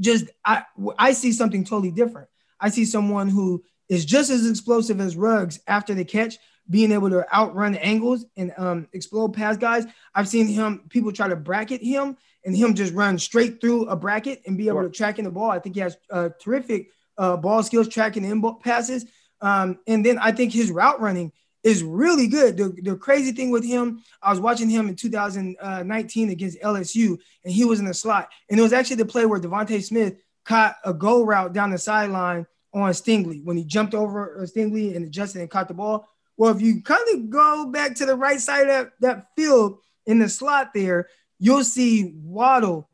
just 0.00 0.30
I 0.42 0.62
I 0.98 1.12
see 1.12 1.32
something 1.32 1.64
totally 1.64 1.90
different. 1.90 2.28
I 2.58 2.70
see 2.70 2.86
someone 2.86 3.28
who 3.28 3.62
is 3.90 4.06
just 4.06 4.30
as 4.30 4.48
explosive 4.48 5.02
as 5.02 5.18
Ruggs 5.18 5.60
after 5.66 5.92
the 5.92 6.06
catch, 6.06 6.38
being 6.70 6.92
able 6.92 7.10
to 7.10 7.30
outrun 7.30 7.74
angles 7.74 8.24
and 8.38 8.54
um, 8.56 8.88
explode 8.94 9.34
past 9.34 9.60
guys. 9.60 9.84
I've 10.14 10.28
seen 10.28 10.48
him, 10.48 10.84
people 10.88 11.12
try 11.12 11.28
to 11.28 11.36
bracket 11.36 11.82
him 11.82 12.16
and 12.46 12.56
him 12.56 12.74
just 12.74 12.94
run 12.94 13.18
straight 13.18 13.60
through 13.60 13.86
a 13.86 13.96
bracket 13.96 14.40
and 14.46 14.56
be 14.56 14.68
able 14.68 14.80
sure. 14.80 14.88
to 14.88 14.90
track 14.90 15.18
in 15.18 15.24
the 15.24 15.30
ball. 15.30 15.50
I 15.50 15.58
think 15.58 15.74
he 15.74 15.80
has 15.82 15.98
uh, 16.10 16.30
terrific 16.40 16.88
uh, 17.18 17.36
ball 17.36 17.62
skills, 17.62 17.88
tracking 17.88 18.24
in 18.24 18.42
passes. 18.60 19.04
Um, 19.40 19.80
and 19.86 20.06
then 20.06 20.18
I 20.18 20.32
think 20.32 20.52
his 20.52 20.70
route 20.70 21.00
running 21.00 21.32
is 21.62 21.82
really 21.82 22.28
good. 22.28 22.56
The, 22.56 22.68
the 22.80 22.96
crazy 22.96 23.32
thing 23.32 23.50
with 23.50 23.64
him, 23.64 24.02
I 24.22 24.30
was 24.30 24.40
watching 24.40 24.70
him 24.70 24.88
in 24.88 24.94
2019 24.94 26.30
against 26.30 26.60
LSU, 26.60 27.18
and 27.44 27.52
he 27.52 27.64
was 27.64 27.80
in 27.80 27.86
the 27.86 27.94
slot. 27.94 28.30
And 28.48 28.58
it 28.58 28.62
was 28.62 28.72
actually 28.72 28.96
the 28.96 29.06
play 29.06 29.26
where 29.26 29.40
DeVonta 29.40 29.82
Smith 29.82 30.14
caught 30.44 30.76
a 30.84 30.94
go 30.94 31.24
route 31.24 31.52
down 31.52 31.72
the 31.72 31.78
sideline 31.78 32.46
on 32.72 32.92
Stingley 32.92 33.42
when 33.42 33.56
he 33.56 33.64
jumped 33.64 33.94
over 33.94 34.38
uh, 34.38 34.46
Stingley 34.46 34.94
and 34.94 35.04
adjusted 35.04 35.40
and 35.40 35.50
caught 35.50 35.66
the 35.66 35.74
ball. 35.74 36.08
Well, 36.36 36.54
if 36.54 36.62
you 36.62 36.82
kind 36.82 37.02
of 37.12 37.30
go 37.30 37.66
back 37.66 37.96
to 37.96 38.06
the 38.06 38.14
right 38.14 38.40
side 38.40 38.62
of 38.62 38.68
that, 38.68 38.92
that 39.00 39.26
field 39.34 39.78
in 40.06 40.20
the 40.20 40.28
slot 40.28 40.72
there, 40.72 41.08
you'll 41.38 41.64
see 41.64 42.12
Waddle 42.14 42.88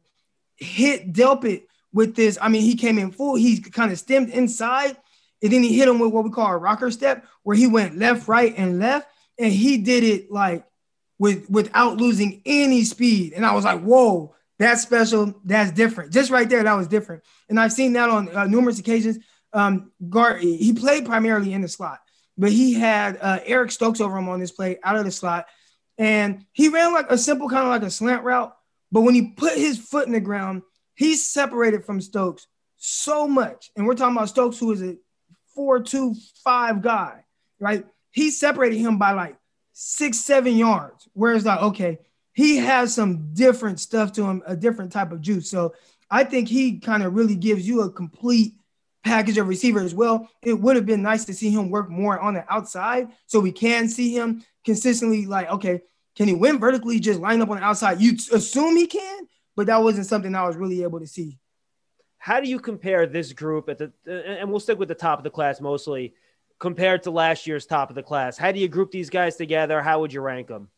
hit 0.57 1.13
Delpit 1.13 1.65
with 1.93 2.17
this. 2.17 2.39
I 2.41 2.49
mean, 2.49 2.63
he 2.63 2.77
came 2.77 2.99
in 2.99 3.11
full, 3.11 3.35
he 3.35 3.61
kind 3.61 3.93
of 3.93 3.99
stemmed 3.99 4.31
inside 4.31 4.97
and 5.43 5.53
then 5.53 5.63
he 5.63 5.77
hit 5.77 5.89
him 5.89 5.99
with 5.99 6.13
what 6.13 6.25
we 6.25 6.31
call 6.31 6.47
a 6.47 6.57
rocker 6.57 6.91
step, 6.91 7.27
where 7.43 7.57
he 7.57 7.67
went 7.67 7.99
left, 7.99 8.29
right, 8.29 8.55
and 8.57 8.79
left, 8.79 9.09
and 9.39 9.53
he 9.53 9.79
did 9.79 10.05
it 10.05 10.31
like 10.31 10.65
with 11.19 11.51
without 11.51 11.97
losing 11.97 12.43
any 12.47 12.85
speed. 12.85 13.33
And 13.33 13.45
I 13.45 13.53
was 13.53 13.65
like, 13.65 13.81
whoa, 13.81 14.35
that's 14.59 14.83
special. 14.83 15.35
That's 15.45 15.73
different. 15.73 16.13
Just 16.13 16.31
right 16.31 16.49
there, 16.49 16.63
that 16.63 16.75
was 16.75 16.87
different. 16.87 17.25
And 17.49 17.59
I've 17.59 17.73
seen 17.73 17.95
that 17.95 18.09
on 18.09 18.35
uh, 18.35 18.47
numerous 18.47 18.79
occasions. 18.79 19.19
Um, 19.53 19.91
Gar, 20.09 20.37
he 20.37 20.73
played 20.73 21.05
primarily 21.05 21.53
in 21.53 21.61
the 21.61 21.69
slot, 21.69 22.01
but 22.39 22.53
he 22.53 22.75
had 22.75 23.19
uh, 23.21 23.41
Eric 23.45 23.73
Stokes 23.73 24.01
over 24.01 24.17
him 24.17 24.29
on 24.29 24.41
this 24.41 24.53
play 24.53 24.79
out 24.85 24.97
of 24.97 25.05
the 25.05 25.11
slot, 25.11 25.47
and 25.99 26.45
he 26.53 26.69
ran 26.69 26.93
like 26.93 27.11
a 27.11 27.19
simple 27.19 27.49
kind 27.49 27.63
of 27.63 27.69
like 27.69 27.83
a 27.83 27.91
slant 27.91 28.25
route. 28.25 28.55
But 28.91 29.03
when 29.03 29.15
he 29.15 29.29
put 29.31 29.57
his 29.57 29.79
foot 29.79 30.07
in 30.07 30.13
the 30.13 30.21
ground, 30.21 30.63
he 30.95 31.15
separated 31.15 31.85
from 31.85 32.01
Stokes 32.01 32.47
so 32.77 33.27
much. 33.27 33.71
And 33.77 33.87
we're 33.87 33.95
talking 33.95 34.17
about 34.17 34.29
Stokes, 34.29 34.59
who 34.59 34.73
is 34.73 34.83
a 34.83 34.97
four 35.55 35.83
two 35.83 36.15
five 36.45 36.83
guy, 36.83 37.25
right? 37.59 37.85
He 38.11 38.31
separated 38.31 38.79
him 38.79 38.99
by 38.99 39.13
like 39.13 39.37
six 39.73 40.21
seven 40.21 40.57
yards. 40.57 41.09
Whereas 41.15 41.45
like 41.45 41.61
okay, 41.61 41.99
he 42.33 42.57
has 42.57 42.95
some 42.95 43.33
different 43.33 43.81
stuff 43.81 44.13
to 44.13 44.25
him, 44.25 44.43
a 44.47 44.57
different 44.57 44.93
type 44.93 45.13
of 45.13 45.21
juice. 45.21 45.51
So 45.51 45.75
I 46.11 46.25
think 46.25 46.49
he 46.49 46.79
kind 46.79 47.03
of 47.03 47.15
really 47.15 47.37
gives 47.37 47.67
you 47.67 47.83
a 47.83 47.91
complete 47.91 48.55
package 49.05 49.39
of 49.39 49.49
receiver 49.49 49.81
as 49.81 49.95
well. 49.95 50.29
It 50.43 50.55
would 50.55 50.77
have 50.77 50.87
been 50.87 51.03
nice 51.03 51.25
to 51.27 51.35
see 51.35 51.51
him 51.51 51.71
work 51.71 51.91
more 51.91 52.19
on 52.19 52.35
the 52.35 52.45
outside 52.53 53.09
so 53.27 53.41
we 53.41 53.53
can 53.53 53.89
see 53.89 54.15
him 54.15 54.45
consistently. 54.65 55.27
Like 55.27 55.51
okay, 55.51 55.83
can 56.17 56.29
he 56.29 56.35
win 56.35 56.59
vertically? 56.59 57.01
Just 57.01 57.21
line 57.21 57.41
up 57.41 57.51
on 57.51 57.57
the 57.57 57.65
outside. 57.65 58.01
You 58.01 58.13
assume 58.33 58.77
he 58.77 58.87
can, 58.87 59.27
but 59.57 59.67
that 59.67 59.83
wasn't 59.83 60.07
something 60.07 60.35
I 60.35 60.47
was 60.47 60.57
really 60.57 60.83
able 60.83 61.01
to 61.01 61.07
see 61.07 61.39
how 62.23 62.39
do 62.39 62.49
you 62.49 62.61
compare 62.61 63.05
this 63.05 63.33
group 63.33 63.69
at 63.69 63.79
the 63.79 63.93
and 64.07 64.49
we'll 64.49 64.61
stick 64.61 64.79
with 64.79 64.87
the 64.87 64.95
top 64.95 65.19
of 65.19 65.25
the 65.25 65.31
class 65.31 65.61
mostly 65.61 66.15
compared 66.61 67.03
to 67.03 67.11
last 67.11 67.49
year's 67.49 67.67
top 67.67 67.91
of 67.91 67.97
the 67.97 68.03
class 68.03 68.39
how 68.39 68.53
do 68.53 68.61
you 68.61 68.69
group 68.69 68.93
these 68.93 69.11
guys 69.11 69.35
together 69.35 69.83
how 69.83 69.99
would 70.01 70.13
you 70.13 70.21
rank 70.21 70.47
them 70.47 70.69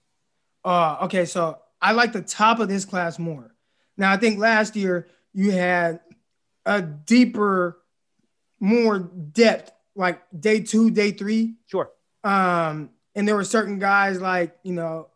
uh 0.65 0.97
okay 1.03 1.27
so 1.27 1.59
i 1.83 1.93
like 1.93 2.15
the 2.15 2.23
top 2.23 2.61
of 2.61 2.69
this 2.69 2.87
class 2.87 3.19
more 3.19 3.55
now 3.99 4.11
i 4.11 4.17
think 4.17 4.39
last 4.39 4.75
year 4.75 5.07
you 5.35 5.51
had 5.51 6.01
a 6.65 6.81
deeper 6.81 7.79
more 8.65 8.99
depth 8.99 9.73
like 9.95 10.23
day 10.39 10.61
two 10.61 10.91
day 10.91 11.11
three 11.11 11.55
sure 11.67 11.91
um 12.25 12.91
and 13.15 13.29
there 13.29 13.37
were 13.37 13.45
certain 13.45 13.79
guys 13.79 14.21
like 14.21 14.57
you 14.63 14.73
know 14.73 15.09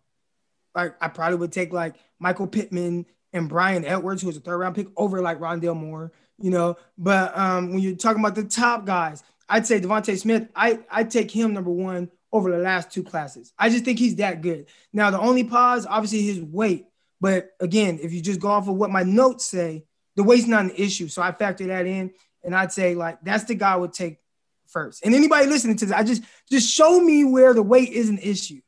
like 0.74 0.94
i 1.00 1.08
probably 1.08 1.36
would 1.36 1.52
take 1.52 1.72
like 1.72 1.94
michael 2.18 2.46
pittman 2.46 3.06
and 3.32 3.48
Bryan 3.48 3.84
Edwards, 3.84 4.22
who 4.22 4.28
was 4.28 4.36
a 4.36 4.40
third 4.40 4.58
round 4.58 4.74
pick, 4.74 4.88
over 4.96 5.20
like 5.20 5.38
Rondale 5.38 5.76
Moore, 5.76 6.12
you 6.38 6.50
know. 6.50 6.76
But 6.96 7.36
um, 7.36 7.70
when 7.70 7.80
you're 7.80 7.96
talking 7.96 8.20
about 8.20 8.34
the 8.34 8.44
top 8.44 8.84
guys, 8.84 9.22
I'd 9.48 9.66
say 9.66 9.80
DeVonta 9.80 10.18
Smith, 10.18 10.48
I 10.54 10.80
I 10.90 11.04
take 11.04 11.30
him 11.30 11.54
number 11.54 11.70
one 11.70 12.10
over 12.32 12.50
the 12.50 12.58
last 12.58 12.90
two 12.90 13.02
classes. 13.02 13.52
I 13.58 13.70
just 13.70 13.84
think 13.84 13.98
he's 13.98 14.16
that 14.16 14.42
good. 14.42 14.66
Now 14.92 15.10
the 15.10 15.20
only 15.20 15.44
pause, 15.44 15.86
obviously 15.86 16.22
his 16.22 16.40
weight, 16.40 16.86
but 17.20 17.50
again, 17.60 17.98
if 18.02 18.12
you 18.12 18.20
just 18.20 18.40
go 18.40 18.48
off 18.48 18.68
of 18.68 18.76
what 18.76 18.90
my 18.90 19.02
notes 19.02 19.46
say, 19.46 19.84
the 20.16 20.22
weight's 20.22 20.46
not 20.46 20.64
an 20.64 20.72
issue. 20.76 21.08
So 21.08 21.22
I 21.22 21.32
factor 21.32 21.66
that 21.68 21.86
in, 21.86 22.12
and 22.44 22.54
I'd 22.54 22.72
say 22.72 22.94
like 22.94 23.18
that's 23.22 23.44
the 23.44 23.54
guy 23.54 23.72
I 23.72 23.76
would 23.76 23.92
take 23.92 24.18
first. 24.66 25.04
And 25.04 25.14
anybody 25.14 25.46
listening 25.46 25.76
to 25.76 25.86
this, 25.86 25.94
I 25.94 26.02
just 26.02 26.22
just 26.50 26.70
show 26.70 27.00
me 27.00 27.24
where 27.24 27.54
the 27.54 27.62
weight 27.62 27.90
is 27.90 28.08
an 28.08 28.18
issue. 28.18 28.60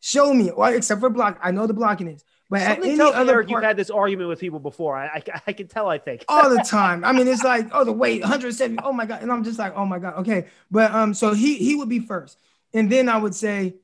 Show 0.00 0.32
me, 0.32 0.52
well, 0.56 0.72
except 0.72 1.00
for 1.00 1.10
block. 1.10 1.38
I 1.42 1.50
know 1.50 1.66
the 1.66 1.74
blocking 1.74 2.08
is. 2.08 2.24
But 2.48 2.60
Something 2.60 2.84
at 2.84 3.00
any 3.00 3.00
other 3.00 3.32
Eric, 3.32 3.48
part, 3.48 3.50
you've 3.50 3.62
had 3.64 3.76
this 3.76 3.90
argument 3.90 4.28
with 4.28 4.38
people 4.38 4.60
before. 4.60 4.96
I, 4.96 5.06
I, 5.16 5.42
I 5.48 5.52
can 5.52 5.66
tell. 5.66 5.88
I 5.88 5.98
think 5.98 6.24
all 6.28 6.48
the 6.48 6.58
time. 6.66 7.04
I 7.04 7.10
mean, 7.10 7.26
it's 7.26 7.42
like, 7.42 7.68
oh, 7.72 7.82
the 7.82 7.92
weight, 7.92 8.20
170. 8.20 8.78
Oh 8.84 8.92
my 8.92 9.04
god, 9.04 9.22
and 9.22 9.32
I'm 9.32 9.42
just 9.42 9.58
like, 9.58 9.72
oh 9.74 9.84
my 9.84 9.98
god, 9.98 10.14
okay. 10.18 10.46
But 10.70 10.92
um, 10.92 11.12
so 11.12 11.34
he 11.34 11.56
he 11.56 11.74
would 11.74 11.88
be 11.88 11.98
first, 11.98 12.38
and 12.72 12.90
then 12.90 13.08
I 13.08 13.16
would 13.16 13.34
say 13.34 13.76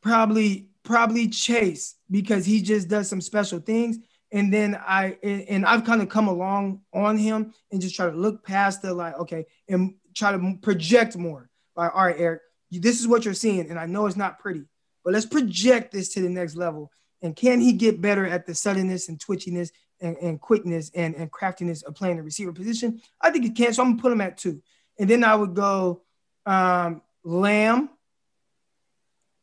probably 0.00 0.68
probably 0.82 1.28
Chase 1.28 1.96
because 2.10 2.46
he 2.46 2.62
just 2.62 2.88
does 2.88 3.08
some 3.08 3.20
special 3.20 3.58
things. 3.58 3.98
And 4.32 4.52
then 4.52 4.76
I 4.76 5.16
and 5.22 5.66
I've 5.66 5.84
kind 5.84 6.02
of 6.02 6.08
come 6.08 6.28
along 6.28 6.82
on 6.94 7.18
him 7.18 7.52
and 7.72 7.80
just 7.80 7.96
try 7.96 8.08
to 8.08 8.16
look 8.16 8.44
past 8.44 8.82
the 8.82 8.94
like, 8.94 9.18
okay, 9.18 9.46
and 9.68 9.94
try 10.14 10.32
to 10.32 10.58
project 10.62 11.16
more. 11.16 11.50
Like, 11.74 11.94
all 11.94 12.06
right, 12.06 12.16
Eric, 12.18 12.42
this 12.70 13.00
is 13.00 13.08
what 13.08 13.24
you're 13.24 13.34
seeing, 13.34 13.70
and 13.70 13.78
I 13.78 13.86
know 13.86 14.06
it's 14.06 14.16
not 14.16 14.38
pretty, 14.38 14.64
but 15.04 15.12
let's 15.12 15.26
project 15.26 15.92
this 15.92 16.10
to 16.14 16.20
the 16.20 16.28
next 16.28 16.56
level 16.56 16.92
and 17.22 17.36
can 17.36 17.60
he 17.60 17.72
get 17.72 18.00
better 18.00 18.26
at 18.26 18.46
the 18.46 18.54
suddenness 18.54 19.08
and 19.08 19.18
twitchiness 19.18 19.70
and, 20.00 20.16
and 20.18 20.40
quickness 20.40 20.90
and, 20.94 21.14
and 21.14 21.30
craftiness 21.30 21.82
of 21.82 21.94
playing 21.94 22.16
the 22.16 22.22
receiver 22.22 22.52
position? 22.52 23.00
I 23.20 23.30
think 23.30 23.44
he 23.44 23.50
can. 23.50 23.72
So 23.74 23.82
I'm 23.82 23.90
gonna 23.90 24.02
put 24.02 24.12
him 24.12 24.20
at 24.20 24.38
two. 24.38 24.62
And 24.98 25.08
then 25.08 25.24
I 25.24 25.34
would 25.34 25.54
go 25.54 26.02
um, 26.46 27.02
Lamb. 27.24 27.90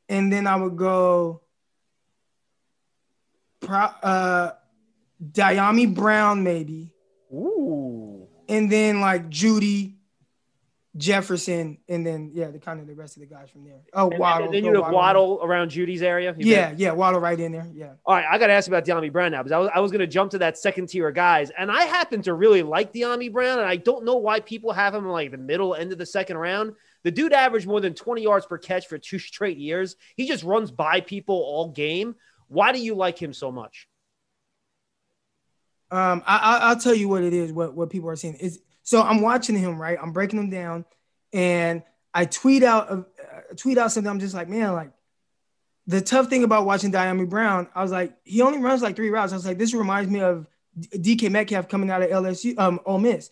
And 0.10 0.32
then 0.32 0.48
I 0.48 0.56
would 0.56 0.78
go 0.78 1.42
uh, 3.68 4.52
Dyami 5.24 5.94
Brown, 5.94 6.44
maybe. 6.44 6.94
Ooh. 7.34 8.28
And 8.48 8.72
then 8.72 9.02
like 9.02 9.30
Jeudy, 9.30 9.98
Jefferson, 10.96 11.78
and 11.88 12.06
then 12.06 12.32
yeah, 12.34 12.50
the 12.50 12.60
kind 12.60 12.80
of 12.80 12.88
the 12.88 12.96
rest 12.96 13.18
of 13.18 13.22
the 13.22 13.28
guys 13.28 13.50
from 13.50 13.66
there. 13.66 13.82
Oh, 13.94 14.10
and, 14.10 14.20
Waddle. 14.20 14.46
And 14.46 14.54
then 14.54 14.66
you 14.66 14.82
have 14.82 14.92
Waddle, 14.92 15.40
around 15.44 15.70
Jeudy's 15.70 16.02
area. 16.02 16.34
Yeah, 16.38 16.70
bet? 16.70 16.80
yeah, 16.80 16.92
Waddle 16.92 17.20
right 17.20 17.40
in 17.40 17.52
there. 17.52 17.68
Yeah. 17.74 17.94
All 18.06 18.16
right, 18.16 18.26
I 18.30 18.38
got 18.38 18.48
to 18.48 18.54
ask 18.54 18.68
about 18.68 18.86
Dyami 18.86 19.12
Brown 19.12 19.32
now 19.32 19.44
because 19.44 19.52
I 19.52 19.58
was 19.60 19.70
I 19.76 19.80
was 19.80 19.92
going 19.92 20.00
to 20.00 20.08
jump 20.08 20.32
to 20.32 20.40
that 20.40 20.58
second 20.58 20.88
tier 20.88 21.08
of 21.08 21.16
guys, 21.16 21.52
and 21.58 21.72
I 21.72 21.84
happen 21.84 22.22
to 22.24 22.34
really 22.34 22.64
like 22.64 22.94
Dyami 22.94 23.32
Brown, 23.32 23.60
and 23.60 23.68
I 23.68 23.76
don't 23.76 24.06
know 24.06 24.16
why 24.16 24.40
people 24.40 24.72
have 24.72 24.96
him 24.96 25.08
like 25.08 25.32
the 25.32 25.38
middle 25.38 25.76
end 25.76 25.92
of 25.92 25.98
the 25.98 26.06
second 26.06 26.38
round. 26.38 26.74
The 27.04 27.12
dude 27.12 27.34
averaged 27.34 27.68
more 27.68 27.80
than 27.80 27.94
20 27.94 28.24
yards 28.24 28.46
per 28.46 28.58
catch 28.58 28.88
for 28.88 28.98
two 28.98 29.20
straight 29.20 29.58
years. 29.58 29.96
He 30.16 30.28
just 30.28 30.44
runs 30.44 30.72
by 30.72 31.02
people 31.02 31.36
all 31.36 31.70
game. 31.70 32.16
Why 32.48 32.72
do 32.72 32.80
you 32.80 32.96
like 32.96 33.22
him 33.22 33.34
so 33.34 33.52
much? 33.52 33.87
Um, 35.90 36.22
I, 36.26 36.74
will 36.74 36.80
tell 36.80 36.94
you 36.94 37.08
what 37.08 37.24
it 37.24 37.34
is. 37.34 37.52
What 37.52 37.74
what 37.74 37.90
people 37.90 38.10
are 38.10 38.16
saying 38.16 38.36
is 38.36 38.60
so 38.84 39.02
I'm 39.02 39.22
watching 39.22 39.58
him, 39.58 39.80
right? 39.80 39.98
I'm 40.02 40.12
breaking 40.12 40.40
him 40.40 40.50
down, 40.50 40.86
and 41.34 41.84
I 42.14 42.26
tweet 42.26 42.64
out 42.64 42.92
uh, 42.92 43.04
tweet 43.56 43.78
out 43.78 43.92
something. 43.92 44.10
I'm 44.10 44.20
just 44.20 44.34
like, 44.34 44.50
man, 44.50 44.74
like 44.74 44.92
the 45.88 46.02
tough 46.02 46.28
thing 46.28 46.44
about 46.44 46.66
watching 46.66 46.92
Dyami 46.92 47.28
Brown, 47.28 47.68
I 47.74 47.82
was 47.82 47.92
like, 47.92 48.14
he 48.24 48.42
only 48.42 48.60
runs 48.60 48.82
like 48.82 48.96
three 48.96 49.10
routes. 49.10 49.32
I 49.32 49.38
was 49.38 49.46
like, 49.46 49.58
this 49.58 49.74
reminds 49.74 50.12
me 50.12 50.20
of 50.20 50.48
DK 50.78 51.32
Metcalf 51.32 51.70
coming 51.70 51.90
out 51.90 52.02
of 52.02 52.10
LSU, 52.10 52.58
um, 52.60 52.80
Ole 52.86 53.00
Miss. 53.00 53.30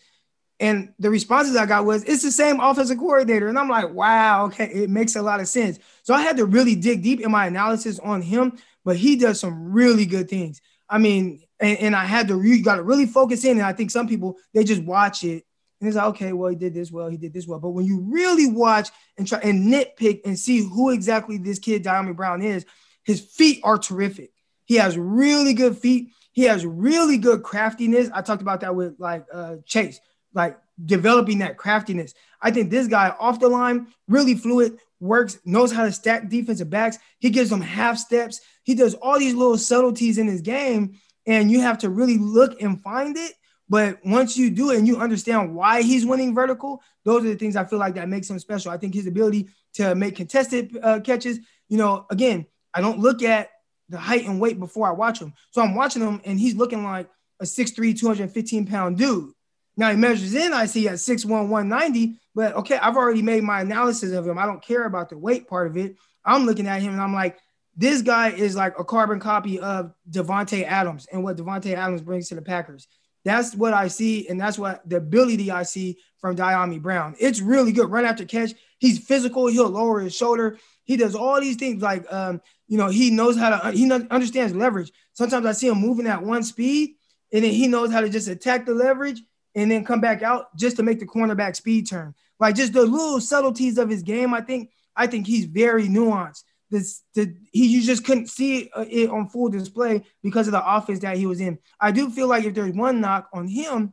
And 0.58 0.94
the 0.98 1.10
responses 1.10 1.54
I 1.54 1.66
got 1.66 1.84
was, 1.84 2.02
it's 2.04 2.22
the 2.22 2.30
same 2.30 2.60
offensive 2.60 2.98
coordinator. 2.98 3.48
And 3.48 3.58
I'm 3.58 3.68
like, 3.68 3.92
wow, 3.92 4.46
okay, 4.46 4.66
it 4.66 4.90
makes 4.90 5.14
a 5.14 5.22
lot 5.22 5.40
of 5.40 5.48
sense. 5.48 5.78
So 6.02 6.14
I 6.14 6.22
had 6.22 6.38
to 6.38 6.46
really 6.46 6.74
dig 6.74 7.02
deep 7.02 7.20
in 7.20 7.30
my 7.30 7.46
analysis 7.46 7.98
on 7.98 8.22
him, 8.22 8.56
but 8.84 8.96
he 8.96 9.16
does 9.16 9.38
some 9.38 9.72
really 9.72 10.06
good 10.06 10.30
things. 10.30 10.62
I 10.88 10.96
mean, 10.96 11.42
and, 11.60 11.78
and 11.78 11.96
I 11.96 12.04
had 12.04 12.28
to 12.28 12.42
you 12.42 12.62
got 12.62 12.76
to 12.76 12.82
really 12.82 13.06
focus 13.06 13.44
in. 13.44 13.58
And 13.58 13.66
I 13.66 13.72
think 13.72 13.90
some 13.90 14.08
people 14.08 14.36
they 14.52 14.64
just 14.64 14.82
watch 14.82 15.24
it 15.24 15.44
and 15.80 15.88
it's 15.88 15.96
like, 15.96 16.06
okay, 16.06 16.32
well, 16.32 16.50
he 16.50 16.56
did 16.56 16.74
this 16.74 16.90
well, 16.90 17.08
he 17.08 17.16
did 17.16 17.32
this 17.32 17.46
well. 17.46 17.58
But 17.58 17.70
when 17.70 17.84
you 17.84 18.00
really 18.00 18.46
watch 18.46 18.90
and 19.18 19.26
try 19.26 19.40
and 19.40 19.72
nitpick 19.72 20.20
and 20.24 20.38
see 20.38 20.60
who 20.60 20.90
exactly 20.90 21.38
this 21.38 21.58
kid 21.58 21.84
Dyami 21.84 22.16
Brown 22.16 22.42
is, 22.42 22.64
his 23.04 23.20
feet 23.20 23.60
are 23.62 23.78
terrific. 23.78 24.30
He 24.64 24.76
has 24.76 24.96
really 24.96 25.54
good 25.54 25.76
feet. 25.76 26.12
He 26.32 26.44
has 26.44 26.64
really 26.66 27.18
good 27.18 27.42
craftiness. 27.42 28.10
I 28.12 28.22
talked 28.22 28.42
about 28.42 28.60
that 28.60 28.74
with 28.74 28.96
like 28.98 29.26
uh, 29.32 29.56
Chase, 29.64 30.00
like 30.34 30.58
developing 30.84 31.38
that 31.38 31.56
craftiness. 31.56 32.14
I 32.40 32.50
think 32.50 32.70
this 32.70 32.88
guy 32.88 33.14
off 33.18 33.40
the 33.40 33.48
line, 33.48 33.88
really 34.08 34.34
fluid, 34.34 34.78
works, 34.98 35.38
knows 35.44 35.72
how 35.72 35.84
to 35.84 35.92
stack 35.92 36.28
defensive 36.28 36.70
backs. 36.70 36.98
He 37.18 37.30
gives 37.30 37.50
them 37.50 37.60
half 37.60 37.98
steps. 37.98 38.40
He 38.64 38.74
does 38.74 38.94
all 38.94 39.18
these 39.18 39.34
little 39.34 39.58
subtleties 39.58 40.18
in 40.18 40.26
his 40.26 40.40
game, 40.40 40.98
and 41.26 41.50
you 41.50 41.60
have 41.60 41.78
to 41.78 41.90
really 41.90 42.18
look 42.18 42.60
and 42.62 42.82
find 42.82 43.16
it. 43.16 43.32
But 43.68 43.98
once 44.04 44.36
you 44.36 44.50
do 44.50 44.70
it 44.70 44.78
and 44.78 44.86
you 44.86 44.98
understand 44.98 45.54
why 45.54 45.82
he's 45.82 46.06
winning 46.06 46.34
vertical, 46.34 46.82
those 47.04 47.24
are 47.24 47.28
the 47.28 47.34
things 47.34 47.56
I 47.56 47.64
feel 47.64 47.80
like 47.80 47.94
that 47.96 48.08
makes 48.08 48.30
him 48.30 48.38
special. 48.38 48.70
I 48.70 48.78
think 48.78 48.94
his 48.94 49.06
ability 49.06 49.48
to 49.74 49.94
make 49.94 50.16
contested 50.16 50.78
uh, 50.80 51.00
catches, 51.00 51.40
you 51.68 51.76
know, 51.76 52.06
again, 52.10 52.46
I 52.72 52.80
don't 52.80 53.00
look 53.00 53.22
at 53.22 53.50
the 53.88 53.98
height 53.98 54.24
and 54.24 54.40
weight 54.40 54.58
before 54.58 54.86
I 54.86 54.92
watch 54.92 55.20
him. 55.20 55.34
So 55.50 55.62
I'm 55.62 55.74
watching 55.74 56.02
him 56.02 56.20
and 56.24 56.38
he's 56.38 56.54
looking 56.54 56.84
like 56.84 57.08
a 57.40 57.44
6'3, 57.44 57.98
215 57.98 58.66
pound 58.66 58.98
dude. 58.98 59.32
Now 59.76 59.90
he 59.90 59.96
measures 59.96 60.34
in, 60.34 60.52
I 60.52 60.66
see 60.66 60.88
at 60.88 60.94
6'1, 60.94 61.48
190, 61.48 62.18
but 62.34 62.54
okay, 62.54 62.78
I've 62.78 62.96
already 62.96 63.22
made 63.22 63.42
my 63.42 63.60
analysis 63.60 64.12
of 64.12 64.26
him. 64.26 64.38
I 64.38 64.46
don't 64.46 64.62
care 64.62 64.84
about 64.84 65.10
the 65.10 65.18
weight 65.18 65.48
part 65.48 65.66
of 65.66 65.76
it. 65.76 65.96
I'm 66.24 66.46
looking 66.46 66.66
at 66.66 66.82
him 66.82 66.92
and 66.92 67.02
I'm 67.02 67.14
like, 67.14 67.38
this 67.76 68.02
guy 68.02 68.30
is 68.30 68.56
like 68.56 68.78
a 68.78 68.84
carbon 68.84 69.20
copy 69.20 69.60
of 69.60 69.92
Davante 70.10 70.64
Adams 70.64 71.06
and 71.12 71.22
what 71.22 71.36
Davante 71.36 71.74
Adams 71.74 72.00
brings 72.00 72.28
to 72.28 72.34
the 72.34 72.42
Packers. 72.42 72.88
That's 73.24 73.54
what 73.54 73.74
I 73.74 73.88
see, 73.88 74.28
and 74.28 74.40
that's 74.40 74.58
what 74.58 74.88
the 74.88 74.96
ability 74.96 75.50
I 75.50 75.64
see 75.64 75.98
from 76.20 76.36
Dyami 76.36 76.80
Brown. 76.80 77.16
It's 77.18 77.40
really 77.40 77.72
good. 77.72 77.90
Run 77.90 78.04
after 78.04 78.24
catch. 78.24 78.52
He's 78.78 79.04
physical. 79.04 79.48
He'll 79.48 79.68
lower 79.68 80.00
his 80.00 80.14
shoulder. 80.14 80.58
He 80.84 80.96
does 80.96 81.14
all 81.14 81.40
these 81.40 81.56
things. 81.56 81.82
Like, 81.82 82.10
um, 82.12 82.40
you 82.68 82.78
know, 82.78 82.88
he 82.88 83.10
knows 83.10 83.36
how 83.36 83.50
to. 83.50 83.72
He 83.72 83.90
understands 83.90 84.54
leverage. 84.54 84.92
Sometimes 85.12 85.44
I 85.44 85.52
see 85.52 85.66
him 85.66 85.78
moving 85.78 86.06
at 86.06 86.22
one 86.22 86.44
speed, 86.44 86.94
and 87.32 87.44
then 87.44 87.50
he 87.50 87.66
knows 87.66 87.90
how 87.90 88.00
to 88.00 88.08
just 88.08 88.28
attack 88.28 88.64
the 88.64 88.74
leverage 88.74 89.20
and 89.54 89.70
then 89.70 89.84
come 89.84 90.00
back 90.00 90.22
out 90.22 90.56
just 90.56 90.76
to 90.76 90.82
make 90.82 91.00
the 91.00 91.06
cornerback 91.06 91.56
speed 91.56 91.88
turn. 91.88 92.14
Like 92.38 92.54
just 92.54 92.74
the 92.74 92.82
little 92.82 93.20
subtleties 93.20 93.76
of 93.76 93.90
his 93.90 94.02
game. 94.02 94.32
I 94.32 94.40
think. 94.40 94.70
I 94.98 95.06
think 95.06 95.26
he's 95.26 95.44
very 95.44 95.88
nuanced 95.88 96.44
this 96.76 97.02
the 97.14 97.34
he 97.52 97.66
you 97.66 97.82
just 97.82 98.04
couldn't 98.04 98.28
see 98.28 98.70
it 98.76 99.10
on 99.10 99.28
full 99.28 99.48
display 99.48 100.04
because 100.22 100.46
of 100.48 100.52
the 100.52 100.76
offense 100.76 101.00
that 101.00 101.16
he 101.16 101.26
was 101.26 101.40
in. 101.40 101.58
I 101.80 101.90
do 101.92 102.10
feel 102.10 102.28
like 102.28 102.44
if 102.44 102.54
there's 102.54 102.74
one 102.74 103.00
knock 103.00 103.28
on 103.32 103.48
him, 103.48 103.92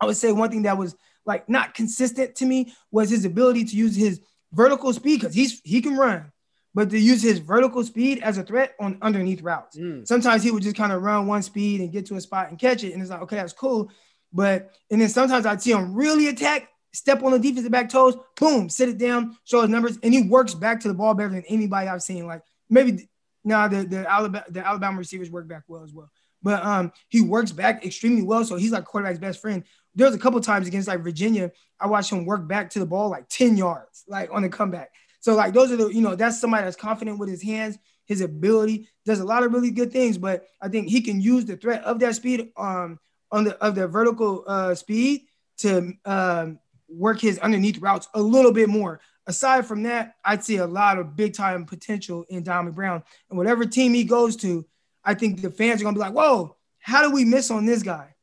I 0.00 0.06
would 0.06 0.16
say 0.16 0.32
one 0.32 0.50
thing 0.50 0.62
that 0.62 0.78
was 0.78 0.94
like 1.26 1.48
not 1.48 1.74
consistent 1.74 2.34
to 2.36 2.46
me 2.46 2.72
was 2.90 3.10
his 3.10 3.24
ability 3.24 3.64
to 3.64 3.76
use 3.76 3.96
his 3.96 4.20
vertical 4.52 4.92
speed 4.92 5.20
because 5.20 5.34
he's 5.34 5.60
he 5.64 5.80
can 5.80 5.96
run, 5.96 6.32
but 6.74 6.90
to 6.90 6.98
use 6.98 7.22
his 7.22 7.38
vertical 7.38 7.84
speed 7.84 8.20
as 8.22 8.38
a 8.38 8.42
threat 8.42 8.74
on 8.80 8.98
underneath 9.02 9.42
routes. 9.42 9.76
Mm. 9.76 10.06
Sometimes 10.06 10.42
he 10.42 10.50
would 10.50 10.62
just 10.62 10.76
kind 10.76 10.92
of 10.92 11.02
run 11.02 11.26
one 11.26 11.42
speed 11.42 11.80
and 11.80 11.92
get 11.92 12.06
to 12.06 12.16
a 12.16 12.20
spot 12.20 12.50
and 12.50 12.58
catch 12.58 12.84
it, 12.84 12.92
and 12.92 13.02
it's 13.02 13.10
like 13.10 13.22
okay, 13.22 13.36
that's 13.36 13.52
cool. 13.52 13.90
But 14.32 14.74
and 14.90 15.00
then 15.00 15.08
sometimes 15.08 15.46
I'd 15.46 15.62
see 15.62 15.72
him 15.72 15.94
really 15.94 16.28
attack 16.28 16.68
step 16.92 17.22
on 17.22 17.32
the 17.32 17.38
defensive 17.38 17.72
back 17.72 17.88
toes, 17.88 18.16
boom, 18.38 18.68
sit 18.68 18.88
it 18.88 18.98
down, 18.98 19.36
show 19.44 19.60
his 19.60 19.70
numbers, 19.70 19.98
and 20.02 20.12
he 20.12 20.22
works 20.22 20.54
back 20.54 20.80
to 20.80 20.88
the 20.88 20.94
ball 20.94 21.14
better 21.14 21.30
than 21.30 21.44
anybody 21.48 21.88
I've 21.88 22.02
seen. 22.02 22.26
Like 22.26 22.42
maybe 22.68 23.08
now 23.44 23.68
the 23.68 23.84
the 23.84 24.10
Alabama 24.10 24.44
the 24.48 24.66
Alabama 24.66 24.98
receivers 24.98 25.30
work 25.30 25.48
back 25.48 25.64
well 25.68 25.82
as 25.82 25.92
well, 25.92 26.10
but 26.42 26.64
um 26.64 26.92
he 27.08 27.20
works 27.20 27.52
back 27.52 27.84
extremely 27.84 28.22
well. 28.22 28.44
So 28.44 28.56
he's 28.56 28.72
like 28.72 28.84
quarterback's 28.84 29.18
best 29.18 29.40
friend. 29.40 29.64
There 29.94 30.06
was 30.06 30.14
a 30.14 30.18
couple 30.18 30.40
times 30.40 30.68
against 30.68 30.88
like 30.88 31.02
Virginia, 31.02 31.50
I 31.80 31.86
watched 31.86 32.12
him 32.12 32.24
work 32.24 32.46
back 32.46 32.70
to 32.70 32.78
the 32.78 32.86
ball 32.86 33.08
like 33.10 33.28
ten 33.28 33.56
yards, 33.56 34.04
like 34.06 34.30
on 34.32 34.42
the 34.42 34.48
comeback. 34.48 34.90
So 35.20 35.34
like 35.34 35.54
those 35.54 35.72
are 35.72 35.76
the 35.76 35.88
you 35.88 36.02
know 36.02 36.14
that's 36.14 36.40
somebody 36.40 36.64
that's 36.64 36.76
confident 36.76 37.18
with 37.18 37.28
his 37.28 37.42
hands, 37.42 37.78
his 38.04 38.20
ability, 38.20 38.88
does 39.06 39.20
a 39.20 39.24
lot 39.24 39.42
of 39.42 39.52
really 39.52 39.70
good 39.70 39.92
things. 39.92 40.18
But 40.18 40.46
I 40.60 40.68
think 40.68 40.88
he 40.88 41.00
can 41.00 41.20
use 41.20 41.44
the 41.44 41.56
threat 41.56 41.82
of 41.84 41.98
that 42.00 42.14
speed 42.14 42.52
um 42.56 42.98
on 43.32 43.44
the 43.44 43.56
of 43.58 43.74
the 43.74 43.86
vertical 43.88 44.44
uh 44.46 44.74
speed 44.74 45.22
to 45.58 45.92
um 46.04 46.58
work 46.90 47.20
his 47.20 47.38
underneath 47.38 47.78
routes 47.78 48.08
a 48.14 48.20
little 48.20 48.52
bit 48.52 48.68
more. 48.68 49.00
Aside 49.26 49.66
from 49.66 49.82
that, 49.84 50.16
I'd 50.24 50.42
see 50.42 50.56
a 50.56 50.66
lot 50.66 50.98
of 50.98 51.14
big 51.16 51.34
time 51.34 51.64
potential 51.64 52.24
in 52.28 52.42
Dyami 52.42 52.74
Brown. 52.74 53.02
And 53.28 53.38
whatever 53.38 53.64
team 53.64 53.94
he 53.94 54.04
goes 54.04 54.36
to, 54.36 54.66
I 55.04 55.14
think 55.14 55.40
the 55.40 55.50
fans 55.50 55.80
are 55.80 55.84
gonna 55.84 55.94
be 55.94 56.00
like, 56.00 56.14
whoa, 56.14 56.56
how 56.78 57.02
do 57.02 57.14
we 57.14 57.24
miss 57.24 57.50
on 57.50 57.66
this 57.66 57.82
guy? 57.82 58.14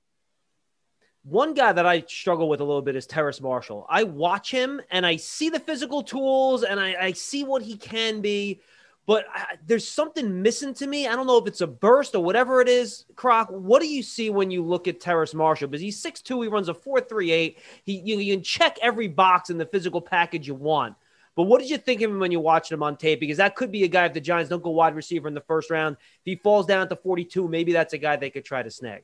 One 1.24 1.54
guy 1.54 1.74
that 1.74 1.86
I 1.86 2.04
struggle 2.08 2.48
with 2.48 2.62
a 2.62 2.64
little 2.64 2.82
bit 2.82 2.96
is 2.96 3.06
Terrace 3.06 3.42
Marshall. 3.42 3.86
I 3.90 4.04
watch 4.04 4.50
him 4.50 4.82
and 4.90 5.06
I 5.06 5.18
see 5.18 5.50
the 5.50 5.60
physical 5.60 6.02
tools 6.02 6.64
and 6.64 6.80
I, 6.80 6.96
I 7.00 7.12
see 7.12 7.44
what 7.44 7.62
he 7.62 7.76
can 7.76 8.22
be, 8.22 8.62
but 9.08 9.26
I, 9.34 9.56
there's 9.66 9.88
something 9.88 10.42
missing 10.42 10.74
to 10.76 10.86
me. 10.86 11.08
I 11.08 11.16
don't 11.16 11.28
know 11.28 11.38
if 11.38 11.48
it's 11.48 11.62
a 11.62 11.68
burst 11.68 12.14
or 12.14 12.22
whatever 12.22 12.60
it 12.60 12.68
is. 12.68 13.06
Croc, 13.16 13.48
what 13.50 13.82
do 13.82 13.88
you 13.88 14.04
see 14.04 14.30
when 14.30 14.52
you 14.52 14.64
look 14.64 14.88
at 14.88 15.00
Terrace 15.00 15.34
Marshall? 15.34 15.70
Because 15.70 15.82
he's 15.82 16.04
6'2, 16.04 16.44
he 16.44 16.50
runs 16.50 16.68
a 16.68 16.74
4.38. 16.74 17.56
He 17.86 18.00
you, 18.00 18.20
you, 18.20 18.36
can 18.36 18.44
check 18.44 18.78
every 18.82 19.08
box 19.08 19.50
in 19.50 19.58
the 19.58 19.66
physical 19.66 20.02
package 20.02 20.46
you 20.46 20.56
want. 20.56 20.96
But 21.38 21.44
what 21.44 21.62
did 21.62 21.70
you 21.70 21.78
think 21.78 22.02
of 22.02 22.12
him 22.12 22.20
when 22.20 22.34
you 22.34 22.42
watched 22.42 22.70
him 22.70 22.84
on 22.84 22.98
tape? 22.98 23.22
Because 23.22 23.38
that 23.38 23.56
could 23.56 23.72
be 23.72 23.86
a 23.86 23.88
guy 23.88 24.06
if 24.06 24.14
the 24.14 24.20
Giants 24.20 24.50
don't 24.50 24.62
go 24.62 24.72
wide 24.72 24.94
receiver 24.94 25.30
in 25.30 25.34
the 25.34 25.42
first 25.42 25.72
round. 25.72 25.96
If 26.00 26.26
he 26.26 26.36
falls 26.36 26.66
down 26.66 26.90
to 26.90 26.96
42, 26.98 27.48
maybe 27.48 27.72
that's 27.72 27.94
a 27.94 27.98
guy 27.98 28.18
they 28.18 28.30
could 28.30 28.44
try 28.44 28.62
to 28.62 28.70
snag. 28.72 29.04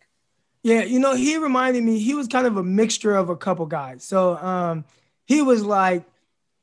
Yeah, 0.64 0.84
you 0.84 1.00
know, 1.00 1.16
he 1.16 1.38
reminded 1.38 1.84
me, 1.84 2.00
he 2.00 2.14
was 2.14 2.28
kind 2.28 2.48
of 2.48 2.58
a 2.58 2.64
mixture 2.64 3.16
of 3.16 3.30
a 3.30 3.38
couple 3.38 3.66
guys. 3.68 4.04
So 4.04 4.36
um, 4.38 4.84
he 5.26 5.42
was 5.42 5.64
like 5.64 6.04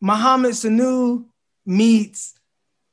Mohamed 0.01 0.53
Sanu 0.53 1.25
meets 1.65 2.35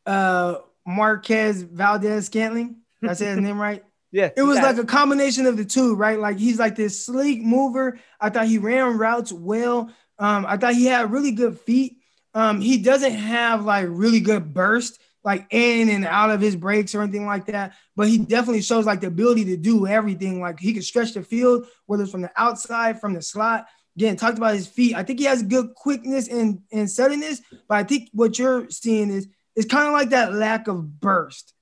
uh 0.08 0.60
Marquez 0.88 1.62
Valdes-Scantling. 1.62 2.78
Say 3.14 3.26
his 3.28 3.38
name 3.38 3.60
right? 3.60 3.84
Yeah. 4.10 4.30
It 4.38 4.42
was 4.42 4.58
like 4.58 4.78
a 4.78 4.86
combination 4.86 5.46
of 5.48 5.58
the 5.58 5.66
two, 5.66 5.94
right? 5.94 6.18
Like 6.18 6.38
he's 6.38 6.58
like 6.58 6.78
this 6.78 7.06
sleek 7.06 7.44
mover. 7.44 8.00
I 8.22 8.30
thought 8.30 8.48
he 8.48 8.58
ran 8.58 8.98
routes 8.98 9.34
well. 9.34 9.92
Um, 10.18 10.46
I 10.48 10.56
thought 10.56 10.76
he 10.76 10.86
had 10.86 11.12
really 11.12 11.32
good 11.32 11.60
feet. 11.60 11.98
Um, 12.34 12.62
he 12.62 12.78
doesn't 12.78 13.12
have 13.12 13.66
like 13.66 13.86
really 13.90 14.22
good 14.22 14.54
burst, 14.54 15.00
like 15.26 15.46
in 15.50 15.90
and 15.90 16.06
out 16.06 16.30
of 16.30 16.40
his 16.40 16.56
breaks 16.56 16.96
or 16.96 17.02
anything 17.02 17.26
like 17.26 17.48
that. 17.48 17.74
But 17.98 18.08
he 18.08 18.18
definitely 18.18 18.62
shows 18.62 18.86
like 18.86 19.02
the 19.02 19.08
ability 19.08 19.44
to 19.46 19.58
do 19.58 19.86
everything. 19.86 20.40
Like 20.40 20.58
he 20.58 20.72
can 20.72 20.84
stretch 20.84 21.14
the 21.14 21.22
field, 21.22 21.68
whether 21.86 22.04
it's 22.04 22.12
from 22.12 22.22
the 22.22 22.32
outside, 22.38 23.02
from 23.02 23.14
the 23.14 23.22
slot. 23.22 23.68
Again, 23.98 24.16
talked 24.16 24.38
about 24.38 24.54
his 24.54 24.68
feet. 24.68 24.96
I 24.96 25.04
think 25.04 25.20
he 25.20 25.26
has 25.26 25.44
good 25.44 25.76
quickness 25.76 26.30
and, 26.30 26.62
and 26.72 26.90
suddenness, 26.90 27.42
but 27.68 27.76
I 27.76 27.84
think 27.84 28.10
what 28.14 28.40
you're 28.40 28.70
seeing 28.70 29.10
is 29.10 29.28
it's 29.58 29.70
kind 29.70 29.88
of 29.88 29.94
like 29.94 30.12
that 30.12 30.34
lack 30.34 30.70
of 30.70 31.02
burst. 31.02 31.54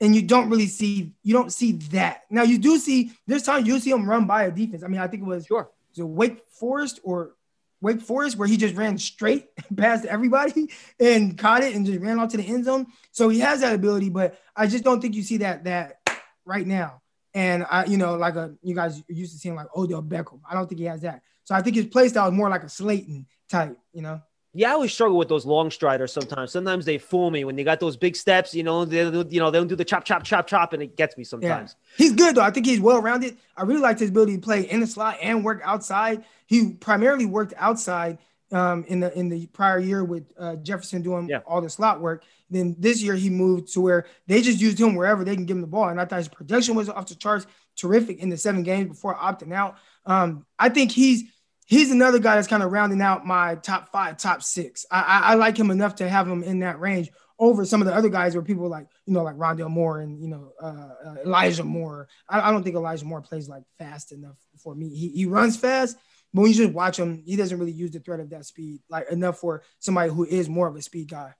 And 0.00 0.14
you 0.14 0.22
don't 0.22 0.48
really 0.48 0.68
see 0.68 1.14
you 1.24 1.34
don't 1.34 1.52
see 1.52 1.72
that. 1.90 2.22
Now 2.30 2.42
you 2.44 2.58
do 2.58 2.78
see 2.78 3.10
this 3.26 3.42
time 3.42 3.66
you 3.66 3.80
see 3.80 3.90
him 3.90 4.08
run 4.08 4.28
by 4.28 4.44
a 4.44 4.50
defense. 4.52 4.84
I 4.84 4.86
mean, 4.86 5.00
I 5.00 5.08
think 5.08 5.24
it 5.24 5.26
was 5.26 5.46
sure 5.46 5.70
was 5.98 6.04
Wake 6.04 6.40
Forest 6.48 7.00
or 7.02 7.34
Wake 7.80 8.00
Forest 8.00 8.36
where 8.36 8.48
he 8.48 8.56
just 8.56 8.74
ran 8.74 8.98
straight 8.98 9.48
past 9.76 10.04
everybody 10.04 10.68
and 10.98 11.36
caught 11.36 11.62
it 11.62 11.74
and 11.74 11.86
just 11.86 12.00
ran 12.00 12.18
out 12.18 12.30
to 12.30 12.36
the 12.36 12.44
end 12.44 12.64
zone. 12.64 12.86
So 13.12 13.28
he 13.28 13.40
has 13.40 13.60
that 13.60 13.74
ability, 13.74 14.10
but 14.10 14.38
I 14.54 14.66
just 14.66 14.84
don't 14.84 15.00
think 15.00 15.14
you 15.14 15.22
see 15.22 15.38
that 15.38 15.64
that 15.64 16.00
right 16.44 16.66
now. 16.66 17.02
And 17.34 17.66
I, 17.70 17.84
you 17.84 17.98
know, 17.98 18.14
like 18.16 18.36
a 18.36 18.54
you 18.62 18.74
guys 18.74 19.02
used 19.08 19.32
to 19.32 19.38
seeing 19.38 19.54
like 19.54 19.66
Odell 19.76 20.02
Beckham. 20.02 20.40
I 20.48 20.54
don't 20.54 20.66
think 20.66 20.80
he 20.80 20.86
has 20.86 21.02
that. 21.02 21.22
So 21.44 21.54
I 21.54 21.62
think 21.62 21.76
his 21.76 21.86
play 21.86 22.08
style 22.08 22.28
is 22.28 22.34
more 22.34 22.50
like 22.50 22.62
a 22.62 22.68
Slayton 22.68 23.26
type, 23.48 23.78
you 23.92 24.02
know. 24.02 24.20
Yeah, 24.58 24.70
I 24.70 24.72
always 24.72 24.92
struggle 24.92 25.16
with 25.16 25.28
those 25.28 25.46
long 25.46 25.70
striders 25.70 26.12
sometimes. 26.12 26.50
Sometimes 26.50 26.84
they 26.84 26.98
fool 26.98 27.30
me 27.30 27.44
when 27.44 27.54
they 27.54 27.62
got 27.62 27.78
those 27.78 27.96
big 27.96 28.16
steps. 28.16 28.52
You 28.56 28.64
know, 28.64 28.84
they 28.84 29.04
you 29.04 29.38
know 29.38 29.52
they 29.52 29.58
don't 29.58 29.68
do 29.68 29.76
the 29.76 29.84
chop 29.84 30.04
chop 30.04 30.24
chop 30.24 30.48
chop, 30.48 30.72
and 30.72 30.82
it 30.82 30.96
gets 30.96 31.16
me 31.16 31.22
sometimes. 31.22 31.76
Yeah. 31.78 31.94
He's 31.96 32.12
good 32.12 32.34
though. 32.34 32.42
I 32.42 32.50
think 32.50 32.66
he's 32.66 32.80
well 32.80 33.00
rounded. 33.00 33.36
I 33.56 33.62
really 33.62 33.80
liked 33.80 34.00
his 34.00 34.10
ability 34.10 34.34
to 34.34 34.40
play 34.40 34.62
in 34.68 34.80
the 34.80 34.86
slot 34.88 35.18
and 35.22 35.44
work 35.44 35.60
outside. 35.64 36.24
He 36.46 36.72
primarily 36.72 37.24
worked 37.24 37.54
outside 37.56 38.18
um, 38.50 38.84
in 38.88 38.98
the 38.98 39.16
in 39.16 39.28
the 39.28 39.46
prior 39.46 39.78
year 39.78 40.02
with 40.02 40.24
uh, 40.36 40.56
Jefferson 40.56 41.02
doing 41.02 41.28
yeah. 41.28 41.38
all 41.46 41.60
the 41.60 41.70
slot 41.70 42.00
work. 42.00 42.24
Then 42.50 42.74
this 42.80 43.00
year 43.00 43.14
he 43.14 43.30
moved 43.30 43.72
to 43.74 43.80
where 43.80 44.06
they 44.26 44.42
just 44.42 44.60
used 44.60 44.80
him 44.80 44.96
wherever 44.96 45.22
they 45.22 45.36
can 45.36 45.46
give 45.46 45.56
him 45.56 45.60
the 45.60 45.68
ball, 45.68 45.88
and 45.88 46.00
I 46.00 46.04
thought 46.04 46.18
his 46.18 46.26
production 46.26 46.74
was 46.74 46.88
off 46.88 47.06
the 47.06 47.14
charts, 47.14 47.46
terrific 47.76 48.18
in 48.18 48.28
the 48.28 48.36
seven 48.36 48.64
games 48.64 48.88
before 48.88 49.14
opting 49.14 49.54
out. 49.54 49.76
Um, 50.04 50.46
I 50.58 50.68
think 50.68 50.90
he's 50.90 51.30
he's 51.68 51.90
another 51.90 52.18
guy 52.18 52.34
that's 52.34 52.48
kind 52.48 52.62
of 52.62 52.72
rounding 52.72 53.02
out 53.02 53.26
my 53.26 53.54
top 53.56 53.92
five, 53.92 54.16
top 54.16 54.42
six. 54.42 54.86
I, 54.90 55.00
I, 55.00 55.20
I, 55.20 55.34
like 55.34 55.56
him 55.56 55.70
enough 55.70 55.96
to 55.96 56.08
have 56.08 56.26
him 56.26 56.42
in 56.42 56.60
that 56.60 56.80
range 56.80 57.10
over 57.38 57.64
some 57.66 57.82
of 57.82 57.86
the 57.86 57.94
other 57.94 58.08
guys 58.08 58.34
where 58.34 58.42
people 58.42 58.68
like, 58.68 58.86
you 59.04 59.12
know, 59.12 59.22
like 59.22 59.36
Rondale 59.36 59.70
Moore 59.70 60.00
and, 60.00 60.18
you 60.18 60.28
know, 60.28 60.52
uh, 60.60 60.88
uh, 61.06 61.14
Elijah 61.26 61.62
Moore. 61.62 62.08
I, 62.28 62.40
I, 62.40 62.50
don't 62.50 62.62
think 62.62 62.74
Elijah 62.74 63.04
Moore 63.04 63.20
plays 63.20 63.50
like 63.50 63.64
fast 63.78 64.12
enough 64.12 64.38
for 64.56 64.74
me. 64.74 64.88
He, 64.88 65.10
he 65.10 65.26
runs 65.26 65.58
fast, 65.58 65.98
but 66.32 66.40
when 66.40 66.50
you 66.50 66.56
just 66.56 66.72
watch 66.72 66.98
him, 66.98 67.22
he 67.26 67.36
doesn't 67.36 67.58
really 67.58 67.72
use 67.72 67.90
the 67.90 68.00
threat 68.00 68.20
of 68.20 68.30
that 68.30 68.46
speed 68.46 68.80
like 68.88 69.10
enough 69.10 69.38
for 69.38 69.62
somebody 69.78 70.10
who 70.10 70.24
is 70.24 70.48
more 70.48 70.66
of 70.66 70.74
a 70.74 70.82
speed 70.82 71.10
guy. 71.10 71.34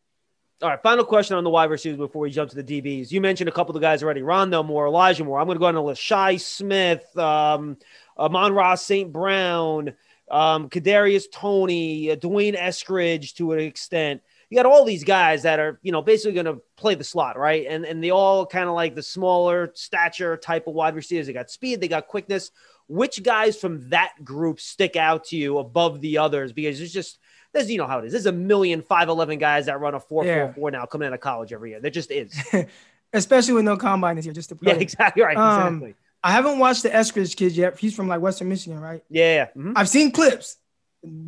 All 0.61 0.69
right, 0.69 0.83
final 0.83 1.05
question 1.05 1.37
on 1.37 1.45
the 1.45 1.51
wide 1.51 1.71
receivers 1.71 1.99
before 1.99 2.23
we 2.23 2.31
jump 2.31 2.51
to 2.51 2.61
the 2.61 2.64
DBs. 2.64 3.12
You 3.12 3.21
mentioned 3.21 3.49
a 3.49 3.53
couple 3.53 3.77
of 3.77 3.81
the 3.81 3.87
guys 3.87 4.03
already: 4.03 4.23
Rondale 4.23 4.67
Moore, 4.67 4.88
Elijah 4.88 5.25
Moore. 5.25 5.38
I'm 5.38 5.47
going 5.47 5.55
to 5.55 5.61
go 5.61 5.67
on 5.67 5.77
the 5.77 5.83
list: 5.83 6.03
Shi 6.03 6.38
Smith, 6.38 7.17
um, 7.17 7.77
Amon-Ra 8.19 8.75
St. 8.75 9.12
Brown, 9.12 9.95
um, 10.31 10.69
Kadarius 10.69 11.25
Toney, 11.33 12.11
uh, 12.11 12.17
D'Wayne 12.17 12.57
Eskridge 12.57 13.35
to 13.35 13.53
an 13.53 13.61
extent. 13.61 14.23
You 14.51 14.57
got 14.57 14.67
all 14.67 14.85
these 14.85 15.05
guys 15.05 15.43
that 15.43 15.59
are, 15.59 15.79
you 15.83 15.93
know, 15.93 16.01
basically 16.01 16.33
going 16.33 16.47
to 16.47 16.62
play 16.77 16.95
the 16.95 17.05
slot, 17.05 17.38
right? 17.38 17.67
And 17.69 17.85
and 17.85 18.03
they 18.03 18.11
all 18.11 18.47
kind 18.47 18.69
of 18.69 18.75
like 18.75 18.95
the 18.95 19.03
smaller 19.03 19.71
stature 19.75 20.37
type 20.37 20.67
of 20.67 20.75
wide 20.75 20.95
receivers. 20.95 21.27
They 21.27 21.33
got 21.33 21.51
speed, 21.51 21.81
they 21.81 21.88
got 21.88 22.09
quickness. 22.09 22.51
Which 22.87 23.23
guys 23.23 23.61
from 23.61 23.91
that 23.91 24.14
group 24.25 24.61
stick 24.61 24.97
out 24.97 25.25
to 25.25 25.37
you 25.37 25.59
above 25.59 26.01
the 26.01 26.19
others? 26.19 26.55
Because 26.55 26.81
it's 26.81 26.93
just 26.93 27.19
there's 27.53 27.71
you 27.71 27.79
know 27.79 27.87
how 27.87 27.99
it 27.99 28.07
is. 28.07 28.12
There's 28.12 28.27
a 28.27 28.33
million 28.33 28.81
five 28.81 29.09
eleven 29.09 29.38
guys 29.38 29.67
that 29.67 29.81
run 29.81 29.95
a 29.95 30.01
four 30.01 30.25
four 30.25 30.53
four 30.55 30.71
now 30.71 30.87
coming 30.87 31.09
out 31.09 31.14
of 31.14 31.21
college 31.21 31.53
every 31.53 31.71
year. 31.71 31.81
There 31.81 31.91
just 31.91 32.11
is. 32.11 32.35
Especially 33.12 33.55
with 33.55 33.64
no 33.64 33.77
combine 33.77 34.17
this 34.17 34.27
year, 34.27 34.35
just 34.35 34.51
to 34.51 34.57
play. 34.57 34.73
Yeah, 34.73 34.79
exactly 34.81 35.23
right. 35.23 35.37
Um, 35.37 35.77
exactly. 35.77 35.95
I 36.22 36.33
haven't 36.33 36.59
watched 36.59 36.83
the 36.83 36.90
Eskridge 36.90 37.37
kid 37.37 37.52
yet. 37.52 37.78
He's 37.78 37.94
from 37.94 38.09
like 38.09 38.20
Western 38.20 38.48
Michigan, 38.48 38.81
right? 38.81 39.02
Yeah. 39.09 39.46
Mm-hmm. 39.46 39.72
I've 39.76 39.88
seen 39.88 40.11
clips. 40.11 40.57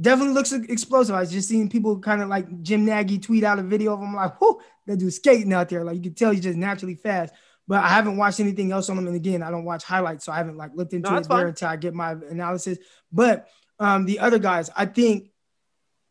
Definitely 0.00 0.34
looks 0.34 0.52
explosive. 0.52 1.14
I 1.14 1.20
was 1.20 1.30
just 1.30 1.48
seeing 1.48 1.68
people 1.68 1.98
kind 2.00 2.22
of 2.22 2.28
like 2.28 2.62
Jim 2.62 2.84
Nagy 2.84 3.18
tweet 3.18 3.44
out 3.44 3.60
a 3.60 3.62
video 3.62 3.94
of 3.94 4.00
him 4.00 4.14
like, 4.14 4.40
whoo, 4.40 4.60
that 4.86 4.96
dude's 4.96 5.16
skating 5.16 5.52
out 5.52 5.68
there. 5.68 5.84
Like 5.84 5.96
you 5.96 6.02
can 6.02 6.14
tell 6.14 6.32
he's 6.32 6.42
just 6.42 6.58
naturally 6.58 6.96
fast. 6.96 7.32
But 7.68 7.84
I 7.84 7.88
haven't 7.88 8.16
watched 8.16 8.40
anything 8.40 8.72
else 8.72 8.90
on 8.90 8.98
him. 8.98 9.06
And 9.06 9.14
again, 9.14 9.44
I 9.44 9.50
don't 9.52 9.64
watch 9.64 9.84
highlights, 9.84 10.24
so 10.24 10.32
I 10.32 10.38
haven't 10.38 10.56
like 10.56 10.72
looked 10.74 10.92
into 10.92 11.08
no, 11.08 11.18
it 11.18 11.28
there 11.28 11.46
until 11.46 11.68
I 11.68 11.76
get 11.76 11.94
my 11.94 12.12
analysis. 12.12 12.78
But 13.12 13.46
um, 13.78 14.06
the 14.06 14.18
other 14.18 14.40
guys, 14.40 14.70
I 14.74 14.86
think, 14.86 15.30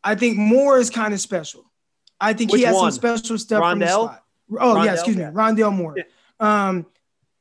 I 0.02 0.14
think 0.14 0.38
Moore 0.38 0.78
is 0.78 0.88
kind 0.88 1.12
of 1.12 1.20
special. 1.20 1.70
I 2.18 2.32
think 2.32 2.50
Which 2.50 2.60
he 2.60 2.64
has 2.64 2.74
one? 2.74 2.90
some 2.90 2.98
special 2.98 3.36
stuff 3.36 3.60
from 3.60 3.78
the 3.78 3.84
Rondale? 3.84 3.90
slot. 3.90 4.24
Oh 4.58 4.74
Rondale, 4.74 4.84
yeah, 4.86 4.92
excuse 4.94 5.16
me, 5.16 5.22
yeah. 5.22 5.32
Rondale 5.32 5.76
Moore. 5.76 5.96
Um, 6.40 6.86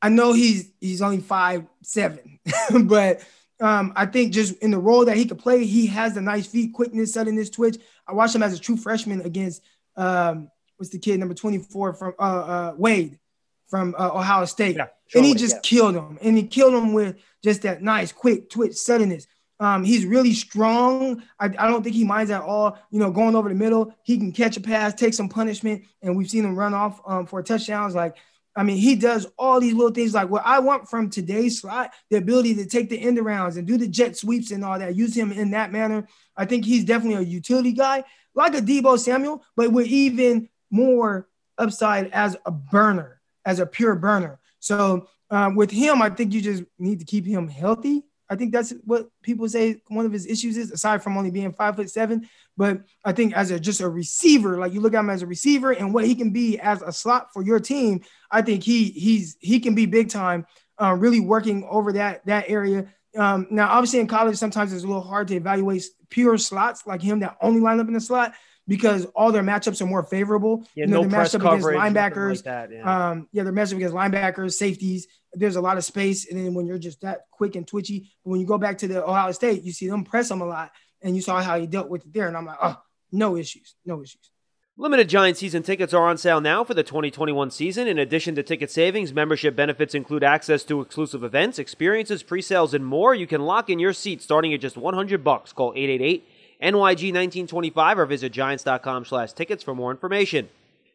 I 0.02 0.10
know 0.10 0.34
he's 0.34 0.72
he's 0.80 1.02
only 1.02 1.20
five 1.20 1.66
seven, 1.84 2.40
but 2.86 3.22
um, 3.60 3.94
I 3.96 4.06
think 4.06 4.34
just 4.34 4.58
in 4.60 4.72
the 4.72 4.80
role 4.80 5.06
that 5.06 5.18
he 5.18 5.26
could 5.26 5.40
play, 5.40 5.66
he 5.66 5.88
has 5.88 6.14
the 6.14 6.22
nice 6.22 6.48
feet, 6.48 6.74
quickness, 6.74 7.14
suddenness, 7.14 7.50
twitch. 7.50 7.78
I 8.08 8.14
watched 8.14 8.36
him 8.36 8.44
as 8.44 8.54
a 8.54 8.60
true 8.60 8.78
freshman 8.78 9.22
against 9.22 9.62
um, 9.98 10.50
what's 10.78 10.92
the 10.92 11.00
kid 11.00 11.20
number 11.20 11.36
twenty 11.36 11.58
four 11.60 11.94
from 11.94 12.14
uh, 12.20 12.22
uh, 12.22 12.74
Wade 12.78 13.20
from 13.68 13.96
uh, 14.00 14.10
Ohio 14.14 14.46
State, 14.46 14.78
Yeah, 14.78 14.88
and 15.14 15.26
he 15.26 15.36
just 15.36 15.56
yeah. 15.56 15.62
killed 15.64 15.96
him, 15.96 16.18
and 16.22 16.36
he 16.36 16.44
killed 16.44 16.74
him 16.74 16.94
with 16.94 17.18
just 17.44 17.62
that 17.64 17.82
nice, 17.82 18.12
quick 18.12 18.50
twitch, 18.50 18.76
suddenness. 18.76 19.28
Um, 19.62 19.84
he's 19.84 20.06
really 20.06 20.34
strong. 20.34 21.22
I, 21.40 21.46
I 21.46 21.68
don't 21.68 21.84
think 21.84 21.96
he 21.96 22.06
minds 22.06 22.32
at 22.32 22.42
all. 22.42 22.80
You 22.92 23.00
know, 23.00 23.12
going 23.12 23.36
over 23.36 23.50
the 23.50 23.56
middle, 23.56 23.94
he 24.04 24.18
can 24.18 24.32
catch 24.32 24.56
a 24.56 24.62
pass, 24.62 24.94
take 24.94 25.14
some 25.14 25.28
punishment, 25.28 25.84
and 26.02 26.16
we've 26.16 26.30
seen 26.30 26.46
him 26.46 26.56
run 26.56 26.74
off 26.74 27.02
um, 27.06 27.26
for 27.26 27.44
touchdowns. 27.44 27.94
Like, 27.94 28.16
I 28.60 28.64
mean, 28.64 28.76
he 28.76 28.96
does 28.96 29.26
all 29.38 29.62
these 29.62 29.74
little 29.74 29.94
things. 29.94 30.14
Like 30.14 30.30
what 30.30 30.46
I 30.46 30.60
want 30.60 30.90
from 30.90 31.10
today's 31.10 31.62
slot, 31.62 31.94
the 32.10 32.18
ability 32.18 32.56
to 32.56 32.66
take 32.66 32.90
the 32.90 33.00
end 33.00 33.18
arounds 33.18 33.56
and 33.56 33.66
do 33.66 33.78
the 33.78 33.88
jet 33.88 34.18
sweeps 34.18 34.52
and 34.52 34.66
all 34.66 34.78
that. 34.78 34.98
Use 34.98 35.16
him 35.16 35.32
in 35.32 35.52
that 35.52 35.72
manner. 35.72 36.10
I 36.36 36.44
think 36.44 36.66
he's 36.66 36.84
definitely 36.84 37.24
a 37.24 37.28
utility 37.28 37.72
guy, 37.72 38.04
like 38.36 38.54
a 38.56 38.62
Deebo 38.62 39.00
Samuel, 39.00 39.46
but 39.56 39.72
with 39.72 39.88
even 39.88 40.50
more 40.70 41.30
upside 41.58 42.12
as 42.12 42.36
a 42.46 42.52
burner, 42.52 43.22
as 43.46 43.62
a 43.62 43.66
pure 43.66 43.96
burner. 43.96 44.42
So 44.60 45.08
um, 45.30 45.56
with 45.56 45.72
him, 45.72 46.02
I 46.02 46.10
think 46.10 46.34
you 46.34 46.42
just 46.42 46.64
need 46.78 47.00
to 47.00 47.06
keep 47.06 47.26
him 47.26 47.48
healthy. 47.48 48.04
I 48.30 48.36
think 48.36 48.52
that's 48.52 48.74
what 48.84 49.08
people 49.24 49.48
say 49.48 49.82
one 49.88 50.06
of 50.06 50.12
his 50.12 50.28
issues 50.28 50.58
is, 50.58 50.70
aside 50.70 51.02
from 51.02 51.18
only 51.18 51.32
being 51.32 51.54
five 51.54 51.78
foot 51.78 51.90
seven. 51.90 52.28
But 52.60 52.82
I 53.06 53.14
think 53.14 53.34
as 53.38 53.52
a 53.52 53.60
just 53.60 53.80
a 53.80 53.88
receiver, 53.88 54.58
like 54.58 54.74
you 54.74 54.82
look 54.82 54.94
at 54.94 55.00
him 55.00 55.10
as 55.10 55.22
a 55.22 55.28
receiver 55.28 55.72
and 55.72 55.94
what 55.94 56.04
he 56.04 56.14
can 56.14 56.32
be 56.32 56.60
as 56.60 56.82
a 56.82 56.92
slot 56.92 57.30
for 57.32 57.42
your 57.42 57.62
team, 57.62 58.02
I 58.30 58.42
think 58.42 58.64
he 58.64 58.90
he's 58.90 59.38
he 59.40 59.62
can 59.62 59.76
be 59.76 59.86
big 59.86 60.10
time, 60.10 60.46
uh, 60.78 60.94
really 60.94 61.22
working 61.22 61.66
over 61.72 61.94
that 61.94 62.26
that 62.26 62.50
area. 62.50 62.88
Um, 63.18 63.48
now, 63.50 63.70
obviously 63.70 64.02
in 64.02 64.08
college, 64.08 64.36
sometimes 64.36 64.74
it's 64.74 64.84
a 64.84 64.88
little 64.88 65.02
hard 65.02 65.30
to 65.30 65.36
evaluate 65.36 65.86
pure 66.10 66.38
slots 66.38 66.86
like 66.86 67.02
him 67.02 67.22
that 67.22 67.38
only 67.42 67.62
line 67.62 67.80
up 67.80 67.88
in 67.88 67.94
the 67.94 68.02
slot 68.02 68.34
because 68.68 69.06
all 69.16 69.32
their 69.32 69.42
matchups 69.42 69.82
are 69.82 69.86
more 69.86 70.04
favorable. 70.04 70.68
Yeah, 70.76 70.84
you 70.84 70.88
know, 70.88 70.98
no 70.98 71.02
they're 71.04 71.12
press 71.12 71.34
matched 71.34 71.46
up 71.46 71.54
against 71.54 71.68
linebackers. 71.70 72.36
like 72.36 72.44
that. 72.44 72.72
Yeah. 72.74 73.10
Um, 73.10 73.30
yeah, 73.32 73.44
they're 73.44 73.54
matched 73.54 73.72
up 73.72 73.78
against 73.78 73.96
linebackers, 73.96 74.56
safeties. 74.56 75.08
There's 75.32 75.56
a 75.56 75.62
lot 75.62 75.78
of 75.78 75.86
space, 75.86 76.30
and 76.30 76.38
then 76.38 76.54
when 76.56 76.66
you're 76.66 76.78
just 76.78 77.00
that 77.04 77.22
quick 77.32 77.56
and 77.56 77.66
twitchy, 77.66 78.12
but 78.26 78.32
when 78.32 78.42
you 78.42 78.46
go 78.46 78.58
back 78.58 78.80
to 78.80 78.88
the 78.90 79.02
Ohio 79.02 79.32
State, 79.32 79.64
you 79.64 79.72
see 79.72 79.88
them 79.88 80.04
press 80.04 80.28
them 80.28 80.42
a 80.42 80.46
lot, 80.46 80.72
and 81.02 81.16
you 81.16 81.22
saw 81.22 81.42
how 81.42 81.60
he 81.60 81.68
dealt 81.68 81.90
with 81.90 82.06
it 82.06 82.14
there. 82.14 82.28
And 82.28 82.38
I'm 82.38 82.46
like, 82.46 82.58
oh, 82.62 82.82
no 83.12 83.36
issues, 83.38 83.76
no 83.86 84.02
issues. 84.02 84.32
Limited 84.78 85.10
Giant 85.10 85.36
season 85.36 85.62
tickets 85.62 85.94
are 85.94 86.08
on 86.08 86.18
sale 86.18 86.40
now 86.40 86.64
for 86.64 86.74
the 86.74 86.84
2021 86.84 87.52
season. 87.52 87.86
In 87.86 88.00
addition 88.00 88.34
to 88.36 88.44
ticket 88.44 88.72
savings, 88.72 89.12
membership 89.12 89.54
benefits 89.54 89.94
include 89.94 90.24
access 90.24 90.64
to 90.64 90.80
exclusive 90.80 91.22
events, 91.22 91.60
experiences, 91.60 92.24
pre-sales, 92.24 92.74
and 92.74 92.86
more. 92.86 93.14
You 93.14 93.28
can 93.28 93.42
lock 93.42 93.70
in 93.70 93.78
your 93.78 93.92
seat 93.92 94.22
starting 94.22 94.54
at 94.54 94.62
just 94.62 94.78
100 94.78 95.22
bucks. 95.22 95.52
Call 95.52 95.74
888 95.76 96.26
NYG 96.62 97.14
1925 97.14 98.00
or 98.00 98.06
visit 98.06 98.32
giants.com/tickets 98.32 99.64
for 99.64 99.76
more 99.76 99.92
information. 99.92 100.48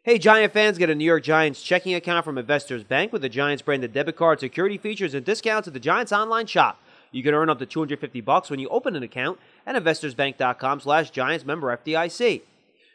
Hey, 0.03 0.19
Giant 0.19 0.53
fans, 0.53 0.77
get 0.79 0.91
a 0.91 0.95
New 0.95 1.05
York 1.05 1.23
Giants 1.23 1.63
checking 1.63 1.95
account 1.95 2.25
from 2.25 2.37
Investors 2.37 2.85
Bank 2.85 3.13
with 3.13 3.23
the 3.23 3.29
Giants 3.31 3.63
branded 3.63 3.93
debit 3.93 4.17
card, 4.17 4.41
security 4.41 4.77
features, 4.79 5.15
and 5.15 5.25
discounts 5.25 5.67
at 5.69 5.75
the 5.75 5.81
Giants 5.81 6.13
online 6.13 6.47
shop. 6.47 6.79
You 7.15 7.23
can 7.23 7.33
earn 7.33 7.49
up 7.49 7.61
to 7.61 7.67
250 7.67 8.21
bucks 8.23 8.51
when 8.51 8.59
you 8.59 8.69
open 8.71 8.97
an 8.97 9.05
account 9.05 9.39
at 9.65 9.77
investorsbank.com 9.77 10.81
slash 10.81 11.11
Giants 11.11 11.45
member 11.45 11.69
FDIC. 11.77 12.43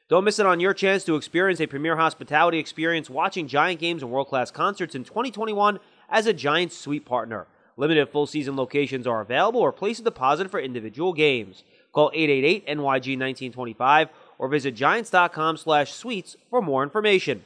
Don't 0.10 0.25
miss 0.25 0.39
it 0.39 0.45
on 0.45 0.60
your 0.60 0.73
chance 0.73 1.05
to 1.05 1.15
experience 1.15 1.62
a 1.62 1.67
premier 1.67 1.95
hospitality 1.95 2.60
experience 2.60 3.10
watching 3.10 3.47
Giant 3.47 3.79
games 3.79 4.03
and 4.03 4.12
world-class 4.12 4.51
concerts 4.51 4.93
in 4.93 5.05
2021 5.05 5.79
as 6.10 6.27
a 6.27 6.34
Giants 6.34 6.77
suite 6.77 7.05
partner. 7.05 7.47
Limited 7.77 8.10
full 8.10 8.27
season 8.27 8.58
locations 8.58 9.08
are 9.08 9.21
available 9.21 9.62
or 9.62 9.71
place 9.71 9.99
a 9.99 10.03
deposit 10.03 10.51
for 10.51 10.60
individual 10.60 11.13
games. 11.13 11.63
Call 11.93 12.12
888-NYG-1925 12.12 14.10
or 14.38 14.49
visit 14.49 14.75
giants.com 14.75 15.55
slash 15.55 15.93
suites 15.93 16.36
for 16.49 16.62
more 16.62 16.84
information. 16.84 17.43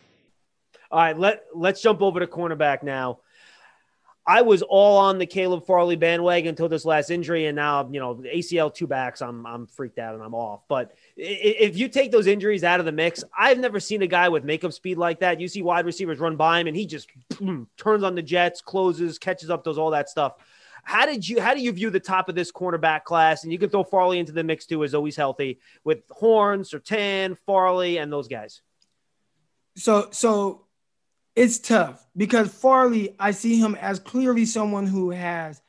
All 0.89 0.97
right, 0.97 1.19
let, 1.19 1.43
let's 1.53 1.83
jump 1.83 2.01
over 2.01 2.19
to 2.19 2.25
cornerback 2.25 2.81
now. 2.81 3.19
I 4.25 4.41
was 4.41 4.61
all 4.61 4.97
on 4.97 5.17
the 5.17 5.25
Caleb 5.25 5.65
Farley 5.65 5.97
bandwagon 5.97 6.49
until 6.49 6.69
this 6.69 6.85
last 6.85 7.09
injury, 7.09 7.47
and 7.47 7.55
now 7.55 7.89
you 7.91 7.99
know 7.99 8.15
ACL 8.15 8.73
two 8.73 8.87
backs. 8.87 9.21
I'm 9.21 9.45
I'm 9.45 9.67
freaked 9.67 9.99
out 9.99 10.15
and 10.15 10.23
I'm 10.23 10.33
off. 10.33 10.61
But 10.69 10.95
if 11.17 11.75
you 11.77 11.89
take 11.89 12.11
those 12.11 12.27
injuries 12.27 12.63
out 12.63 12.79
of 12.79 12.85
the 12.85 12.91
mix, 12.91 13.23
I've 13.37 13.59
never 13.59 13.79
seen 13.79 14.01
a 14.01 14.07
guy 14.07 14.29
with 14.29 14.45
makeup 14.45 14.71
speed 14.71 14.97
like 14.97 15.19
that. 15.19 15.41
You 15.41 15.47
see 15.47 15.61
wide 15.61 15.85
receivers 15.85 16.19
run 16.19 16.37
by 16.37 16.59
him, 16.59 16.67
and 16.67 16.75
he 16.75 16.85
just 16.85 17.09
boom, 17.37 17.67
turns 17.77 18.03
on 18.03 18.15
the 18.15 18.21
jets, 18.21 18.61
closes, 18.61 19.19
catches 19.19 19.49
up, 19.49 19.63
does 19.65 19.77
all 19.77 19.91
that 19.91 20.09
stuff. 20.09 20.35
How 20.83 21.05
did 21.05 21.27
you 21.27 21.41
how 21.41 21.53
do 21.53 21.61
you 21.61 21.71
view 21.73 21.89
the 21.89 21.99
top 21.99 22.29
of 22.29 22.35
this 22.35 22.51
cornerback 22.51 23.03
class? 23.03 23.43
And 23.43 23.51
you 23.51 23.59
can 23.59 23.69
throw 23.69 23.83
Farley 23.83 24.19
into 24.19 24.31
the 24.31 24.43
mix 24.43 24.65
too, 24.65 24.83
as 24.85 24.93
always 24.93 25.17
healthy 25.17 25.59
with 25.83 25.99
Horn, 26.09 26.61
Surtain, 26.61 27.37
Farley, 27.45 27.97
and 27.97 28.11
those 28.11 28.29
guys. 28.29 28.61
So 29.75 30.09
so 30.11 30.65
it's 31.35 31.59
tough 31.59 32.05
because 32.15 32.53
Farley, 32.53 33.15
I 33.19 33.31
see 33.31 33.57
him 33.57 33.75
as 33.75 33.99
clearly 33.99 34.45
someone 34.45 34.85
who 34.85 35.11
has 35.11 35.61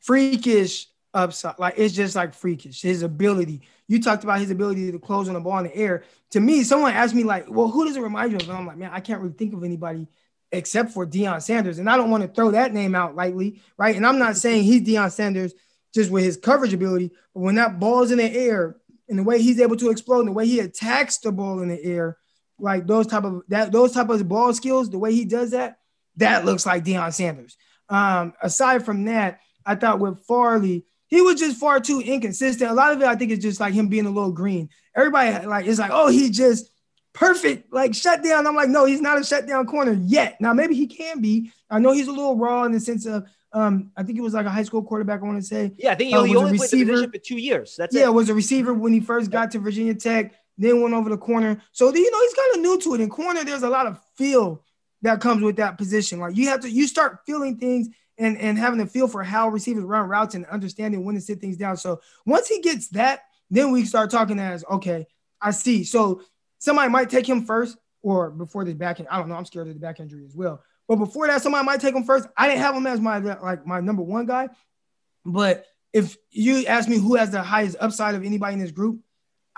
freakish 0.00 0.86
upside. 1.14 1.58
Like 1.58 1.74
it's 1.76 1.94
just 1.94 2.16
like 2.16 2.34
freakish. 2.34 2.82
His 2.82 3.02
ability. 3.02 3.62
You 3.86 4.02
talked 4.02 4.24
about 4.24 4.40
his 4.40 4.50
ability 4.50 4.90
to 4.90 4.98
close 4.98 5.28
on 5.28 5.34
the 5.34 5.40
ball 5.40 5.58
in 5.58 5.64
the 5.64 5.76
air. 5.76 6.04
To 6.30 6.40
me, 6.40 6.62
someone 6.62 6.92
asked 6.92 7.14
me 7.14 7.24
like, 7.24 7.46
"Well, 7.48 7.68
who 7.68 7.86
does 7.86 7.96
it 7.96 8.02
remind 8.02 8.32
you 8.32 8.36
of?" 8.36 8.48
And 8.48 8.52
I'm 8.52 8.66
like, 8.66 8.76
"Man, 8.76 8.90
I 8.92 9.00
can't 9.00 9.20
really 9.20 9.34
think 9.34 9.54
of 9.54 9.64
anybody 9.64 10.08
except 10.52 10.92
for 10.92 11.06
Deion 11.06 11.42
Sanders." 11.42 11.78
And 11.78 11.88
I 11.88 11.96
don't 11.96 12.10
want 12.10 12.22
to 12.22 12.28
throw 12.28 12.50
that 12.50 12.74
name 12.74 12.94
out 12.94 13.16
lightly, 13.16 13.60
right? 13.76 13.96
And 13.96 14.06
I'm 14.06 14.18
not 14.18 14.36
saying 14.36 14.64
he's 14.64 14.82
Deion 14.82 15.10
Sanders 15.10 15.54
just 15.94 16.10
with 16.10 16.24
his 16.24 16.36
coverage 16.36 16.74
ability, 16.74 17.12
but 17.32 17.40
when 17.40 17.54
that 17.54 17.80
ball's 17.80 18.10
in 18.10 18.18
the 18.18 18.30
air 18.30 18.76
and 19.08 19.18
the 19.18 19.22
way 19.22 19.40
he's 19.40 19.60
able 19.60 19.76
to 19.76 19.90
explode 19.90 20.20
and 20.20 20.28
the 20.28 20.32
way 20.32 20.46
he 20.46 20.60
attacks 20.60 21.16
the 21.18 21.32
ball 21.32 21.60
in 21.60 21.68
the 21.68 21.82
air, 21.82 22.18
like 22.58 22.86
those 22.86 23.06
type 23.06 23.24
of 23.24 23.42
that 23.48 23.72
those 23.72 23.92
type 23.92 24.08
of 24.08 24.26
ball 24.28 24.52
skills, 24.54 24.90
the 24.90 24.98
way 24.98 25.14
he 25.14 25.24
does 25.24 25.52
that, 25.52 25.78
that 26.16 26.44
looks 26.44 26.66
like 26.66 26.84
Deion 26.84 27.12
Sanders. 27.12 27.56
Um, 27.88 28.34
aside 28.42 28.84
from 28.84 29.04
that, 29.06 29.40
I 29.64 29.74
thought 29.74 30.00
with 30.00 30.20
Farley, 30.26 30.84
he 31.06 31.20
was 31.20 31.40
just 31.40 31.58
far 31.58 31.80
too 31.80 32.00
inconsistent. 32.00 32.70
A 32.70 32.74
lot 32.74 32.92
of 32.92 33.00
it, 33.00 33.06
I 33.06 33.16
think, 33.16 33.30
is 33.30 33.38
just 33.38 33.60
like 33.60 33.74
him 33.74 33.88
being 33.88 34.06
a 34.06 34.10
little 34.10 34.32
green. 34.32 34.68
Everybody 34.94 35.46
like 35.46 35.66
is 35.66 35.78
like, 35.78 35.90
oh, 35.92 36.08
he 36.08 36.30
just 36.30 36.70
perfect, 37.14 37.72
like 37.72 37.94
shutdown. 37.94 38.46
I'm 38.46 38.54
like, 38.54 38.68
no, 38.68 38.84
he's 38.84 39.00
not 39.00 39.18
a 39.18 39.24
shutdown 39.24 39.66
corner 39.66 39.92
yet. 39.92 40.40
Now 40.40 40.52
maybe 40.52 40.74
he 40.74 40.86
can 40.86 41.20
be. 41.20 41.50
I 41.70 41.78
know 41.78 41.92
he's 41.92 42.08
a 42.08 42.12
little 42.12 42.36
raw 42.36 42.64
in 42.64 42.72
the 42.72 42.80
sense 42.80 43.06
of, 43.06 43.24
um, 43.52 43.90
I 43.96 44.02
think 44.02 44.16
he 44.16 44.20
was 44.20 44.34
like 44.34 44.46
a 44.46 44.50
high 44.50 44.62
school 44.62 44.82
quarterback. 44.82 45.20
I 45.20 45.24
want 45.24 45.40
to 45.40 45.46
say, 45.46 45.72
Yeah, 45.78 45.92
I 45.92 45.94
think 45.94 46.14
Uh, 46.14 46.22
he, 46.22 46.28
he 46.28 46.34
was 46.34 46.42
a 46.42 46.46
only 46.46 46.58
played 46.58 46.70
the 46.70 46.84
position 46.84 47.10
for 47.10 47.18
two 47.18 47.38
years. 47.38 47.76
That's 47.76 47.94
yeah, 47.94 48.04
it. 48.04 48.12
was 48.12 48.28
a 48.28 48.34
receiver 48.34 48.74
when 48.74 48.92
he 48.92 49.00
first 49.00 49.30
got 49.30 49.50
to 49.52 49.58
Virginia 49.58 49.94
Tech, 49.94 50.34
then 50.58 50.82
went 50.82 50.94
over 50.94 51.08
the 51.08 51.16
corner. 51.16 51.62
So 51.72 51.94
you 51.94 52.10
know 52.10 52.20
he's 52.20 52.34
kind 52.34 52.54
of 52.56 52.60
new 52.60 52.80
to 52.80 52.94
it. 52.94 53.00
In 53.00 53.08
corner, 53.08 53.44
there's 53.44 53.62
a 53.62 53.70
lot 53.70 53.86
of 53.86 54.00
feel 54.16 54.64
that 55.02 55.20
comes 55.20 55.42
with 55.42 55.56
that 55.56 55.78
position. 55.78 56.18
Like 56.18 56.36
you 56.36 56.48
have 56.48 56.60
to, 56.60 56.70
you 56.70 56.86
start 56.86 57.20
feeling 57.24 57.56
things 57.56 57.88
and 58.18 58.36
and 58.38 58.58
having 58.58 58.80
a 58.80 58.86
feel 58.86 59.08
for 59.08 59.22
how 59.22 59.48
receivers 59.48 59.84
run 59.84 60.08
routes 60.08 60.34
and 60.34 60.44
understanding 60.46 61.04
when 61.04 61.14
to 61.14 61.20
sit 61.20 61.40
things 61.40 61.56
down. 61.56 61.76
So 61.76 62.00
once 62.26 62.48
he 62.48 62.60
gets 62.60 62.88
that, 62.88 63.20
then 63.50 63.70
we 63.70 63.84
start 63.84 64.10
talking 64.10 64.38
as 64.38 64.64
okay, 64.70 65.06
I 65.40 65.52
see. 65.52 65.84
So 65.84 66.22
somebody 66.58 66.90
might 66.90 67.08
take 67.08 67.28
him 67.28 67.44
first 67.44 67.78
or 68.02 68.30
before 68.30 68.64
the 68.64 68.74
back. 68.74 68.98
end. 68.98 69.08
I 69.10 69.18
don't 69.18 69.28
know. 69.28 69.36
I'm 69.36 69.44
scared 69.44 69.68
of 69.68 69.74
the 69.74 69.80
back 69.80 70.00
injury 70.00 70.24
as 70.26 70.34
well. 70.34 70.62
But 70.88 70.96
before 70.96 71.26
that, 71.28 71.42
somebody 71.42 71.64
might 71.64 71.80
take 71.80 71.94
him 71.94 72.04
first. 72.04 72.26
I 72.36 72.48
didn't 72.48 72.62
have 72.62 72.74
him 72.74 72.86
as 72.86 73.00
my 73.00 73.18
like 73.18 73.64
my 73.66 73.80
number 73.80 74.02
one 74.02 74.26
guy, 74.26 74.48
but 75.24 75.64
if 75.92 76.16
you 76.30 76.66
ask 76.66 76.88
me 76.88 76.98
who 76.98 77.14
has 77.14 77.30
the 77.30 77.42
highest 77.42 77.76
upside 77.80 78.14
of 78.14 78.24
anybody 78.24 78.54
in 78.54 78.60
this 78.60 78.70
group, 78.70 79.00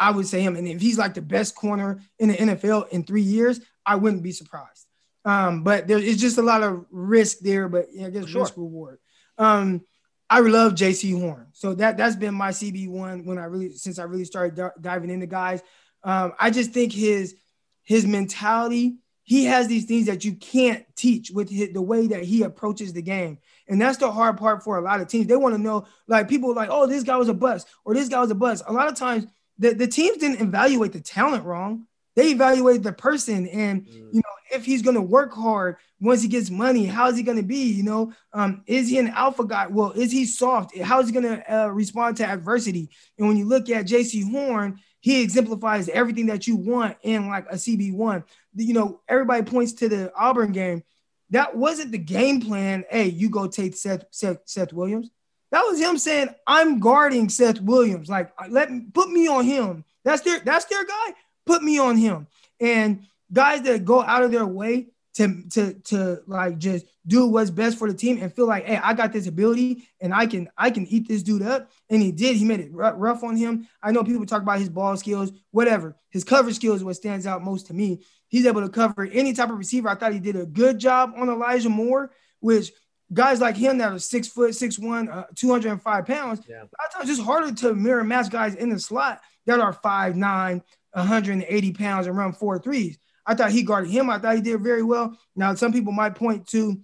I 0.01 0.11
would 0.11 0.27
say 0.27 0.41
him. 0.41 0.57
And 0.57 0.67
if 0.67 0.81
he's 0.81 0.99
like 0.99 1.15
the 1.15 1.23
best 1.23 1.55
corner 1.55 2.01
in 2.19 2.31
the 2.31 2.35
NFL 2.37 2.89
in 2.89 3.05
three 3.05 3.23
years, 3.23 3.61
I 3.85 3.97
wouldn't 3.97 4.23
be 4.23 4.33
surprised. 4.33 4.87
Um, 5.25 5.63
but 5.63 5.87
there 5.87 5.99
is 5.99 6.19
just 6.19 6.39
a 6.39 6.43
lot 6.43 6.63
of 6.63 6.87
risk 6.91 7.41
there, 7.41 7.69
but 7.69 7.89
yeah, 7.93 8.07
I 8.07 8.11
guess 8.11 8.27
Sure. 8.27 8.43
risk 8.43 8.57
reward. 8.57 8.99
Um, 9.37 9.83
I 10.31 10.41
love 10.41 10.75
Jaycee 10.75 11.21
Horn. 11.21 11.49
So 11.53 11.75
that 11.75 11.97
that's 11.97 12.17
been 12.17 12.35
my 12.35 12.51
CB 12.51 12.89
one 12.89 13.27
when 13.27 13.37
I 13.37 13.45
really 13.45 13.73
since 13.77 13.99
I 13.99 14.05
really 14.05 14.25
started 14.25 14.55
di- 14.55 14.71
diving 14.81 15.11
into 15.11 15.27
guys. 15.27 15.61
Um, 16.03 16.33
I 16.39 16.51
just 16.51 16.71
think 16.73 16.93
his 16.93 17.35
his 17.83 18.07
mentality, 18.07 18.99
he 19.25 19.45
has 19.47 19.67
these 19.69 19.85
things 19.85 20.07
that 20.07 20.25
you 20.25 20.35
can't 20.37 20.85
teach 20.97 21.31
with 21.31 21.51
his, 21.51 21.73
the 21.73 21.83
way 21.83 22.07
that 22.07 22.23
he 22.23 22.43
approaches 22.43 22.93
the 22.93 23.03
game. 23.03 23.39
And 23.69 23.81
that's 23.81 23.99
the 23.99 24.11
hard 24.11 24.39
part 24.39 24.63
for 24.63 24.79
a 24.79 24.83
lot 24.83 25.01
of 25.01 25.09
teams. 25.09 25.27
They 25.27 25.37
want 25.37 25.55
to 25.57 25.61
know, 25.61 25.87
like 26.07 26.29
people 26.29 26.55
like, 26.55 26.69
oh, 26.71 26.87
this 26.87 27.03
guy 27.03 27.17
was 27.17 27.29
a 27.29 27.35
bust 27.35 27.67
or 27.85 27.93
this 27.95 28.09
guy 28.09 28.21
was 28.21 28.31
a 28.31 28.35
bust. 28.35 28.63
A 28.67 28.73
lot 28.73 28.89
of 28.89 28.95
times 28.95 29.27
the, 29.61 29.75
the 29.75 29.87
teams 29.87 30.18
didn't 30.18 30.40
evaluate 30.40 30.92
the 30.92 31.01
talent 31.01 31.44
wrong. 31.44 31.87
They 32.16 32.33
evaluate 32.33 32.83
the 32.83 32.92
person 32.92 33.46
and 33.46 33.83
Mm. 33.83 33.94
you 34.14 34.16
know 34.16 34.35
if 34.53 34.64
he's 34.64 34.83
gonna 34.83 35.01
work 35.01 35.33
hard 35.33 35.77
once 36.01 36.23
he 36.23 36.29
gets 36.29 36.51
money, 36.51 36.85
how's 36.85 37.16
he 37.16 37.23
gonna 37.23 37.42
be? 37.42 37.70
You 37.70 37.85
know, 37.85 38.12
um, 38.33 38.62
is 38.66 38.88
he 38.88 38.99
an 38.99 39.07
alpha 39.09 39.44
guy? 39.44 39.68
Well, 39.68 39.92
is 39.92 40.11
he 40.11 40.25
soft? 40.25 40.77
How 40.77 40.99
is 41.01 41.07
he 41.07 41.12
gonna 41.12 41.44
uh, 41.49 41.68
respond 41.70 42.16
to 42.16 42.25
adversity? 42.27 42.90
And 43.16 43.29
when 43.29 43.37
you 43.37 43.44
look 43.44 43.70
at 43.70 43.87
Jaycee 43.87 44.29
Horn, 44.29 44.81
he 44.99 45.23
exemplifies 45.23 45.88
everything 45.88 46.27
that 46.27 46.46
you 46.49 46.57
want 46.57 46.96
in 47.03 47.29
like 47.29 47.46
a 47.49 47.55
CB 47.55 47.92
one. 47.94 48.25
You 48.57 48.75
know, 48.75 49.01
everybody 49.09 49.44
points 49.44 49.73
to 49.75 49.88
the 49.88 50.12
Auburn 50.16 50.51
game. 50.53 50.83
That 51.31 51.57
wasn't 51.57 51.92
the 51.92 51.99
game 51.99 52.40
plan. 52.40 52.85
Hey, 52.90 53.07
you 53.09 53.31
go 53.31 53.46
take 53.46 53.77
Seth 53.77 54.05
Seth, 54.11 54.38
Seth 54.46 54.73
Williams. 54.73 55.11
That 55.51 55.63
was 55.63 55.81
him 55.81 55.99
saying, 55.99 56.29
"I'm 56.47 56.81
guarding 56.81 57.29
Seth 57.29 57.61
Williams. 57.61 58.09
Like, 58.09 58.33
uh, 58.39 58.47
let 58.49 58.71
me 58.71 58.87
put 58.93 59.11
me 59.11 59.29
on 59.29 59.45
him. 59.45 59.85
That's 60.05 60.23
their 60.23 60.41
that's 60.41 60.67
their 60.67 60.85
guy. 60.85 61.15
Put 61.47 61.63
me 61.63 61.79
on 61.79 61.97
him." 61.97 62.27
And 62.61 63.07
guys 63.33 63.63
that 63.63 63.85
go 63.85 64.03
out 64.03 64.23
of 64.23 64.31
their 64.31 64.47
way 64.47 64.89
to 65.15 65.43
to 65.51 65.75
to 65.75 66.23
like 66.27 66.59
just 66.59 66.87
do 67.07 67.27
what's 67.27 67.51
best 67.51 67.79
for 67.79 67.91
the 67.91 67.97
team 67.97 68.23
and 68.23 68.33
feel 68.33 68.47
like, 68.47 68.65
hey, 68.65 68.77
I 68.77 68.95
got 68.95 69.13
this 69.13 69.27
ability 69.27 69.89
and 70.01 70.15
I 70.15 70.27
can 70.27 70.49
I 70.57 70.71
can 70.71 70.87
eat 70.87 71.09
this 71.09 71.23
dude 71.23 71.43
up. 71.43 71.71
And 71.89 72.01
he 72.01 72.13
did. 72.13 72.37
He 72.37 72.45
made 72.45 72.61
it 72.61 72.71
rough 72.73 73.25
on 73.25 73.37
him. 73.37 73.69
I 73.83 73.91
know 73.91 74.05
people 74.05 74.27
talk 74.27 74.43
about 74.43 74.61
his 74.61 74.69
ball 74.69 74.97
skills, 74.97 75.33
whatever. 75.51 75.97
His 76.11 76.25
cover 76.25 76.53
skills 76.53 76.79
is 76.79 76.85
what 76.85 76.97
stands 76.97 77.27
out 77.27 77.43
most 77.43 77.67
to 77.67 77.75
me. 77.75 78.03
He's 78.29 78.47
able 78.47 78.61
to 78.61 78.69
cover 78.69 79.05
any 79.05 79.33
type 79.33 79.51
of 79.51 79.59
receiver. 79.59 79.89
I 79.89 79.97
thought 79.97 80.13
he 80.13 80.21
did 80.21 80.37
a 80.37 80.47
good 80.47 80.79
job 80.79 81.15
on 81.17 81.29
Elijah 81.29 81.69
Moore, 81.69 82.13
which 82.39 82.71
guys 83.12 83.40
like 83.40 83.57
him 83.57 83.79
that 83.79 83.92
are 83.92 83.99
six 83.99 84.29
foot, 84.29 84.55
six 84.55 84.79
one, 84.79 85.09
uh, 85.09 85.25
205 85.35 86.07
pounds. 86.07 86.40
Yeah. 86.49 86.57
A 86.57 86.59
lot 86.59 86.68
of 86.88 86.92
times 86.94 87.11
it's 87.11 87.20
harder 87.20 87.53
to 87.53 87.75
mirror 87.75 88.05
match 88.05 88.31
guys 88.31 88.55
in 88.55 88.70
the 88.70 88.79
slot 88.79 89.20
that 89.46 89.61
are 89.61 89.73
five 89.73 90.16
nine, 90.16 90.62
180 90.92 91.73
pounds 91.73 92.07
and 92.07 92.16
run 92.16 92.33
four 92.33 92.59
threes. 92.59 92.99
I 93.27 93.35
thought 93.35 93.53
he 93.53 93.62
guarded 93.62 93.90
him. 93.90 94.11
I 94.11 94.18
thought 94.18 94.37
he 94.37 94.40
did 94.40 94.61
very 94.61 94.83
well. 94.83 95.16
Now, 95.37 95.55
some 95.55 95.73
people 95.73 95.92
might 95.92 96.14
point 96.14 96.49
to 96.49 96.81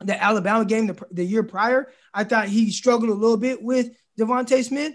the 0.00 0.22
Alabama 0.22 0.64
game 0.64 0.86
the, 0.86 1.02
the 1.10 1.24
year 1.24 1.42
prior. 1.42 1.90
I 2.12 2.24
thought 2.24 2.48
he 2.48 2.70
struggled 2.70 3.10
a 3.10 3.14
little 3.14 3.36
bit 3.36 3.62
with 3.62 3.90
DeVonta 4.18 4.62
Smith. 4.64 4.94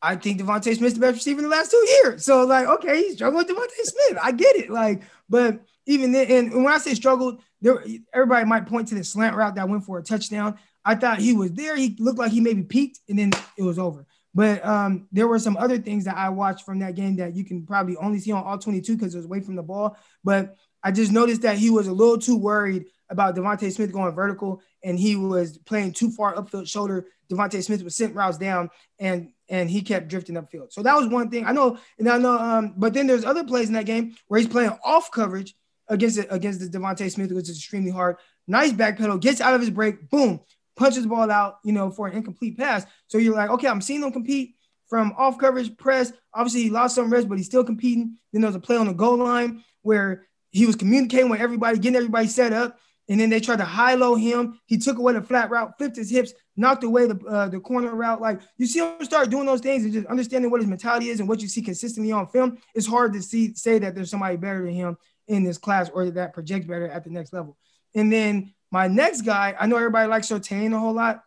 I 0.00 0.16
think 0.16 0.40
DeVonta 0.40 0.76
Smith's 0.76 0.94
the 0.94 1.00
best 1.00 1.14
receiver 1.14 1.40
in 1.40 1.44
the 1.44 1.50
last 1.50 1.70
two 1.70 1.86
years. 2.02 2.24
So, 2.24 2.44
like, 2.44 2.66
okay, 2.66 2.98
he's 2.98 3.14
struggling 3.14 3.46
with 3.46 3.56
DeVonta 3.56 3.84
Smith. 3.84 4.18
I 4.22 4.32
get 4.32 4.56
it. 4.56 4.70
Like, 4.70 5.02
but 5.28 5.60
even 5.86 6.12
then, 6.12 6.30
and 6.30 6.64
when 6.64 6.72
I 6.72 6.78
say 6.78 6.94
struggled, 6.94 7.42
there 7.60 7.82
everybody 8.12 8.46
might 8.46 8.66
point 8.66 8.88
to 8.88 8.94
the 8.94 9.04
slant 9.04 9.36
route 9.36 9.56
that 9.56 9.68
went 9.68 9.84
for 9.84 9.98
a 9.98 10.02
touchdown. 10.02 10.58
I 10.84 10.94
thought 10.94 11.18
he 11.18 11.34
was 11.34 11.52
there. 11.52 11.76
He 11.76 11.96
looked 11.98 12.18
like 12.18 12.32
he 12.32 12.40
maybe 12.40 12.62
peaked 12.62 13.00
and 13.08 13.18
then 13.18 13.30
it 13.56 13.62
was 13.62 13.78
over. 13.78 14.06
But 14.34 14.64
um, 14.64 15.08
there 15.10 15.26
were 15.26 15.38
some 15.38 15.56
other 15.56 15.78
things 15.78 16.04
that 16.04 16.16
I 16.16 16.28
watched 16.28 16.64
from 16.64 16.78
that 16.80 16.94
game 16.94 17.16
that 17.16 17.34
you 17.34 17.44
can 17.44 17.66
probably 17.66 17.96
only 17.96 18.20
see 18.20 18.30
on 18.30 18.44
all 18.44 18.58
22 18.58 18.96
because 18.96 19.14
it 19.14 19.18
was 19.18 19.26
away 19.26 19.40
from 19.40 19.56
the 19.56 19.62
ball. 19.62 19.96
But 20.22 20.56
I 20.82 20.92
just 20.92 21.12
noticed 21.12 21.42
that 21.42 21.58
he 21.58 21.70
was 21.70 21.88
a 21.88 21.92
little 21.92 22.18
too 22.18 22.36
worried 22.36 22.86
about 23.10 23.34
DeVonta 23.34 23.72
Smith 23.72 23.92
going 23.92 24.14
vertical 24.14 24.62
and 24.84 24.98
he 24.98 25.16
was 25.16 25.58
playing 25.58 25.92
too 25.92 26.10
far 26.10 26.34
upfield 26.34 26.68
shoulder. 26.68 27.06
DeVonta 27.30 27.62
Smith 27.62 27.82
was 27.82 27.96
sent 27.96 28.14
routes 28.14 28.38
down 28.38 28.70
and 28.98 29.30
and 29.48 29.70
he 29.70 29.80
kept 29.80 30.08
drifting 30.08 30.36
upfield. 30.36 30.72
So 30.72 30.82
that 30.82 30.94
was 30.94 31.08
one 31.08 31.30
thing 31.30 31.46
I 31.46 31.52
know. 31.52 31.78
And 31.98 32.08
I 32.08 32.18
know, 32.18 32.38
um, 32.38 32.74
but 32.76 32.92
then 32.92 33.06
there's 33.06 33.24
other 33.24 33.44
plays 33.44 33.68
in 33.68 33.74
that 33.74 33.86
game 33.86 34.14
where 34.28 34.38
he's 34.38 34.48
playing 34.48 34.76
off 34.84 35.10
coverage 35.10 35.54
against 35.88 36.18
against 36.30 36.60
the 36.60 36.78
DeVonta 36.78 37.10
Smith, 37.10 37.32
which 37.32 37.48
is 37.48 37.56
extremely 37.56 37.90
hard. 37.90 38.16
Nice 38.46 38.72
back 38.72 38.98
pedal, 38.98 39.18
gets 39.18 39.40
out 39.40 39.54
of 39.54 39.60
his 39.60 39.70
break, 39.70 40.08
boom, 40.10 40.40
punches 40.76 41.02
the 41.02 41.08
ball 41.08 41.30
out, 41.30 41.58
you 41.64 41.72
know, 41.72 41.90
for 41.90 42.06
an 42.06 42.16
incomplete 42.16 42.56
pass. 42.56 42.86
So 43.08 43.18
you're 43.18 43.34
like, 43.34 43.50
okay, 43.50 43.68
I'm 43.68 43.82
seeing 43.82 44.02
him 44.02 44.12
compete 44.12 44.54
from 44.88 45.12
off 45.18 45.38
coverage 45.38 45.76
press. 45.76 46.12
Obviously, 46.32 46.62
he 46.62 46.70
lost 46.70 46.94
some 46.94 47.10
rest, 47.10 47.28
but 47.28 47.36
he's 47.36 47.46
still 47.46 47.64
competing. 47.64 48.16
Then 48.32 48.42
there's 48.42 48.54
a 48.54 48.60
play 48.60 48.76
on 48.76 48.86
the 48.86 48.94
goal 48.94 49.18
line 49.18 49.62
where 49.82 50.26
he 50.50 50.66
was 50.66 50.76
communicating 50.76 51.28
with 51.28 51.40
everybody, 51.40 51.78
getting 51.78 51.96
everybody 51.96 52.26
set 52.26 52.52
up. 52.52 52.78
And 53.10 53.18
then 53.18 53.30
they 53.30 53.40
tried 53.40 53.56
to 53.56 53.64
high 53.64 53.94
low 53.94 54.16
him. 54.16 54.60
He 54.66 54.76
took 54.76 54.98
away 54.98 55.14
the 55.14 55.22
flat 55.22 55.48
route, 55.48 55.78
flipped 55.78 55.96
his 55.96 56.10
hips, 56.10 56.34
knocked 56.56 56.84
away 56.84 57.06
the 57.06 57.18
uh, 57.26 57.48
the 57.48 57.58
corner 57.58 57.94
route. 57.94 58.20
Like 58.20 58.42
you 58.58 58.66
see 58.66 58.80
him 58.80 59.02
start 59.02 59.30
doing 59.30 59.46
those 59.46 59.62
things 59.62 59.84
and 59.84 59.94
just 59.94 60.06
understanding 60.08 60.50
what 60.50 60.60
his 60.60 60.68
mentality 60.68 61.08
is 61.08 61.18
and 61.18 61.26
what 61.26 61.40
you 61.40 61.48
see 61.48 61.62
consistently 61.62 62.12
on 62.12 62.26
film. 62.26 62.58
It's 62.74 62.86
hard 62.86 63.14
to 63.14 63.22
see 63.22 63.54
say 63.54 63.78
that 63.78 63.94
there's 63.94 64.10
somebody 64.10 64.36
better 64.36 64.62
than 64.62 64.74
him 64.74 64.98
in 65.28 65.44
this 65.44 65.58
class 65.58 65.88
or 65.90 66.10
that 66.10 66.32
project 66.32 66.66
better 66.66 66.88
at 66.88 67.04
the 67.04 67.10
next 67.10 67.32
level. 67.32 67.56
And 67.94 68.12
then 68.12 68.52
my 68.70 68.88
next 68.88 69.22
guy, 69.22 69.54
I 69.58 69.66
know 69.66 69.76
everybody 69.76 70.08
likes 70.08 70.28
Surtain 70.28 70.74
a 70.74 70.78
whole 70.78 70.92
lot, 70.92 71.22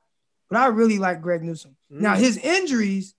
but 0.50 0.60
I 0.60 0.68
really 0.68 1.00
like 1.00 1.22
Greg 1.22 1.44
Newsome. 1.44 1.78
Mm. 1.92 2.02
Now 2.02 2.16
his 2.16 2.38
injuries, 2.38 3.16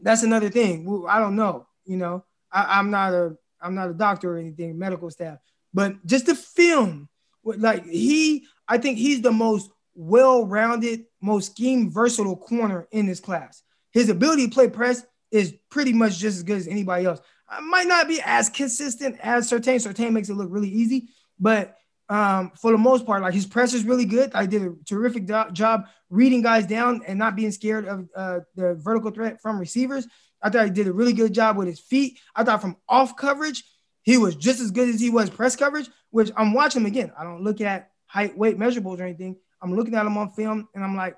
that's 0.00 0.22
another 0.22 0.48
thing. 0.48 1.06
I 1.08 1.18
don't 1.18 1.36
know. 1.36 1.66
You 1.84 1.96
know, 1.96 2.24
I, 2.50 2.78
I'm 2.78 2.90
not 2.90 3.12
a 3.12 3.36
I'm 3.60 3.74
not 3.74 3.90
a 3.90 3.94
doctor 3.94 4.34
or 4.34 4.38
anything, 4.38 4.78
medical 4.78 5.10
staff, 5.10 5.38
but 5.74 6.04
just 6.06 6.26
the 6.26 6.34
film, 6.34 7.08
like 7.42 7.84
he, 7.86 8.46
I 8.68 8.78
think 8.78 8.98
he's 8.98 9.20
the 9.20 9.32
most 9.32 9.70
well-rounded, 9.96 11.06
most 11.20 11.52
scheme 11.52 11.90
versatile 11.90 12.36
corner 12.36 12.86
in 12.92 13.06
this 13.06 13.18
class. 13.18 13.64
His 13.90 14.10
ability 14.10 14.46
to 14.46 14.54
play 14.54 14.68
press 14.68 15.04
is 15.32 15.56
pretty 15.70 15.92
much 15.92 16.18
just 16.18 16.36
as 16.36 16.42
good 16.44 16.58
as 16.58 16.68
anybody 16.68 17.06
else. 17.06 17.20
I 17.48 17.60
might 17.60 17.86
not 17.86 18.08
be 18.08 18.20
as 18.24 18.48
consistent 18.48 19.18
as 19.20 19.50
Surtain. 19.50 19.76
Surtain 19.76 20.12
makes 20.12 20.28
it 20.28 20.34
look 20.34 20.48
really 20.50 20.68
easy, 20.68 21.08
but 21.40 21.76
um, 22.08 22.52
for 22.60 22.72
the 22.72 22.78
most 22.78 23.06
part, 23.06 23.22
like 23.22 23.34
his 23.34 23.46
press 23.46 23.74
is 23.74 23.84
really 23.84 24.04
good. 24.04 24.30
I 24.34 24.46
did 24.46 24.62
a 24.62 24.74
terrific 24.86 25.26
do- 25.26 25.50
job 25.52 25.86
reading 26.10 26.42
guys 26.42 26.66
down 26.66 27.02
and 27.06 27.18
not 27.18 27.36
being 27.36 27.50
scared 27.50 27.86
of 27.86 28.08
uh, 28.16 28.40
the 28.54 28.74
vertical 28.74 29.10
threat 29.10 29.40
from 29.42 29.58
receivers. 29.58 30.06
I 30.42 30.50
thought 30.50 30.64
he 30.64 30.70
did 30.70 30.86
a 30.86 30.92
really 30.92 31.12
good 31.12 31.34
job 31.34 31.56
with 31.56 31.68
his 31.68 31.80
feet. 31.80 32.18
I 32.34 32.44
thought 32.44 32.60
from 32.60 32.76
off 32.88 33.16
coverage, 33.16 33.62
he 34.02 34.16
was 34.16 34.36
just 34.36 34.60
as 34.60 34.70
good 34.70 34.88
as 34.88 35.00
he 35.00 35.10
was 35.10 35.28
press 35.28 35.56
coverage, 35.56 35.88
which 36.10 36.30
I'm 36.36 36.54
watching 36.54 36.86
again. 36.86 37.12
I 37.18 37.24
don't 37.24 37.42
look 37.42 37.60
at 37.60 37.90
height, 38.06 38.36
weight 38.38 38.58
measurables 38.58 39.00
or 39.00 39.02
anything. 39.02 39.36
I'm 39.60 39.74
looking 39.74 39.94
at 39.94 40.06
him 40.06 40.16
on 40.16 40.30
film 40.30 40.68
and 40.74 40.84
I'm 40.84 40.96
like, 40.96 41.16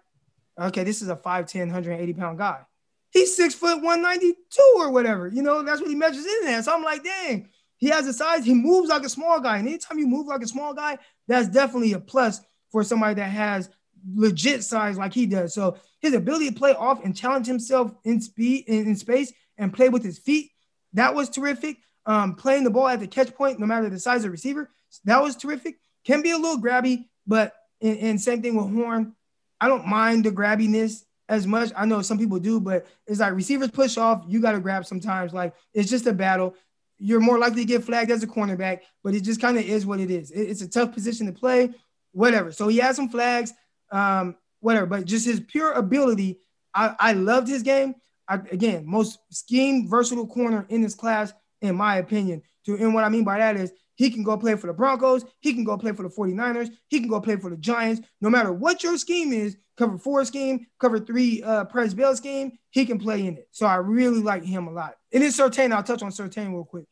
okay, 0.58 0.82
this 0.82 1.02
is 1.02 1.08
a 1.08 1.16
5'10, 1.16 1.66
180 1.66 2.14
pound 2.14 2.38
guy. 2.38 2.62
He's 3.10 3.36
six 3.36 3.54
foot 3.54 3.82
192 3.82 4.62
or 4.76 4.90
whatever. 4.90 5.28
You 5.28 5.42
know, 5.42 5.62
that's 5.62 5.80
what 5.80 5.90
he 5.90 5.96
measures 5.96 6.24
in 6.24 6.44
there. 6.44 6.62
So 6.62 6.74
I'm 6.74 6.84
like, 6.84 7.02
dang, 7.02 7.48
he 7.76 7.88
has 7.88 8.06
a 8.06 8.12
size, 8.12 8.44
he 8.44 8.54
moves 8.54 8.88
like 8.88 9.04
a 9.04 9.08
small 9.08 9.40
guy. 9.40 9.58
And 9.58 9.66
anytime 9.66 9.98
you 9.98 10.06
move 10.06 10.26
like 10.26 10.42
a 10.42 10.48
small 10.48 10.74
guy, 10.74 10.98
that's 11.26 11.48
definitely 11.48 11.92
a 11.92 12.00
plus 12.00 12.40
for 12.70 12.84
somebody 12.84 13.14
that 13.14 13.30
has 13.30 13.68
legit 14.14 14.62
size 14.62 14.96
like 14.96 15.12
he 15.12 15.26
does. 15.26 15.54
So 15.54 15.76
his 16.00 16.14
ability 16.14 16.50
to 16.50 16.54
play 16.54 16.74
off 16.74 17.04
and 17.04 17.16
challenge 17.16 17.46
himself 17.46 17.92
in 18.04 18.20
speed 18.20 18.64
in, 18.68 18.86
in 18.86 18.96
space 18.96 19.32
and 19.58 19.72
play 19.72 19.88
with 19.88 20.04
his 20.04 20.18
feet, 20.18 20.50
that 20.94 21.14
was 21.14 21.28
terrific. 21.28 21.78
Um, 22.06 22.34
playing 22.34 22.64
the 22.64 22.70
ball 22.70 22.88
at 22.88 23.00
the 23.00 23.06
catch 23.06 23.34
point, 23.34 23.60
no 23.60 23.66
matter 23.66 23.88
the 23.90 24.00
size 24.00 24.18
of 24.18 24.22
the 24.22 24.30
receiver, 24.30 24.70
that 25.04 25.22
was 25.22 25.36
terrific. 25.36 25.78
Can 26.04 26.22
be 26.22 26.30
a 26.30 26.38
little 26.38 26.60
grabby, 26.60 27.08
but 27.26 27.52
and, 27.80 27.98
and 27.98 28.20
same 28.20 28.40
thing 28.40 28.56
with 28.56 28.72
Horn. 28.74 29.14
I 29.60 29.68
don't 29.68 29.86
mind 29.86 30.24
the 30.24 30.30
grabbiness 30.30 31.02
as 31.30 31.46
much. 31.46 31.70
I 31.76 31.86
know 31.86 32.02
some 32.02 32.18
people 32.18 32.40
do, 32.40 32.60
but 32.60 32.86
it's 33.06 33.20
like 33.20 33.32
receivers 33.32 33.70
push 33.70 33.96
off. 33.96 34.24
You 34.26 34.40
got 34.42 34.52
to 34.52 34.60
grab 34.60 34.84
sometimes. 34.84 35.32
Like 35.32 35.54
it's 35.72 35.88
just 35.88 36.06
a 36.06 36.12
battle. 36.12 36.54
You're 36.98 37.20
more 37.20 37.38
likely 37.38 37.62
to 37.62 37.68
get 37.68 37.84
flagged 37.84 38.10
as 38.10 38.22
a 38.22 38.26
cornerback, 38.26 38.80
but 39.02 39.14
it 39.14 39.22
just 39.22 39.40
kind 39.40 39.56
of 39.56 39.64
is 39.64 39.86
what 39.86 40.00
it 40.00 40.10
is. 40.10 40.32
It, 40.32 40.42
it's 40.42 40.60
a 40.60 40.68
tough 40.68 40.92
position 40.92 41.26
to 41.26 41.32
play, 41.32 41.70
whatever. 42.12 42.52
So 42.52 42.68
he 42.68 42.78
has 42.78 42.96
some 42.96 43.08
flags, 43.08 43.52
um, 43.90 44.36
whatever. 44.58 44.86
But 44.86 45.06
just 45.06 45.24
his 45.24 45.40
pure 45.40 45.72
ability, 45.72 46.40
I, 46.74 46.94
I 46.98 47.12
loved 47.12 47.48
his 47.48 47.62
game. 47.62 47.94
I, 48.28 48.34
again, 48.50 48.82
most 48.84 49.18
scheme 49.30 49.88
versatile 49.88 50.26
corner 50.26 50.66
in 50.68 50.82
this 50.82 50.94
class, 50.94 51.32
in 51.62 51.76
my 51.76 51.96
opinion. 51.96 52.42
To 52.66 52.76
and 52.76 52.92
what 52.92 53.04
I 53.04 53.08
mean 53.08 53.24
by 53.24 53.38
that 53.38 53.56
is 53.56 53.72
he 53.94 54.10
can 54.10 54.22
go 54.22 54.36
play 54.36 54.56
for 54.56 54.66
the 54.66 54.72
Broncos. 54.72 55.24
He 55.40 55.54
can 55.54 55.62
go 55.62 55.78
play 55.78 55.92
for 55.92 56.02
the 56.02 56.08
49ers. 56.08 56.70
He 56.88 57.00
can 57.00 57.08
go 57.08 57.20
play 57.20 57.36
for 57.36 57.50
the 57.50 57.56
Giants. 57.56 58.00
No 58.20 58.30
matter 58.30 58.52
what 58.52 58.82
your 58.82 58.98
scheme 58.98 59.32
is, 59.32 59.56
cover 59.80 59.98
four 59.98 60.24
scheme, 60.24 60.66
cover 60.78 61.00
three 61.00 61.42
uh 61.42 61.64
press 61.64 61.94
bell 61.94 62.14
scheme, 62.14 62.52
he 62.68 62.84
can 62.84 62.98
play 62.98 63.26
in 63.26 63.36
it. 63.38 63.48
So 63.50 63.66
I 63.66 63.76
really 63.76 64.20
like 64.20 64.44
him 64.44 64.68
a 64.68 64.70
lot. 64.70 64.94
And 65.12 65.22
then 65.22 65.30
Surtain, 65.30 65.72
I'll 65.72 65.82
touch 65.82 66.02
on 66.02 66.10
Surtain 66.10 66.52
real 66.52 66.64
quick. 66.64 66.84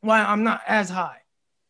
Why 0.00 0.20
I'm 0.20 0.42
not 0.42 0.62
as 0.66 0.90
high. 0.90 1.18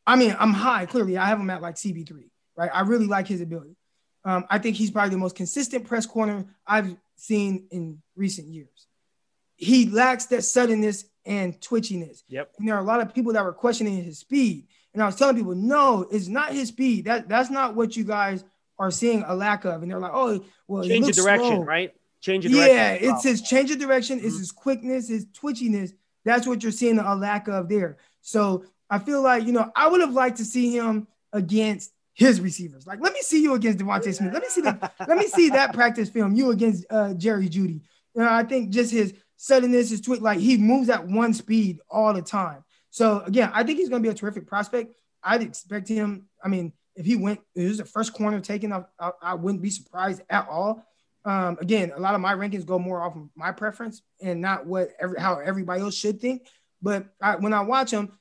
I 0.07 0.16
mean, 0.16 0.35
I'm 0.38 0.55
high, 0.55 0.87
clearly. 0.87 1.18
I 1.18 1.27
have 1.27 1.38
him 1.38 1.51
at 1.51 1.61
like 1.61 1.77
CB3, 1.77 2.31
right? 2.57 2.71
I 2.73 2.81
really 2.81 3.07
like 3.07 3.29
his 3.29 3.42
ability. 3.42 3.77
Um, 4.25 4.45
I 4.49 4.59
think 4.59 4.77
he's 4.77 4.90
probably 4.90 5.11
the 5.11 5.18
most 5.18 5.37
consistent 5.37 5.87
press 5.87 6.07
corner 6.07 6.47
I've 6.66 6.97
seen 7.16 7.66
in 7.71 8.01
recent 8.16 8.49
years. 8.49 8.87
He 9.57 9.90
lacks 9.90 10.27
that 10.27 10.45
suddenness 10.45 11.05
and 11.27 11.61
twitchiness. 11.61 12.23
Yep. 12.29 12.55
And 12.59 12.66
there 12.66 12.75
are 12.75 12.81
a 12.81 12.85
lot 12.85 13.01
of 13.01 13.14
people 13.14 13.35
that 13.35 13.45
were 13.45 13.53
questioning 13.53 14.03
his 14.03 14.18
speed. 14.18 14.66
And 14.95 15.03
I 15.03 15.07
was 15.07 15.16
telling 15.16 15.37
people, 15.37 15.55
no, 15.55 16.07
it's 16.11 16.29
not 16.29 16.53
his 16.53 16.68
speed. 16.68 17.05
That 17.05 17.29
that's 17.29 17.51
not 17.51 17.75
what 17.75 17.97
you 17.97 18.05
guys 18.05 18.45
are 18.79 18.91
seeing 18.91 19.23
a 19.27 19.35
lack 19.35 19.64
of. 19.64 19.83
And 19.83 19.91
they're 19.91 19.99
like, 20.01 20.12
oh, 20.14 20.45
well, 20.68 20.85
Change 20.85 21.09
of 21.09 21.14
direction, 21.16 21.47
slow. 21.49 21.64
right? 21.64 21.93
Change 22.20 22.47
of 22.47 22.53
direction. 22.53 22.77
Yeah, 22.77 22.93
it's 22.93 23.25
his 23.25 23.43
change 23.43 23.70
of 23.70 23.79
direction, 23.79 24.18
it's 24.23 24.35
Mhm. 24.37 24.39
his 24.39 24.53
quickness, 24.53 25.09
his 25.09 25.27
twitchiness. 25.27 25.93
That's 26.25 26.47
what 26.47 26.62
you're 26.62 26.73
seeing 26.73 26.99
a 26.99 27.14
lack 27.14 27.49
of 27.49 27.68
there. 27.68 27.97
So 28.20 28.64
I 28.89 28.99
feel 28.99 29.23
like, 29.23 29.45
you 29.45 29.53
know, 29.53 29.70
I 29.75 29.89
would 29.89 30.01
have 30.01 30.12
liked 30.12 30.37
to 30.39 30.45
see 30.45 30.70
him 30.77 31.09
against 31.33 31.91
his 32.14 32.41
receivers. 32.41 32.87
Like, 32.87 33.01
let 33.01 33.12
me 33.12 33.20
see 33.23 33.43
you 33.43 33.55
against 33.55 33.79
DeVonta 33.79 34.14
Smith. 34.14 34.33
Let 34.33 34.43
me 34.43 34.49
see 34.49 34.61
that. 34.61 34.95
let 35.09 35.16
me 35.18 35.27
see 35.27 35.49
that 35.51 35.73
practice 35.75 36.11
film. 36.11 36.35
You 36.35 36.51
against 36.51 36.85
uh, 36.91 37.14
Jerry 37.14 37.49
Jeudy. 37.49 37.81
You 38.14 38.23
know, 38.23 38.29
I 38.31 38.45
think 38.45 38.70
just 38.70 38.93
his 38.93 39.14
suddenness, 39.37 39.91
his 39.91 40.01
twit, 40.03 40.23
like 40.23 40.39
he 40.39 40.59
moves 40.59 40.91
at 40.91 41.09
one 41.09 41.33
speed 41.35 41.81
all 41.91 42.12
the 42.12 42.23
time. 42.23 42.62
So 42.91 43.20
again, 43.20 43.51
I 43.55 43.64
think 43.64 43.79
he's 43.79 43.89
going 43.89 44.03
to 44.03 44.07
be 44.09 44.12
a 44.12 44.16
terrific 44.16 44.47
prospect. 44.47 44.95
I'd 45.25 45.43
expect 45.43 45.89
him. 45.89 46.27
I 46.45 46.49
mean, 46.49 46.73
if 46.95 47.07
he 47.07 47.16
went, 47.16 47.40
it 47.55 47.68
was 47.68 47.78
the 47.78 47.84
first 47.84 48.12
corner 48.12 48.40
taken, 48.40 48.72
I, 48.72 48.84
I, 48.99 49.11
I 49.22 49.34
wouldn't 49.34 49.62
be 49.62 49.70
surprised 49.70 50.22
at 50.28 50.49
all. 50.49 50.84
Um, 51.24 51.57
again, 51.61 51.93
a 51.95 52.01
lot 52.01 52.14
of 52.14 52.20
my 52.20 52.34
rankings 52.34 52.66
go 52.66 52.78
more 52.78 53.03
off 53.03 53.16
of 53.16 53.28
my 53.36 53.53
preference 53.53 54.03
and 54.20 54.40
not 54.40 54.66
what 54.66 54.90
every 55.01 55.20
how 55.20 55.38
everybody 55.38 55.80
else 55.80 55.95
should 55.95 56.20
think. 56.20 56.49
But 56.80 57.07
I, 57.20 57.36
when 57.36 57.53
I 57.53 57.61
watch 57.61 57.93
him, 57.93 58.12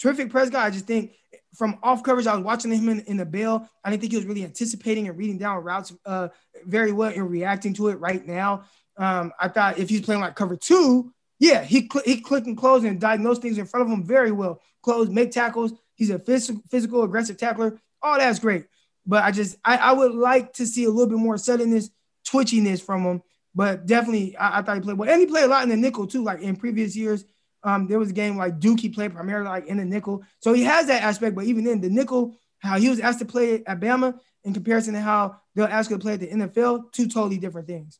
terrific 0.00 0.30
press 0.30 0.50
guy. 0.50 0.64
I 0.64 0.70
just 0.70 0.86
think 0.86 1.12
from 1.54 1.78
off 1.82 2.02
coverage, 2.02 2.26
I 2.26 2.34
was 2.34 2.44
watching 2.44 2.72
him 2.72 2.88
in, 2.88 3.00
in 3.00 3.16
the 3.16 3.26
bail. 3.26 3.68
I 3.84 3.90
didn't 3.90 4.00
think 4.00 4.12
he 4.12 4.18
was 4.18 4.26
really 4.26 4.44
anticipating 4.44 5.08
and 5.08 5.18
reading 5.18 5.38
down 5.38 5.62
routes 5.62 5.92
uh, 6.04 6.28
very 6.64 6.92
well 6.92 7.12
and 7.14 7.30
reacting 7.30 7.74
to 7.74 7.88
it 7.88 8.00
right 8.00 8.24
now. 8.26 8.64
Um, 8.96 9.32
I 9.38 9.48
thought 9.48 9.78
if 9.78 9.90
he's 9.90 10.00
playing 10.00 10.22
like 10.22 10.34
cover 10.34 10.56
two, 10.56 11.12
yeah, 11.38 11.62
he 11.62 11.88
cl- 11.92 12.04
he 12.04 12.20
clicked 12.20 12.46
and 12.46 12.56
closed 12.56 12.86
and 12.86 13.00
diagnosed 13.00 13.42
things 13.42 13.58
in 13.58 13.66
front 13.66 13.86
of 13.86 13.92
him 13.92 14.04
very 14.04 14.32
well. 14.32 14.62
Close, 14.82 15.08
make 15.08 15.30
tackles. 15.30 15.72
He's 15.94 16.10
a 16.10 16.18
physical, 16.18 16.62
physical 16.70 17.02
aggressive 17.02 17.36
tackler. 17.36 17.78
All 18.02 18.18
that's 18.18 18.38
great. 18.38 18.66
But 19.06 19.24
I 19.24 19.30
just 19.30 19.56
I, 19.64 19.76
I 19.76 19.92
would 19.92 20.14
like 20.14 20.54
to 20.54 20.66
see 20.66 20.84
a 20.84 20.90
little 20.90 21.08
bit 21.08 21.18
more 21.18 21.38
suddenness, 21.38 21.90
twitchiness 22.26 22.82
from 22.82 23.04
him. 23.04 23.22
But 23.54 23.86
definitely, 23.86 24.36
I, 24.36 24.58
I 24.58 24.62
thought 24.62 24.76
he 24.76 24.82
played 24.82 24.98
well, 24.98 25.08
and 25.08 25.20
he 25.20 25.26
played 25.26 25.44
a 25.44 25.48
lot 25.48 25.62
in 25.62 25.68
the 25.68 25.76
nickel 25.76 26.06
too. 26.06 26.22
Like 26.22 26.40
in 26.40 26.56
previous 26.56 26.96
years, 26.96 27.24
um, 27.62 27.86
there 27.86 27.98
was 27.98 28.10
a 28.10 28.14
game 28.14 28.36
like 28.36 28.58
Duke 28.58 28.80
he 28.80 28.88
played 28.88 29.14
primarily 29.14 29.48
like 29.48 29.66
in 29.66 29.78
the 29.78 29.84
nickel, 29.84 30.24
so 30.40 30.52
he 30.52 30.64
has 30.64 30.86
that 30.88 31.02
aspect. 31.02 31.34
But 31.34 31.44
even 31.44 31.64
then, 31.64 31.80
the 31.80 31.88
nickel, 31.88 32.36
how 32.58 32.78
he 32.78 32.88
was 32.88 33.00
asked 33.00 33.20
to 33.20 33.24
play 33.24 33.64
at 33.64 33.80
Bama 33.80 34.18
in 34.44 34.52
comparison 34.52 34.94
to 34.94 35.00
how 35.00 35.36
they'll 35.54 35.66
ask 35.66 35.90
him 35.90 35.98
to 35.98 36.02
play 36.02 36.14
at 36.14 36.20
the 36.20 36.28
NFL, 36.28 36.92
two 36.92 37.08
totally 37.08 37.38
different 37.38 37.66
things. 37.66 37.98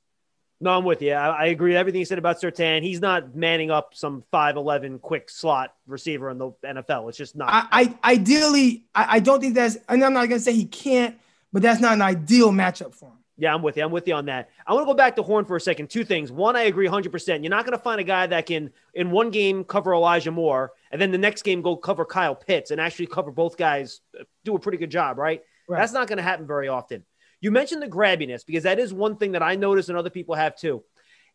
No, 0.60 0.70
I'm 0.70 0.84
with 0.84 1.02
you. 1.02 1.12
I, 1.12 1.28
I 1.28 1.44
agree 1.46 1.72
with 1.72 1.76
everything 1.76 1.98
you 1.98 2.06
said 2.06 2.18
about 2.18 2.40
Surtain. 2.40 2.82
He's 2.82 3.00
not 3.00 3.34
manning 3.34 3.70
up 3.70 3.94
some 3.94 4.24
5'11 4.32 5.00
quick 5.02 5.28
slot 5.28 5.74
receiver 5.86 6.30
in 6.30 6.38
the 6.38 6.52
NFL. 6.64 7.08
It's 7.08 7.18
just 7.18 7.36
not. 7.36 7.48
I, 7.50 7.94
I 8.02 8.12
ideally, 8.12 8.86
I, 8.94 9.16
I 9.16 9.20
don't 9.20 9.40
think 9.40 9.54
that's, 9.54 9.76
and 9.88 10.02
I'm 10.02 10.14
not 10.14 10.28
going 10.28 10.40
to 10.40 10.44
say 10.44 10.54
he 10.54 10.64
can't, 10.64 11.16
but 11.52 11.60
that's 11.62 11.80
not 11.80 11.92
an 11.92 12.02
ideal 12.02 12.52
matchup 12.52 12.94
for 12.94 13.10
him. 13.10 13.18
Yeah, 13.38 13.54
I'm 13.54 13.62
with 13.62 13.76
you. 13.76 13.84
I'm 13.84 13.90
with 13.90 14.08
you 14.08 14.14
on 14.14 14.24
that. 14.26 14.48
I 14.66 14.72
want 14.72 14.84
to 14.84 14.86
go 14.86 14.96
back 14.96 15.16
to 15.16 15.22
Horn 15.22 15.44
for 15.44 15.56
a 15.56 15.60
second. 15.60 15.90
Two 15.90 16.04
things. 16.04 16.32
One, 16.32 16.56
I 16.56 16.62
agree 16.62 16.88
100%. 16.88 17.42
You're 17.42 17.50
not 17.50 17.66
going 17.66 17.76
to 17.76 17.82
find 17.82 18.00
a 18.00 18.04
guy 18.04 18.26
that 18.26 18.46
can, 18.46 18.70
in 18.94 19.10
one 19.10 19.30
game, 19.30 19.62
cover 19.62 19.92
Elijah 19.92 20.30
Moore, 20.30 20.72
and 20.90 20.98
then 20.98 21.10
the 21.10 21.18
next 21.18 21.42
game, 21.42 21.60
go 21.60 21.76
cover 21.76 22.06
Kyle 22.06 22.34
Pitts 22.34 22.70
and 22.70 22.80
actually 22.80 23.08
cover 23.08 23.30
both 23.30 23.58
guys, 23.58 24.00
do 24.44 24.54
a 24.54 24.58
pretty 24.58 24.78
good 24.78 24.90
job, 24.90 25.18
right? 25.18 25.42
right. 25.68 25.78
That's 25.78 25.92
not 25.92 26.08
going 26.08 26.16
to 26.16 26.22
happen 26.22 26.46
very 26.46 26.68
often. 26.68 27.04
You 27.40 27.50
mentioned 27.50 27.82
the 27.82 27.88
grabbiness 27.88 28.44
because 28.46 28.64
that 28.64 28.78
is 28.78 28.92
one 28.92 29.16
thing 29.16 29.32
that 29.32 29.42
I 29.42 29.56
notice 29.56 29.88
and 29.88 29.98
other 29.98 30.10
people 30.10 30.34
have 30.34 30.56
too. 30.56 30.82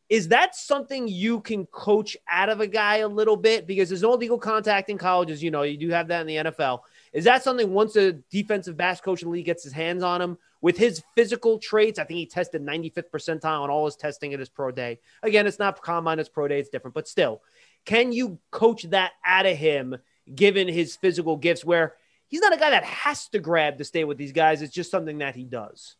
Is 0.09 0.27
that 0.27 0.55
something 0.55 1.07
you 1.07 1.39
can 1.39 1.65
coach 1.67 2.17
out 2.29 2.49
of 2.49 2.59
a 2.59 2.67
guy 2.67 2.97
a 2.97 3.07
little 3.07 3.37
bit? 3.37 3.65
Because 3.65 3.87
there's 3.87 4.01
no 4.01 4.11
legal 4.11 4.37
contact 4.37 4.89
in 4.89 4.97
colleges. 4.97 5.41
You 5.41 5.51
know, 5.51 5.61
you 5.61 5.77
do 5.77 5.87
have 5.89 6.09
that 6.09 6.21
in 6.21 6.27
the 6.27 6.51
NFL. 6.51 6.81
Is 7.13 7.23
that 7.23 7.43
something 7.43 7.71
once 7.71 7.95
a 7.95 8.13
defensive 8.29 8.75
backs 8.75 8.99
coach 8.99 9.21
in 9.21 9.29
the 9.29 9.33
league 9.33 9.45
gets 9.45 9.63
his 9.63 9.71
hands 9.71 10.03
on 10.03 10.21
him 10.21 10.37
with 10.59 10.77
his 10.77 11.01
physical 11.15 11.59
traits? 11.59 11.97
I 11.97 12.03
think 12.03 12.17
he 12.17 12.25
tested 12.25 12.61
95th 12.61 13.09
percentile 13.09 13.61
on 13.61 13.69
all 13.69 13.85
his 13.85 13.95
testing 13.95 14.33
at 14.33 14.39
his 14.39 14.49
pro 14.49 14.71
day. 14.71 14.99
Again, 15.23 15.47
it's 15.47 15.59
not 15.59 15.81
combine, 15.81 16.19
it's 16.19 16.27
pro 16.27 16.47
day, 16.47 16.59
it's 16.59 16.69
different, 16.69 16.93
but 16.93 17.07
still, 17.07 17.41
can 17.85 18.11
you 18.11 18.37
coach 18.51 18.83
that 18.89 19.11
out 19.25 19.45
of 19.45 19.55
him 19.55 19.95
given 20.33 20.67
his 20.67 20.95
physical 20.95 21.37
gifts 21.37 21.63
where 21.65 21.95
he's 22.31 22.41
not 22.41 22.53
a 22.53 22.57
guy 22.57 22.71
that 22.71 22.83
has 22.83 23.27
to 23.29 23.39
grab 23.39 23.77
to 23.77 23.83
stay 23.83 24.03
with 24.03 24.17
these 24.17 24.31
guys? 24.31 24.63
It's 24.63 24.73
just 24.73 24.89
something 24.89 25.19
that 25.19 25.35
he 25.35 25.43
does. 25.43 25.95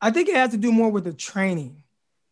I 0.00 0.10
think 0.10 0.28
it 0.28 0.34
has 0.34 0.50
to 0.50 0.56
do 0.56 0.72
more 0.72 0.90
with 0.90 1.04
the 1.04 1.12
training, 1.12 1.84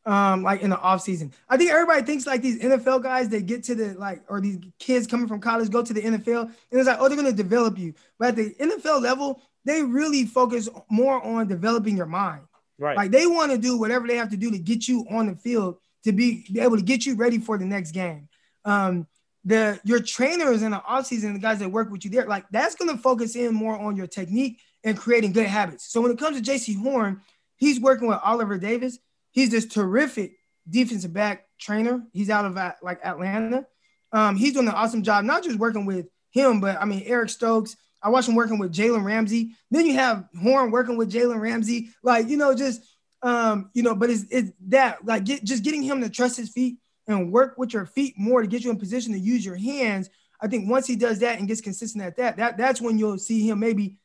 um, 0.05 0.43
like 0.43 0.63
in 0.63 0.71
the 0.71 0.79
off 0.79 1.03
season. 1.03 1.33
I 1.49 1.57
think 1.57 1.71
everybody 1.71 2.03
thinks 2.03 2.27
like 2.27 2.43
these 2.43 2.61
NFL 2.61 3.03
guys, 3.03 3.29
they 3.29 3.43
get 3.43 3.65
to 3.65 3.75
the 3.75 3.95
like, 3.95 4.23
or 4.29 4.41
these 4.41 4.59
kids 4.79 5.07
coming 5.07 5.29
from 5.29 5.41
college 5.41 5.71
go 5.71 5.83
to 5.83 5.93
the 5.93 6.03
NFL, 6.03 6.43
and 6.43 6.55
it's 6.73 6.89
like, 6.89 6.99
oh, 6.99 7.09
they're 7.09 7.17
going 7.17 7.31
to 7.31 7.37
develop 7.37 7.79
you. 7.79 7.95
But 8.19 8.29
at 8.29 8.37
the 8.37 8.55
NFL 8.55 9.03
level, 9.03 9.43
they 9.65 9.83
really 9.83 10.25
focus 10.25 10.69
more 10.89 11.23
on 11.23 11.49
developing 11.49 11.97
your 11.97 12.07
mind. 12.07 12.43
Right. 12.79 12.97
Like 12.97 13.11
they 13.11 13.27
want 13.27 13.53
to 13.53 13.59
do 13.59 13.79
whatever 13.79 14.07
they 14.07 14.17
have 14.17 14.31
to 14.31 14.37
do 14.37 14.51
to 14.51 14.59
get 14.59 14.87
you 14.87 15.07
on 15.11 15.27
the 15.27 15.35
field 15.35 15.79
to 16.05 16.13
be, 16.13 16.47
be 16.53 16.61
able 16.61 16.77
to 16.77 16.83
get 16.83 17.05
you 17.05 17.17
ready 17.17 17.39
for 17.39 17.59
the 17.59 17.65
next 17.65 17.91
game. 17.91 18.29
Um, 18.65 19.07
the 19.47 19.81
your 19.85 20.01
trainers 20.01 20.63
in 20.63 20.73
the 20.73 20.79
offseason, 20.79 21.33
the 21.33 21.39
guys 21.39 21.61
that 21.61 21.71
work 21.71 21.91
with 21.91 22.05
you 22.05 22.11
there, 22.11 22.27
like 22.27 22.45
that's 22.51 22.75
to 22.75 22.99
focus 22.99 23.35
in 23.37 23.55
more 23.55 23.79
on 23.79 23.97
your 23.97 24.07
technique 24.07 24.61
and 24.85 24.99
creating 24.99 25.33
good 25.33 25.47
habits. 25.47 25.91
So 25.91 26.03
when 26.03 26.11
it 26.11 26.19
comes 26.19 26.39
to 26.39 26.53
Jaycee 26.53 26.81
Horn, 26.81 27.23
He's 27.57 27.81
working 27.81 28.09
with 28.09 28.19
Oliver 28.23 28.59
Davis. 28.59 28.99
He's 29.33 29.51
this 29.51 29.67
terrific 29.67 30.37
defensive 30.69 31.13
back 31.13 31.47
trainer. 31.59 32.03
He's 32.13 32.31
out 32.31 32.45
of 32.45 32.57
uh, 32.57 32.73
like 32.83 33.01
Atlanta. 33.05 33.67
Um, 34.13 34.37
he's 34.37 34.53
doing 34.53 34.69
an 34.69 34.75
awesome 34.75 35.03
job, 35.03 35.25
not 35.25 35.43
just 35.43 35.59
working 35.59 35.87
with 35.87 36.07
him, 36.31 36.61
but 36.61 36.81
I 36.81 36.85
mean 36.85 37.03
Eric 37.07 37.31
Stokes. 37.31 37.77
I 38.03 38.11
watched 38.11 38.29
him 38.29 38.35
working 38.35 38.59
with 38.59 38.73
Jalen 38.73 39.05
Ramsey. 39.05 39.53
Then 39.71 39.87
you 39.87 39.95
have 39.95 40.29
Horn 40.41 40.71
working 40.71 40.97
with 40.97 41.11
Jalen 41.11 41.41
Ramsey. 41.41 41.91
Like 42.03 42.29
you 42.29 42.37
know, 42.37 42.55
just 42.55 42.83
um, 43.23 43.71
you 43.75 43.83
know, 43.83 43.95
but 43.95 44.11
it's 44.11 44.25
it's 44.31 44.53
that 44.69 45.05
like 45.05 45.25
get, 45.25 45.43
just 45.45 45.65
getting 45.65 45.83
him 45.83 46.03
to 46.03 46.11
trust 46.11 46.37
his 46.37 46.51
feet 46.51 46.77
and 47.07 47.33
work 47.33 47.57
with 47.57 47.73
your 47.73 47.87
feet 47.87 48.15
more 48.19 48.43
to 48.43 48.49
get 48.49 48.65
you 48.65 48.71
in 48.71 48.79
position 48.79 49.13
to 49.13 49.19
use 49.19 49.45
your 49.45 49.57
hands. 49.57 50.11
I 50.41 50.49
think 50.49 50.69
once 50.69 50.87
he 50.87 50.97
does 50.97 51.21
that 51.21 51.39
and 51.39 51.49
gets 51.49 51.61
consistent 51.61 52.05
at 52.05 52.17
that, 52.17 52.37
that 52.37 52.59
that's 52.59 52.81
when 52.81 52.99
you'll 52.99 53.19
see 53.19 53.49
him 53.49 53.61
maybe 53.61 53.99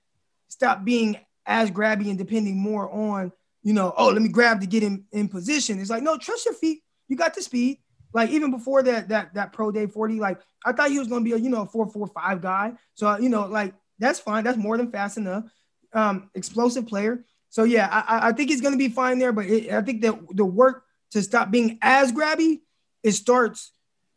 stop 0.48 0.86
being 0.86 1.18
as 1.46 1.72
grabby 1.72 2.10
and 2.10 2.18
depending 2.18 2.58
more 2.58 2.90
on 2.90 3.32
you 3.64 3.74
know, 3.74 3.94
oh, 3.96 4.10
let 4.10 4.22
me 4.22 4.30
grab 4.30 4.60
to 4.62 4.68
get 4.68 4.84
him 4.84 5.06
in 5.12 5.28
position. 5.28 5.80
It's 5.80 5.90
like, 5.90 6.04
no, 6.04 6.18
trust 6.18 6.46
your 6.46 6.54
feet. 6.54 6.82
You 7.08 7.16
got 7.16 7.36
the 7.36 7.42
speed. 7.42 7.80
Like 8.14 8.30
even 8.32 8.52
before 8.52 8.84
that 8.84 9.10
that 9.10 9.34
that 9.36 9.54
pro 9.54 9.72
day 9.72 9.88
40, 9.88 10.20
like 10.20 10.40
I 10.66 10.74
thought 10.74 10.90
he 10.90 11.00
was 11.00 11.08
gonna 11.08 11.24
be 11.24 11.32
a 11.32 11.38
you 11.38 11.50
know 11.50 11.66
four 11.66 11.88
four 11.88 12.08
five 12.08 12.42
guy. 12.42 12.74
So 12.94 13.18
you 13.18 13.30
know, 13.30 13.46
like 13.46 13.74
that's 14.00 14.20
fine. 14.20 14.44
That's 14.44 14.58
more 14.58 14.78
than 14.78 14.92
fast 14.92 15.18
enough. 15.18 15.46
Um, 15.94 16.30
explosive 16.36 16.88
player. 16.88 17.24
So 17.50 17.64
yeah, 17.64 17.88
I, 17.90 18.30
I 18.30 18.32
think 18.34 18.50
he's 18.50 18.60
gonna 18.60 18.78
be 18.78 18.90
fine 18.90 19.18
there. 19.18 19.32
But 19.32 19.46
it, 19.46 19.72
I 19.72 19.82
think 19.82 20.02
that 20.02 20.20
the 20.32 20.44
work 20.44 20.84
to 21.12 21.22
stop 21.22 21.52
being 21.52 21.80
as 21.82 22.12
grabby, 22.12 22.60
it 23.04 23.12
starts 23.12 23.72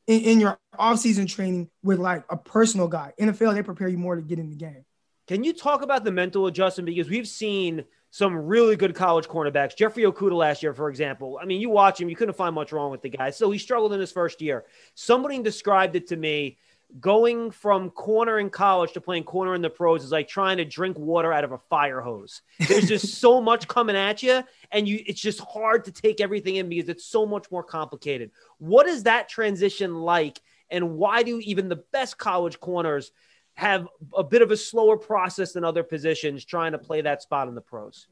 in, 0.06 0.20
in 0.20 0.40
your 0.40 0.58
offseason 0.78 1.28
training 1.28 1.70
with 1.82 1.98
like 1.98 2.24
a 2.30 2.36
personal 2.36 2.88
guy. 2.88 3.12
NFL, 3.20 3.54
they 3.54 3.62
prepare 3.62 3.88
you 3.88 3.98
more 3.98 4.16
to 4.16 4.22
get 4.22 4.38
in 4.38 4.50
the 4.50 4.56
game. 4.56 4.84
Can 5.26 5.42
you 5.42 5.52
talk 5.54 5.82
about 5.82 6.04
the 6.04 6.12
mental 6.12 6.46
adjustment? 6.46 6.86
Because 6.86 7.08
we've 7.08 7.28
seen 7.28 7.84
some 8.10 8.36
really 8.36 8.76
good 8.76 8.94
college 8.94 9.26
cornerbacks. 9.26 9.76
Jeffrey 9.76 10.04
Okudah 10.04 10.36
last 10.36 10.62
year, 10.62 10.72
for 10.72 10.88
example. 10.88 11.38
I 11.40 11.46
mean, 11.46 11.60
you 11.60 11.70
watch 11.70 12.00
him, 12.00 12.08
you 12.08 12.14
couldn't 12.14 12.36
find 12.36 12.54
much 12.54 12.72
wrong 12.72 12.90
with 12.90 13.02
the 13.02 13.08
guy. 13.08 13.30
So 13.30 13.50
he 13.50 13.58
struggled 13.58 13.92
in 13.92 14.00
his 14.00 14.12
first 14.12 14.40
year. 14.40 14.64
Somebody 14.94 15.42
described 15.42 15.96
it 15.96 16.08
to 16.08 16.16
me 16.16 16.58
going 17.00 17.50
from 17.50 17.90
corner 17.90 18.38
in 18.38 18.50
college 18.50 18.92
to 18.92 19.00
playing 19.00 19.24
corner 19.24 19.54
in 19.54 19.62
the 19.62 19.70
pros 19.70 20.04
is 20.04 20.12
like 20.12 20.28
trying 20.28 20.58
to 20.58 20.64
drink 20.64 20.98
water 20.98 21.32
out 21.32 21.44
of 21.44 21.52
a 21.52 21.58
fire 21.58 22.00
hose. 22.00 22.42
There's 22.68 22.86
just 22.86 23.14
so 23.20 23.40
much 23.40 23.66
coming 23.66 23.96
at 23.96 24.22
you, 24.22 24.42
and 24.70 24.86
you 24.86 25.02
it's 25.06 25.20
just 25.20 25.40
hard 25.40 25.84
to 25.86 25.92
take 25.92 26.20
everything 26.20 26.56
in 26.56 26.68
because 26.68 26.88
it's 26.88 27.04
so 27.04 27.26
much 27.26 27.50
more 27.50 27.64
complicated. 27.64 28.30
What 28.58 28.86
is 28.86 29.04
that 29.04 29.28
transition 29.28 29.96
like? 29.96 30.40
And 30.70 30.96
why 30.96 31.22
do 31.22 31.40
even 31.40 31.68
the 31.68 31.82
best 31.92 32.16
college 32.16 32.60
corners 32.60 33.10
have 33.54 33.86
a 34.16 34.24
bit 34.24 34.42
of 34.42 34.50
a 34.50 34.56
slower 34.56 34.96
process 34.96 35.52
than 35.52 35.64
other 35.64 35.82
positions 35.82 36.44
trying 36.44 36.72
to 36.72 36.78
play 36.78 37.00
that 37.02 37.22
spot 37.22 37.48
in 37.48 37.54
the 37.54 37.60
pros? 37.60 38.06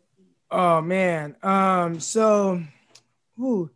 Oh 0.51 0.80
man. 0.80 1.37
Um, 1.43 2.01
so 2.01 2.62
whew, 3.37 3.70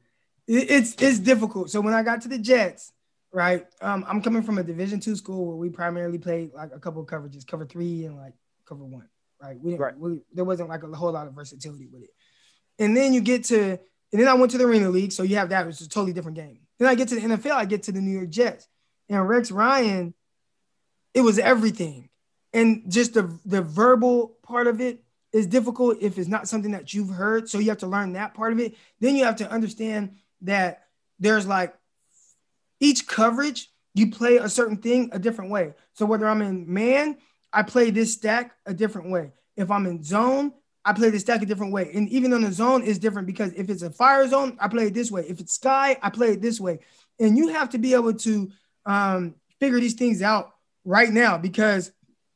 it, 0.47 0.71
it's 0.71 0.97
it's 1.01 1.19
difficult. 1.21 1.71
So 1.71 1.81
when 1.81 1.95
I 1.95 2.03
got 2.03 2.23
to 2.23 2.29
the 2.29 2.39
Jets, 2.39 2.93
right? 3.37 3.67
Um, 3.83 4.03
I'm 4.09 4.23
coming 4.23 4.43
from 4.43 4.57
a 4.57 4.63
division 4.63 4.99
two 4.99 5.15
school 5.15 5.45
where 5.45 5.57
we 5.57 5.69
primarily 5.69 6.17
played 6.17 6.55
like 6.55 6.71
a 6.75 6.81
couple 6.81 7.03
of 7.03 7.07
coverages, 7.07 7.47
cover 7.47 7.67
three 7.67 8.07
and 8.07 8.17
like 8.17 8.33
cover 8.65 8.83
one. 8.83 9.09
Right. 9.43 9.61
We, 9.61 9.73
didn't, 9.73 9.83
right. 9.83 9.99
We, 9.99 10.21
there 10.33 10.47
wasn't 10.47 10.71
like 10.71 10.83
a 10.83 10.87
whole 10.97 11.13
lot 11.13 11.27
of 11.27 11.35
versatility 11.35 11.87
with 11.87 12.05
it. 12.05 12.11
And 12.79 12.97
then 12.97 13.13
you 13.13 13.21
get 13.21 13.45
to, 13.45 13.73
and 14.13 14.21
then 14.23 14.27
I 14.27 14.33
went 14.33 14.53
to 14.53 14.59
the 14.59 14.65
Arena 14.65 14.89
League. 14.89 15.13
So 15.13 15.23
you 15.23 15.37
have 15.37 15.51
that, 15.51 15.67
which 15.67 15.83
is 15.83 15.87
a 15.87 15.91
totally 15.91 16.15
different 16.15 16.39
game. 16.39 16.61
Then 16.79 16.89
I 16.89 16.95
get 16.95 17.09
to 17.09 17.15
the 17.17 17.21
NFL, 17.21 17.53
I 17.53 17.67
get 17.67 17.83
to 17.85 17.93
the 17.93 18.01
New 18.01 18.13
York 18.13 18.31
Jets. 18.31 18.69
And 19.11 19.29
Rex 19.29 19.51
Ryan 19.51 20.15
it 21.13 21.23
was 21.23 21.39
everything. 21.39 22.11
And 22.53 22.91
just 22.91 23.15
the, 23.15 23.39
the 23.47 23.63
verbal 23.63 24.37
part 24.43 24.67
of 24.67 24.81
it 24.81 25.03
is 25.33 25.47
difficult 25.47 25.97
if 26.01 26.19
it's 26.19 26.29
not 26.29 26.47
something 26.47 26.73
that 26.73 26.93
you've 26.93 27.09
heard. 27.09 27.49
So 27.49 27.59
you 27.59 27.71
have 27.71 27.79
to 27.79 27.87
learn 27.87 28.13
that 28.13 28.35
part 28.35 28.53
of 28.53 28.61
it. 28.61 28.77
Then 29.01 29.17
you 29.17 29.25
have 29.25 29.37
to 29.37 29.51
understand 29.51 30.17
that 30.43 30.85
there's 31.19 31.47
like 31.47 31.75
each 32.81 33.07
coverage, 33.07 33.71
you 33.95 34.11
play 34.11 34.37
a 34.37 34.49
certain 34.49 34.77
thing 34.77 35.11
a 35.13 35.19
different 35.19 35.51
way. 35.51 35.75
So 35.95 36.05
whether 36.07 36.29
I'm 36.29 36.43
in 36.43 36.73
man, 36.73 37.17
I 37.53 37.63
play 37.63 37.91
this 37.91 38.13
stack 38.13 38.53
a 38.67 38.75
different 38.75 39.11
way. 39.11 39.33
If 39.57 39.71
I'm 39.71 39.87
in 39.87 40.03
zone, 40.03 40.53
I 40.85 40.93
play 40.93 41.11
the 41.11 41.19
stack 41.19 41.43
a 41.43 41.47
different 41.47 41.73
way. 41.73 41.91
And 41.95 42.09
even 42.11 42.33
on 42.33 42.43
the 42.43 42.53
zone 42.53 42.83
is 42.83 42.99
different 42.99 43.27
because 43.27 43.53
if 43.55 43.71
it's 43.71 43.83
a 43.83 43.91
fire 43.91 44.29
zone, 44.29 44.57
I 44.61 44.69
play 44.69 44.87
it 44.87 44.95
this 44.95 45.11
way. 45.11 45.25
If 45.29 45.41
it's 45.41 45.55
sky, 45.55 45.97
I 46.03 46.11
play 46.11 46.33
it 46.33 46.43
this 46.43 46.61
way. 46.61 46.79
And 47.19 47.37
you 47.37 47.49
have 47.49 47.71
to 47.71 47.79
be 47.79 47.95
able 47.95 48.15
to 48.15 48.51
um, 48.85 49.35
figure 49.59 49.81
these 49.81 49.95
things 49.95 50.23
out 50.23 50.53
right 50.85 51.11
now 51.11 51.39
because 51.39 51.91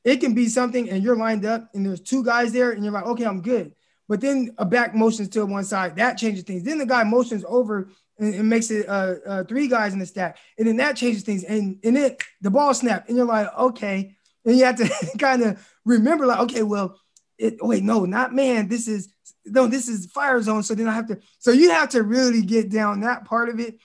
it 0.04 0.16
can 0.16 0.34
be 0.34 0.48
something 0.48 0.90
and 0.90 1.02
you're 1.04 1.16
lined 1.16 1.44
up 1.44 1.68
and 1.74 1.84
there's 1.84 2.00
two 2.00 2.24
guys 2.24 2.52
there 2.52 2.72
and 2.72 2.82
you're 2.82 2.92
like, 2.92 3.06
okay, 3.06 3.24
I'm 3.24 3.42
good. 3.42 3.72
But 4.08 4.20
then 4.20 4.54
a 4.58 4.64
back 4.64 4.94
motions 4.94 5.28
to 5.30 5.46
one 5.46 5.64
side, 5.64 5.96
that 5.96 6.18
changes 6.18 6.42
things. 6.42 6.64
Then 6.64 6.78
the 6.78 6.86
guy 6.86 7.04
motions 7.04 7.44
over 7.46 7.90
it 8.20 8.42
makes 8.42 8.70
it 8.70 8.88
uh, 8.88 9.14
uh, 9.26 9.44
three 9.44 9.66
guys 9.66 9.92
in 9.92 9.98
the 9.98 10.06
stack, 10.06 10.38
and 10.58 10.68
then 10.68 10.76
that 10.76 10.96
changes 10.96 11.22
things, 11.22 11.44
and 11.44 11.78
and 11.82 11.96
then 11.96 12.16
the 12.40 12.50
ball 12.50 12.74
snap, 12.74 13.08
and 13.08 13.16
you're 13.16 13.26
like, 13.26 13.48
okay, 13.56 14.14
and 14.44 14.56
you 14.56 14.64
have 14.64 14.76
to 14.76 14.90
kind 15.18 15.42
of 15.42 15.66
remember, 15.84 16.26
like, 16.26 16.40
okay, 16.40 16.62
well, 16.62 16.98
it, 17.38 17.56
wait, 17.60 17.82
no, 17.82 18.04
not 18.04 18.34
man, 18.34 18.68
this 18.68 18.86
is 18.86 19.12
no, 19.46 19.66
this 19.66 19.88
is 19.88 20.06
fire 20.06 20.40
zone. 20.42 20.62
So 20.62 20.74
then 20.74 20.88
I 20.88 20.94
have 20.94 21.08
to, 21.08 21.18
so 21.38 21.50
you 21.50 21.70
have 21.70 21.90
to 21.90 22.02
really 22.02 22.42
get 22.42 22.70
down 22.70 23.00
that 23.00 23.24
part 23.24 23.48
of 23.48 23.58
it. 23.58 23.78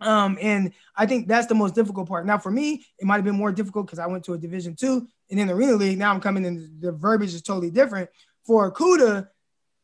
Um, 0.00 0.38
and 0.40 0.72
I 0.96 1.06
think 1.06 1.26
that's 1.26 1.48
the 1.48 1.54
most 1.54 1.74
difficult 1.74 2.08
part. 2.08 2.24
Now, 2.24 2.38
for 2.38 2.50
me, 2.50 2.84
it 2.98 3.04
might 3.04 3.16
have 3.16 3.24
been 3.24 3.36
more 3.36 3.52
difficult 3.52 3.86
because 3.86 3.98
I 3.98 4.06
went 4.06 4.24
to 4.24 4.34
a 4.34 4.38
division 4.38 4.76
two 4.76 5.06
and 5.30 5.40
in 5.40 5.48
the 5.48 5.54
arena 5.54 5.74
league. 5.74 5.98
Now 5.98 6.12
I'm 6.12 6.20
coming 6.20 6.44
in, 6.44 6.78
the 6.80 6.92
verbiage 6.92 7.34
is 7.34 7.42
totally 7.42 7.70
different. 7.70 8.08
For 8.46 8.72
Okudah, 8.72 9.28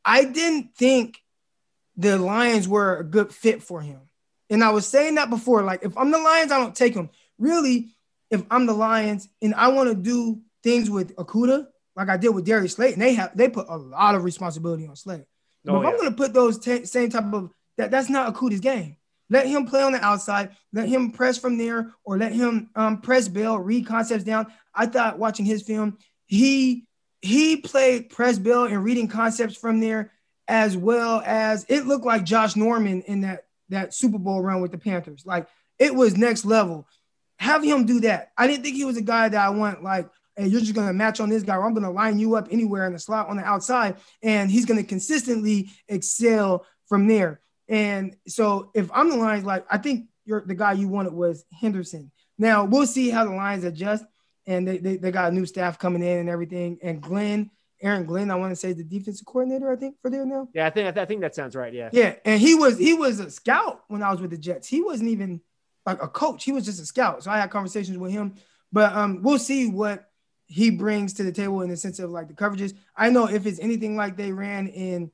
I 0.04 0.24
didn't 0.24 0.76
think 0.76 1.18
the 1.96 2.18
Lions 2.18 2.68
were 2.68 2.96
a 2.96 3.04
good 3.04 3.32
fit 3.32 3.62
for 3.62 3.80
him. 3.80 4.00
And 4.50 4.62
I 4.62 4.70
was 4.70 4.86
saying 4.86 5.14
that 5.16 5.30
before. 5.30 5.62
Like, 5.62 5.84
if 5.84 5.96
I'm 5.96 6.10
the 6.10 6.18
Lions, 6.18 6.52
I 6.52 6.58
don't 6.58 6.74
take 6.74 6.94
him. 6.94 7.10
Really, 7.38 7.90
if 8.30 8.42
I'm 8.50 8.66
the 8.66 8.74
Lions 8.74 9.28
and 9.40 9.54
I 9.54 9.68
want 9.68 9.88
to 9.88 9.94
do 9.94 10.40
things 10.62 10.90
with 10.90 11.14
Okudah, 11.16 11.66
like 11.96 12.08
I 12.08 12.16
did 12.16 12.30
with 12.30 12.44
Darius 12.44 12.74
Slay, 12.74 12.92
and 12.92 13.00
they 13.00 13.14
have 13.14 13.36
they 13.36 13.48
put 13.48 13.68
a 13.68 13.76
lot 13.76 14.14
of 14.14 14.24
responsibility 14.24 14.86
on. 14.86 14.94
But 15.06 15.26
Oh, 15.66 15.78
if 15.78 15.82
yeah. 15.82 15.88
I'm 15.90 15.96
going 15.96 16.10
to 16.10 16.16
put 16.16 16.34
those 16.34 16.58
t- 16.58 16.84
same 16.84 17.08
type 17.10 17.32
of 17.32 17.50
that, 17.78 17.90
that's 17.90 18.10
not 18.10 18.34
Okudah's 18.34 18.60
game. 18.60 18.96
Let 19.30 19.46
him 19.46 19.66
play 19.66 19.82
on 19.82 19.92
the 19.92 20.04
outside. 20.04 20.50
Let 20.72 20.88
him 20.88 21.10
press 21.10 21.38
from 21.38 21.56
there, 21.56 21.92
or 22.04 22.18
let 22.18 22.32
him 22.32 22.68
um, 22.74 23.00
press 23.00 23.28
Bill, 23.28 23.58
read 23.58 23.86
concepts 23.86 24.24
down. 24.24 24.52
I 24.74 24.86
thought 24.86 25.18
watching 25.18 25.46
his 25.46 25.62
film, 25.62 25.98
he 26.26 26.86
he 27.22 27.56
played 27.56 28.10
press 28.10 28.38
Bill 28.38 28.64
and 28.64 28.84
reading 28.84 29.08
concepts 29.08 29.56
from 29.56 29.80
there, 29.80 30.12
as 30.48 30.76
well 30.76 31.22
as 31.24 31.64
it 31.68 31.86
looked 31.86 32.04
like 32.04 32.24
Josh 32.24 32.56
Norman 32.56 33.02
in 33.02 33.22
that 33.22 33.44
that 33.70 33.94
Super 33.94 34.18
Bowl 34.18 34.42
run 34.42 34.60
with 34.60 34.72
the 34.72 34.78
Panthers. 34.78 35.24
Like 35.24 35.48
it 35.78 35.94
was 35.94 36.16
next 36.16 36.44
level. 36.44 36.86
Have 37.38 37.64
him 37.64 37.86
do 37.86 38.00
that. 38.00 38.32
I 38.36 38.46
didn't 38.46 38.62
think 38.62 38.76
he 38.76 38.84
was 38.84 38.96
a 38.96 39.02
guy 39.02 39.28
that 39.28 39.40
I 39.40 39.50
want 39.50 39.82
like 39.82 40.08
hey, 40.36 40.46
you're 40.46 40.60
just 40.60 40.74
to 40.86 40.92
match 40.92 41.20
on 41.20 41.28
this 41.28 41.42
guy, 41.42 41.56
or 41.56 41.64
I'm 41.64 41.74
to 41.84 41.90
line 41.90 42.18
you 42.18 42.34
up 42.36 42.48
anywhere 42.50 42.86
in 42.86 42.92
the 42.92 42.98
slot 42.98 43.28
on 43.28 43.36
the 43.36 43.44
outside, 43.44 43.96
and 44.22 44.50
he's 44.50 44.66
to 44.78 44.86
consistently 44.86 45.70
excel 45.88 46.66
from 46.88 47.06
there. 47.06 47.40
And 47.68 48.16
so, 48.26 48.70
if 48.74 48.90
I'm 48.92 49.10
the 49.10 49.16
Lions, 49.16 49.44
like 49.44 49.64
I 49.70 49.78
think 49.78 50.08
you're 50.24 50.44
the 50.44 50.54
guy 50.54 50.72
you 50.72 50.88
wanted 50.88 51.12
was 51.12 51.44
Henderson. 51.60 52.10
Now 52.38 52.64
we'll 52.64 52.86
see 52.86 53.10
how 53.10 53.24
the 53.24 53.30
Lions 53.30 53.64
adjust, 53.64 54.04
and 54.46 54.66
they, 54.66 54.78
they, 54.78 54.96
they 54.96 55.10
got 55.10 55.32
a 55.32 55.34
new 55.34 55.46
staff 55.46 55.78
coming 55.78 56.02
in 56.02 56.18
and 56.18 56.28
everything. 56.28 56.78
And 56.82 57.00
Glenn, 57.00 57.50
Aaron 57.84 58.06
Glenn, 58.06 58.30
I 58.30 58.34
want 58.34 58.50
to 58.50 58.56
say 58.56 58.72
the 58.72 58.82
defensive 58.82 59.26
coordinator, 59.26 59.70
I 59.70 59.76
think 59.76 59.96
for 60.00 60.10
there 60.10 60.24
now. 60.24 60.48
Yeah, 60.54 60.66
I 60.66 60.70
think 60.70 60.96
I 60.96 61.04
think 61.04 61.20
that 61.20 61.34
sounds 61.34 61.54
right. 61.54 61.72
Yeah. 61.72 61.90
Yeah, 61.92 62.14
and 62.24 62.40
he 62.40 62.54
was 62.54 62.78
he 62.78 62.94
was 62.94 63.20
a 63.20 63.30
scout 63.30 63.84
when 63.88 64.02
I 64.02 64.10
was 64.10 64.20
with 64.20 64.30
the 64.30 64.38
Jets. 64.38 64.66
He 64.66 64.80
wasn't 64.80 65.10
even 65.10 65.40
like 65.84 66.02
a 66.02 66.08
coach. 66.08 66.44
He 66.44 66.52
was 66.52 66.64
just 66.64 66.80
a 66.80 66.86
scout. 66.86 67.22
So 67.22 67.30
I 67.30 67.38
had 67.38 67.50
conversations 67.50 67.98
with 67.98 68.10
him. 68.10 68.34
But 68.72 68.92
um, 68.94 69.22
we'll 69.22 69.38
see 69.38 69.68
what 69.68 70.10
he 70.46 70.70
brings 70.70 71.12
to 71.14 71.22
the 71.22 71.30
table 71.30 71.60
in 71.60 71.68
the 71.68 71.76
sense 71.76 71.98
of 71.98 72.10
like 72.10 72.28
the 72.28 72.34
coverages. 72.34 72.74
I 72.96 73.10
know 73.10 73.28
if 73.28 73.46
it's 73.46 73.60
anything 73.60 73.96
like 73.96 74.16
they 74.16 74.32
ran 74.32 74.68
in 74.68 75.10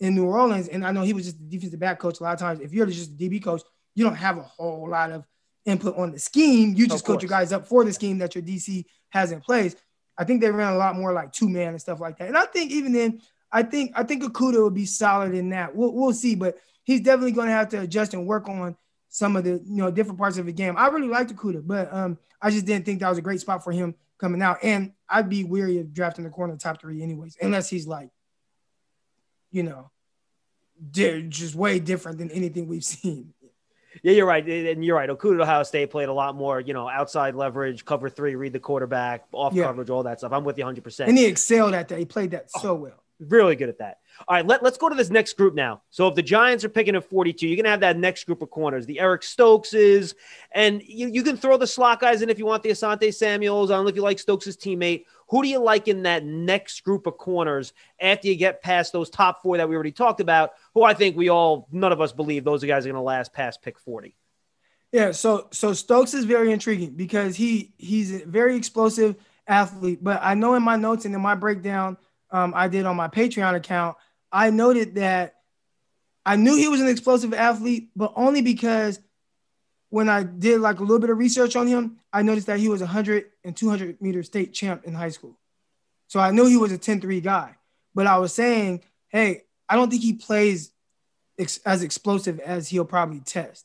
in 0.00 0.14
New 0.14 0.26
Orleans, 0.26 0.68
and 0.68 0.86
I 0.86 0.92
know 0.92 1.02
he 1.02 1.12
was 1.12 1.26
just 1.26 1.38
the 1.38 1.44
defensive 1.44 1.80
back 1.80 1.98
coach. 1.98 2.20
A 2.20 2.22
lot 2.22 2.34
of 2.34 2.40
times, 2.40 2.60
if 2.60 2.72
you're 2.72 2.86
just 2.86 3.10
a 3.10 3.14
DB 3.14 3.44
coach, 3.44 3.62
you 3.94 4.04
don't 4.04 4.16
have 4.16 4.38
a 4.38 4.42
whole 4.42 4.88
lot 4.88 5.12
of 5.12 5.24
input 5.66 5.96
on 5.96 6.12
the 6.12 6.18
scheme. 6.18 6.74
You 6.74 6.86
just 6.86 7.04
coach 7.04 7.22
your 7.22 7.28
guys 7.28 7.52
up 7.52 7.66
for 7.66 7.84
the 7.84 7.92
scheme 7.92 8.18
that 8.18 8.34
your 8.34 8.42
DC 8.42 8.84
has 9.10 9.32
in 9.32 9.40
place. 9.40 9.76
I 10.18 10.24
think 10.24 10.40
they 10.40 10.50
ran 10.50 10.72
a 10.72 10.76
lot 10.76 10.96
more 10.96 11.12
like 11.12 11.32
two 11.32 11.48
man 11.48 11.68
and 11.68 11.80
stuff 11.80 12.00
like 12.00 12.18
that. 12.18 12.28
And 12.28 12.36
I 12.36 12.46
think 12.46 12.70
even 12.70 12.92
then, 12.92 13.20
I 13.52 13.62
think 13.62 13.92
I 13.94 14.02
think 14.02 14.22
Okudah 14.22 14.62
would 14.62 14.74
be 14.74 14.86
solid 14.86 15.34
in 15.34 15.50
that. 15.50 15.74
We'll, 15.74 15.92
we'll 15.92 16.12
see, 16.12 16.34
but 16.34 16.58
he's 16.84 17.00
definitely 17.00 17.32
going 17.32 17.48
to 17.48 17.52
have 17.52 17.68
to 17.70 17.80
adjust 17.80 18.14
and 18.14 18.26
work 18.26 18.48
on 18.48 18.76
some 19.08 19.36
of 19.36 19.44
the 19.44 19.62
you 19.64 19.76
know 19.76 19.90
different 19.90 20.18
parts 20.18 20.38
of 20.38 20.46
the 20.46 20.52
game. 20.52 20.76
I 20.76 20.88
really 20.88 21.08
liked 21.08 21.34
Okudah, 21.34 21.66
but 21.66 21.92
um, 21.92 22.18
I 22.40 22.50
just 22.50 22.66
didn't 22.66 22.84
think 22.84 23.00
that 23.00 23.08
was 23.08 23.18
a 23.18 23.22
great 23.22 23.40
spot 23.40 23.64
for 23.64 23.72
him 23.72 23.94
coming 24.18 24.42
out. 24.42 24.58
And 24.62 24.92
I'd 25.08 25.28
be 25.28 25.44
weary 25.44 25.78
of 25.78 25.92
drafting 25.92 26.24
the 26.24 26.30
corner 26.30 26.56
top 26.56 26.80
three 26.80 27.02
anyways, 27.02 27.36
unless 27.40 27.68
he's 27.68 27.86
like, 27.86 28.10
you 29.50 29.62
know, 29.62 29.90
just 30.90 31.54
way 31.54 31.78
different 31.78 32.18
than 32.18 32.30
anything 32.30 32.68
we've 32.68 32.84
seen. 32.96 33.32
Yeah, 34.02 34.12
you're 34.12 34.26
right, 34.26 34.46
and 34.46 34.84
you're 34.84 34.96
right. 34.96 35.08
Okudah 35.08 35.34
at 35.36 35.40
Ohio 35.42 35.62
State 35.62 35.90
played 35.90 36.08
a 36.08 36.12
lot 36.12 36.34
more, 36.34 36.60
you 36.60 36.74
know, 36.74 36.88
outside 36.88 37.34
leverage, 37.34 37.84
cover 37.84 38.08
three, 38.08 38.34
read 38.34 38.52
the 38.52 38.60
quarterback, 38.60 39.24
off 39.32 39.52
Yeah. 39.54 39.64
coverage, 39.64 39.90
all 39.90 40.02
that 40.04 40.18
stuff. 40.18 40.32
I'm 40.32 40.44
with 40.44 40.58
you 40.58 40.64
100. 40.64 40.82
percent 40.84 41.08
And 41.08 41.18
he 41.18 41.26
excelled 41.26 41.74
at 41.74 41.88
that. 41.88 41.98
He 41.98 42.04
played 42.04 42.32
that 42.32 42.48
oh, 42.56 42.60
so 42.62 42.74
well. 42.74 43.02
really 43.20 43.56
good 43.56 43.68
at 43.68 43.78
that. 43.78 43.98
All 44.26 44.36
right, 44.36 44.46
let, 44.46 44.62
let's 44.62 44.78
go 44.78 44.88
to 44.88 44.94
this 44.94 45.10
next 45.10 45.36
group 45.36 45.54
now. 45.54 45.82
So 45.90 46.08
if 46.08 46.14
the 46.14 46.22
Giants 46.22 46.64
are 46.64 46.68
picking 46.68 46.96
at 46.96 47.04
42, 47.04 47.46
you're 47.46 47.56
going 47.56 47.64
to 47.64 47.70
have 47.70 47.80
that 47.80 47.98
next 47.98 48.24
group 48.24 48.42
of 48.42 48.50
corners, 48.50 48.86
the 48.86 49.00
Eric 49.00 49.22
Stokeses, 49.22 50.14
and 50.52 50.82
you, 50.82 51.08
you 51.08 51.22
can 51.22 51.36
throw 51.36 51.56
the 51.56 51.66
slot 51.66 52.00
guys 52.00 52.22
in 52.22 52.30
if 52.30 52.38
you 52.38 52.46
want 52.46 52.62
the 52.62 52.70
Asante 52.70 53.12
Samuels. 53.14 53.70
I 53.70 53.74
don't 53.74 53.84
know 53.84 53.90
if 53.90 53.96
you 53.96 54.02
like 54.02 54.18
Stokes' 54.18 54.56
teammate. 54.56 55.04
Who 55.28 55.42
do 55.42 55.48
you 55.48 55.58
like 55.58 55.88
in 55.88 56.02
that 56.04 56.24
next 56.24 56.82
group 56.84 57.06
of 57.06 57.18
corners 57.18 57.72
after 58.00 58.28
you 58.28 58.36
get 58.36 58.62
past 58.62 58.92
those 58.92 59.10
top 59.10 59.42
four 59.42 59.56
that 59.56 59.68
we 59.68 59.74
already 59.74 59.92
talked 59.92 60.20
about, 60.20 60.52
who 60.74 60.84
I 60.84 60.94
think 60.94 61.16
we 61.16 61.28
all, 61.28 61.68
none 61.72 61.92
of 61.92 62.00
us 62.00 62.12
believe 62.12 62.44
those 62.44 62.62
guys 62.62 62.86
are 62.86 62.90
going 62.90 62.94
to 62.94 63.02
last 63.02 63.32
past 63.32 63.62
pick 63.62 63.78
40? 63.78 64.16
Yeah, 64.92 65.10
so 65.10 65.48
so 65.50 65.72
Stokes 65.72 66.14
is 66.14 66.24
very 66.24 66.52
intriguing 66.52 66.92
because 66.94 67.36
he 67.36 67.74
he's 67.76 68.22
a 68.22 68.24
very 68.24 68.56
explosive 68.56 69.16
athlete. 69.46 70.02
But 70.02 70.20
I 70.22 70.34
know 70.34 70.54
in 70.54 70.62
my 70.62 70.76
notes 70.76 71.04
and 71.04 71.14
in 71.14 71.20
my 71.20 71.34
breakdown 71.34 71.98
um, 72.30 72.52
I 72.56 72.68
did 72.68 72.86
on 72.86 72.96
my 72.96 73.08
Patreon 73.08 73.54
account, 73.54 73.96
I 74.36 74.50
noted 74.50 74.96
that 74.96 75.36
I 76.26 76.36
knew 76.36 76.56
he 76.56 76.68
was 76.68 76.82
an 76.82 76.88
explosive 76.88 77.32
athlete, 77.32 77.88
but 77.96 78.12
only 78.16 78.42
because 78.42 79.00
when 79.88 80.10
I 80.10 80.24
did 80.24 80.60
like 80.60 80.78
a 80.78 80.82
little 80.82 80.98
bit 80.98 81.08
of 81.08 81.16
research 81.16 81.56
on 81.56 81.66
him, 81.66 81.96
I 82.12 82.20
noticed 82.20 82.46
that 82.48 82.58
he 82.58 82.68
was 82.68 82.82
a 82.82 82.84
100 82.84 83.30
and 83.44 83.56
200 83.56 84.02
meter 84.02 84.22
state 84.22 84.52
champ 84.52 84.84
in 84.84 84.92
high 84.92 85.08
school. 85.08 85.38
So 86.08 86.20
I 86.20 86.32
knew 86.32 86.44
he 86.44 86.58
was 86.58 86.70
a 86.70 86.76
10-3 86.76 87.22
guy. 87.22 87.56
But 87.94 88.06
I 88.06 88.18
was 88.18 88.34
saying, 88.34 88.82
hey, 89.08 89.44
I 89.70 89.74
don't 89.74 89.88
think 89.88 90.02
he 90.02 90.12
plays 90.12 90.70
ex- 91.38 91.60
as 91.64 91.82
explosive 91.82 92.38
as 92.40 92.68
he'll 92.68 92.84
probably 92.84 93.20
test 93.20 93.64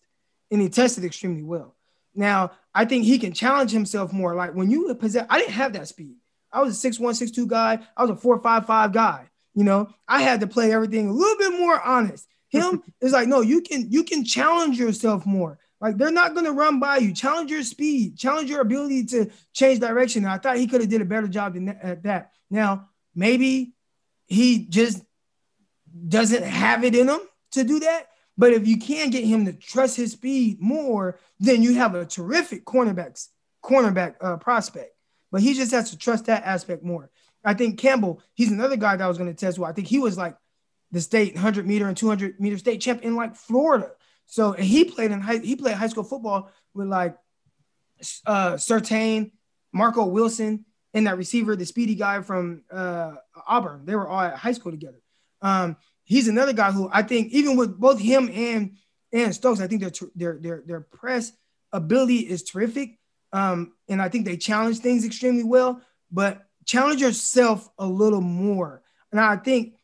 and 0.50 0.62
he 0.62 0.70
tested 0.70 1.04
extremely 1.04 1.44
well. 1.44 1.76
Now, 2.16 2.52
I 2.74 2.86
think 2.86 3.04
he 3.04 3.20
can 3.20 3.34
challenge 3.34 3.72
himself 3.72 4.14
more. 4.14 4.36
Like 4.36 4.56
when 4.56 4.72
you 4.72 4.96
possess, 4.96 5.26
I 5.30 5.40
didn't 5.40 5.52
have 5.52 5.74
that 5.74 5.90
speed. 5.90 6.16
I 6.50 6.62
was 6.62 6.82
a 6.82 6.90
6'1, 6.90 7.22
6'2 7.22 7.46
guy. 7.46 7.80
I 7.98 8.06
was 8.06 8.12
a 8.12 8.26
4'5'5 8.26 8.94
guy. 8.94 9.28
You 9.54 9.64
know, 9.64 9.90
I 10.08 10.22
had 10.22 10.40
to 10.42 10.48
play 10.48 10.72
everything 10.72 11.10
a 11.10 11.14
little 11.14 11.38
bit 11.38 11.60
more 11.60 11.80
honest. 11.82 12.28
Him 12.50 12.84
is 13.02 13.12
like, 13.12 13.28
no, 13.28 13.42
you 13.42 13.62
can 13.62 13.92
you 13.92 14.04
can 14.04 14.24
challenge 14.24 14.80
yourself 14.80 15.26
more. 15.26 15.60
Like 15.80 15.98
they're 15.98 16.12
not 16.12 16.36
gonna 16.36 16.52
run 16.52 16.80
by 16.80 16.98
you. 16.98 17.14
Challenge 17.14 17.50
your 17.50 17.64
speed, 17.64 18.18
challenge 18.18 18.50
your 18.50 18.62
ability 18.62 19.06
to 19.08 19.32
change 19.54 19.80
direction. 19.80 20.24
And 20.24 20.32
I 20.32 20.38
thought 20.38 20.58
he 20.58 20.68
could 20.68 20.82
have 20.82 20.90
did 20.90 21.02
a 21.02 21.06
better 21.06 21.28
job 21.28 21.56
than 21.56 21.66
that, 21.66 21.80
at 21.82 22.04
that. 22.04 22.32
Now, 22.50 22.90
maybe 23.16 23.74
he 24.28 24.66
just 24.66 25.04
doesn't 26.08 26.44
have 26.44 26.84
it 26.84 26.96
in 26.96 27.10
him 27.10 27.20
to 27.52 27.64
do 27.64 27.80
that. 27.80 28.08
But 28.38 28.54
if 28.54 28.68
you 28.68 28.80
can 28.80 29.10
get 29.10 29.26
him 29.26 29.46
to 29.46 29.54
trust 29.54 29.98
his 29.98 30.14
speed 30.14 30.62
more, 30.62 31.20
then 31.40 31.62
you 31.62 31.76
have 31.76 31.96
a 31.96 32.06
terrific 32.06 32.66
cornerbacks 32.66 33.28
cornerback 33.64 34.16
uh, 34.22 34.38
prospect. 34.38 34.96
But 35.32 35.42
he 35.42 35.54
just 35.54 35.72
has 35.72 35.92
to 35.92 35.98
trust 35.98 36.26
that 36.26 36.44
aspect 36.44 36.84
more. 36.84 37.10
I 37.44 37.54
think 37.54 37.80
Campbell, 37.80 38.22
he's 38.34 38.52
another 38.52 38.78
guy 38.78 38.96
that 38.96 39.04
I 39.04 39.08
was 39.08 39.18
going 39.18 39.34
to 39.34 39.40
test. 39.40 39.58
Well, 39.58 39.70
I 39.70 39.74
think 39.74 39.88
he 39.88 40.00
was 40.00 40.18
like 40.18 40.36
the 40.92 41.02
state 41.02 41.34
100 41.34 41.66
meter 41.66 41.88
and 41.88 41.98
200 41.98 42.40
meter 42.40 42.58
state 42.58 42.82
champ 42.82 43.02
in 43.02 43.16
like 43.16 43.36
Florida. 43.36 43.92
So 44.26 44.52
he 44.52 44.86
played 44.86 45.12
in 45.12 45.22
high, 45.22 45.40
he 45.40 45.56
played 45.56 45.76
high 45.76 45.88
school 45.88 46.04
football 46.04 46.52
with 46.74 46.88
like 46.88 47.18
uh 48.26 48.54
Surtain, 48.54 49.32
Marco 49.74 50.06
Wilson, 50.06 50.66
and 50.94 51.08
that 51.08 51.18
receiver, 51.18 51.56
the 51.56 51.66
speedy 51.66 51.96
guy 51.96 52.22
from 52.22 52.64
uh 52.72 53.14
Auburn. 53.48 53.86
They 53.86 53.96
were 53.96 54.08
all 54.08 54.22
at 54.22 54.36
high 54.36 54.54
school 54.54 54.72
together. 54.72 55.02
Um, 55.42 55.78
he's 56.04 56.28
another 56.28 56.54
guy 56.54 56.72
who 56.72 56.90
I 56.92 57.04
think 57.04 57.32
even 57.32 57.58
with 57.58 57.80
both 57.80 58.00
him 58.00 58.30
and 58.34 58.78
and 59.14 59.36
Stokes, 59.36 59.60
I 59.60 59.68
think 59.68 59.82
their 59.82 59.92
their 60.16 60.38
their 60.40 60.64
their 60.66 60.82
press 60.82 61.32
ability 61.72 62.20
is 62.20 62.44
terrific. 62.44 63.00
Um, 63.34 63.74
and 63.88 64.02
I 64.02 64.10
think 64.10 64.26
they 64.26 64.38
challenge 64.38 64.80
things 64.80 65.06
extremely 65.06 65.44
well, 65.44 65.82
but 66.12 66.46
challenge 66.66 67.02
yourself 67.02 67.70
a 67.78 67.86
little 67.86 68.22
more. 68.22 68.82
And 69.12 69.20
I 69.20 69.36
think 69.36 69.76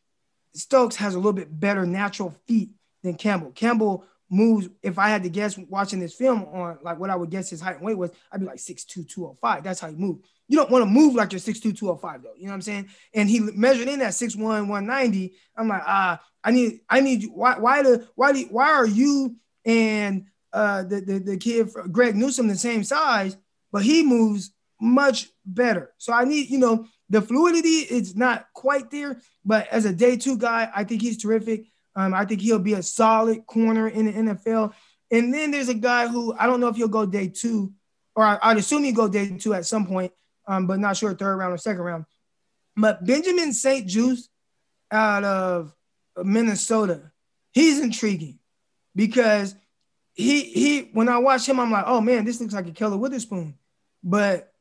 Stokes 0.53 0.95
has 0.97 1.15
a 1.15 1.17
little 1.17 1.33
bit 1.33 1.59
better 1.59 1.85
natural 1.85 2.31
feet 2.47 2.71
than 3.03 3.15
Campbell. 3.15 3.51
Campbell 3.51 4.05
moves, 4.29 4.69
if 4.83 4.99
I 4.99 5.09
had 5.09 5.23
to 5.23 5.29
guess 5.29 5.57
watching 5.57 5.99
this 5.99 6.13
film 6.13 6.43
on 6.45 6.79
like 6.81 6.99
what 6.99 7.09
I 7.09 7.15
would 7.15 7.29
guess 7.29 7.49
his 7.49 7.61
height 7.61 7.77
and 7.77 7.85
weight 7.85 7.97
was, 7.97 8.11
I'd 8.31 8.39
be 8.39 8.45
like 8.45 8.57
6'2, 8.57 9.07
205. 9.07 9.63
That's 9.63 9.79
how 9.79 9.89
he 9.89 9.95
moved. 9.95 10.25
You 10.47 10.57
don't 10.57 10.71
want 10.71 10.83
to 10.83 10.89
move 10.89 11.15
like 11.15 11.31
you're 11.31 11.39
6'2, 11.39 11.77
205, 11.77 12.23
though. 12.23 12.29
You 12.37 12.45
know 12.45 12.49
what 12.49 12.55
I'm 12.55 12.61
saying? 12.61 12.89
And 13.13 13.29
he 13.29 13.39
measured 13.39 13.87
in 13.87 14.01
at 14.01 14.13
6'1, 14.13 14.37
190. 14.39 15.33
I'm 15.55 15.67
like, 15.67 15.83
ah, 15.85 16.21
I 16.43 16.51
need, 16.51 16.81
I 16.89 17.01
need 17.01 17.23
you. 17.23 17.29
Why, 17.29 17.57
why 17.57 17.83
the, 17.83 18.07
why 18.15 18.33
do, 18.33 18.45
why 18.49 18.71
are 18.71 18.87
you 18.87 19.35
and 19.65 20.25
uh 20.53 20.81
the, 20.83 21.01
the, 21.01 21.19
the 21.19 21.37
kid 21.37 21.69
Greg 21.91 22.15
Newsome 22.15 22.47
the 22.47 22.55
same 22.55 22.83
size, 22.83 23.35
but 23.71 23.83
he 23.83 24.03
moves 24.03 24.51
much 24.79 25.29
better. 25.45 25.93
So 25.97 26.13
I 26.13 26.25
need, 26.25 26.49
you 26.49 26.59
know, 26.59 26.85
the 27.09 27.21
fluidity 27.21 27.79
is 27.79 28.15
not 28.15 28.47
quite 28.53 28.91
there, 28.91 29.21
but 29.45 29.67
as 29.69 29.85
a 29.85 29.93
day 29.93 30.17
two 30.17 30.37
guy, 30.37 30.69
I 30.75 30.83
think 30.83 31.01
he's 31.01 31.17
terrific. 31.17 31.65
Um, 31.95 32.13
I 32.13 32.25
think 32.25 32.41
he'll 32.41 32.59
be 32.59 32.73
a 32.73 32.83
solid 32.83 33.45
corner 33.45 33.87
in 33.87 34.05
the 34.05 34.13
NFL. 34.13 34.73
And 35.09 35.33
then 35.33 35.51
there's 35.51 35.69
a 35.69 35.73
guy 35.73 36.07
who 36.07 36.35
I 36.37 36.45
don't 36.45 36.59
know 36.59 36.67
if 36.67 36.75
he'll 36.75 36.87
go 36.87 37.05
day 37.05 37.29
two, 37.29 37.73
or 38.15 38.23
I, 38.23 38.49
would 38.49 38.57
assume 38.57 38.83
he'll 38.83 38.93
go 38.93 39.07
day 39.07 39.37
two 39.37 39.53
at 39.53 39.65
some 39.65 39.87
point, 39.87 40.11
um, 40.47 40.67
but 40.67 40.79
not 40.79 40.97
sure 40.97 41.13
third 41.13 41.37
round 41.37 41.53
or 41.53 41.57
second 41.57 41.81
round. 41.81 42.05
But 42.75 43.05
Benjamin 43.05 43.53
St-Juste 43.53 44.29
out 44.91 45.23
of 45.23 45.73
Minnesota, 46.23 47.11
he's 47.51 47.79
intriguing 47.79 48.39
because 48.95 49.55
he 50.13 50.41
he 50.41 50.81
when 50.93 51.09
I 51.09 51.19
watch 51.19 51.47
him, 51.47 51.59
I'm 51.59 51.71
like, 51.71 51.85
oh 51.87 52.01
man, 52.01 52.25
this 52.25 52.41
looks 52.41 52.53
like 52.53 52.67
a 52.67 52.71
Ahkello 52.71 52.99
Witherspoon. 52.99 53.55
But 54.03 54.51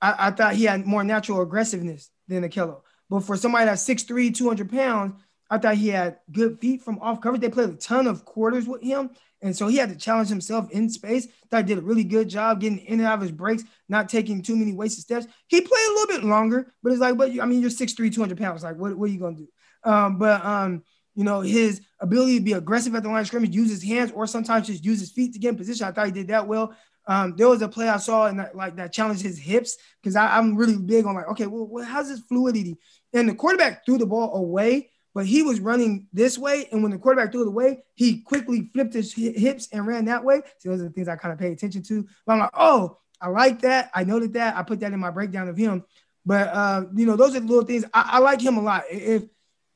I, 0.00 0.28
I 0.28 0.30
thought 0.30 0.54
he 0.54 0.64
had 0.64 0.86
more 0.86 1.04
natural 1.04 1.42
aggressiveness 1.42 2.10
than 2.28 2.44
a 2.44 2.48
Ahkello. 2.48 2.82
But 3.10 3.20
for 3.20 3.36
somebody 3.36 3.64
that's 3.64 3.86
6'3, 3.86 4.34
200 4.34 4.70
pounds, 4.70 5.14
I 5.50 5.58
thought 5.58 5.76
he 5.76 5.88
had 5.88 6.18
good 6.30 6.60
feet 6.60 6.82
from 6.82 6.98
off 7.00 7.20
coverage. 7.20 7.40
They 7.40 7.48
played 7.48 7.70
a 7.70 7.74
ton 7.74 8.06
of 8.06 8.24
quarters 8.24 8.66
with 8.66 8.82
him. 8.82 9.10
And 9.40 9.56
so 9.56 9.68
he 9.68 9.76
had 9.76 9.88
to 9.88 9.96
challenge 9.96 10.28
himself 10.28 10.70
in 10.70 10.90
space. 10.90 11.28
Thought 11.50 11.66
did 11.66 11.78
a 11.78 11.82
really 11.82 12.04
good 12.04 12.28
job 12.28 12.60
getting 12.60 12.78
in 12.78 13.00
and 13.00 13.08
out 13.08 13.14
of 13.14 13.22
his 13.22 13.32
breaks, 13.32 13.62
not 13.88 14.08
taking 14.08 14.42
too 14.42 14.56
many 14.56 14.72
wasted 14.72 15.04
steps. 15.04 15.26
He 15.46 15.60
played 15.60 15.86
a 15.88 15.92
little 15.94 16.18
bit 16.18 16.24
longer, 16.24 16.72
but 16.82 16.92
it's 16.92 17.00
like, 17.00 17.16
but 17.16 17.30
I 17.40 17.46
mean, 17.46 17.60
you're 17.60 17.70
6'3, 17.70 18.12
200 18.12 18.36
pounds. 18.36 18.62
Like, 18.62 18.76
what, 18.76 18.96
what 18.96 19.08
are 19.08 19.12
you 19.12 19.20
going 19.20 19.36
to 19.36 19.42
do? 19.42 19.48
Um, 19.90 20.18
but, 20.18 20.44
um, 20.44 20.82
you 21.14 21.24
know, 21.24 21.40
his 21.40 21.80
ability 22.00 22.38
to 22.38 22.44
be 22.44 22.52
aggressive 22.52 22.94
at 22.94 23.02
the 23.02 23.08
line 23.08 23.20
of 23.20 23.26
scrimmage, 23.26 23.54
use 23.54 23.70
his 23.70 23.82
hands, 23.82 24.12
or 24.12 24.26
sometimes 24.26 24.66
just 24.66 24.84
use 24.84 25.00
his 25.00 25.10
feet 25.10 25.32
to 25.32 25.38
get 25.38 25.50
in 25.50 25.56
position. 25.56 25.86
I 25.86 25.92
thought 25.92 26.06
he 26.06 26.12
did 26.12 26.28
that 26.28 26.46
well. 26.46 26.74
Um, 27.08 27.34
there 27.36 27.48
was 27.48 27.62
a 27.62 27.68
play 27.68 27.88
I 27.88 27.96
saw 27.96 28.26
and 28.26 28.46
like 28.54 28.76
that 28.76 28.92
challenged 28.92 29.22
his 29.22 29.38
hips 29.38 29.78
because 30.00 30.14
I'm 30.14 30.54
really 30.56 30.76
big 30.76 31.06
on 31.06 31.14
like, 31.14 31.28
okay, 31.28 31.46
well, 31.46 31.82
how's 31.82 32.10
his 32.10 32.20
fluidity? 32.20 32.76
And 33.14 33.28
the 33.28 33.34
quarterback 33.34 33.86
threw 33.86 33.96
the 33.96 34.04
ball 34.04 34.36
away, 34.36 34.90
but 35.14 35.24
he 35.24 35.42
was 35.42 35.58
running 35.58 36.06
this 36.12 36.36
way. 36.36 36.68
And 36.70 36.82
when 36.82 36.92
the 36.92 36.98
quarterback 36.98 37.32
threw 37.32 37.42
it 37.42 37.48
away, 37.48 37.82
he 37.94 38.20
quickly 38.20 38.68
flipped 38.74 38.92
his 38.92 39.14
hips 39.14 39.68
and 39.72 39.86
ran 39.86 40.04
that 40.04 40.22
way. 40.22 40.42
So 40.58 40.68
those 40.68 40.82
are 40.82 40.84
the 40.84 40.90
things 40.90 41.08
I 41.08 41.16
kind 41.16 41.32
of 41.32 41.38
pay 41.38 41.50
attention 41.50 41.82
to. 41.84 42.06
But 42.26 42.34
I'm 42.34 42.38
like, 42.40 42.50
oh, 42.52 42.98
I 43.20 43.28
like 43.28 43.62
that. 43.62 43.90
I 43.94 44.04
noted 44.04 44.34
that. 44.34 44.56
I 44.56 44.62
put 44.62 44.80
that 44.80 44.92
in 44.92 45.00
my 45.00 45.10
breakdown 45.10 45.48
of 45.48 45.56
him. 45.56 45.84
But 46.26 46.48
uh, 46.48 46.84
you 46.94 47.06
know, 47.06 47.16
those 47.16 47.34
are 47.34 47.40
the 47.40 47.46
little 47.46 47.64
things. 47.64 47.86
I, 47.94 48.10
I 48.12 48.18
like 48.18 48.42
him 48.42 48.58
a 48.58 48.62
lot. 48.62 48.84
If 48.90 49.24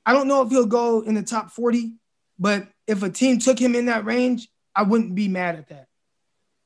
I 0.05 0.13
don't 0.13 0.29
know 0.29 0.43
if 0.43 0.51
he'll 0.51 0.67
go 0.67 1.01
in 1.01 1.15
the 1.15 1.23
top 1.23 1.51
40, 1.51 1.95
but 2.39 2.69
if 2.87 3.03
a 3.03 3.09
team 3.09 3.39
took 3.39 3.59
him 3.59 3.75
in 3.75 3.87
that 3.87 4.05
range, 4.05 4.49
I 4.77 4.83
wouldn't 4.83 5.15
be 5.15 5.29
mad 5.29 5.57
at 5.57 5.69
that. 5.69 5.87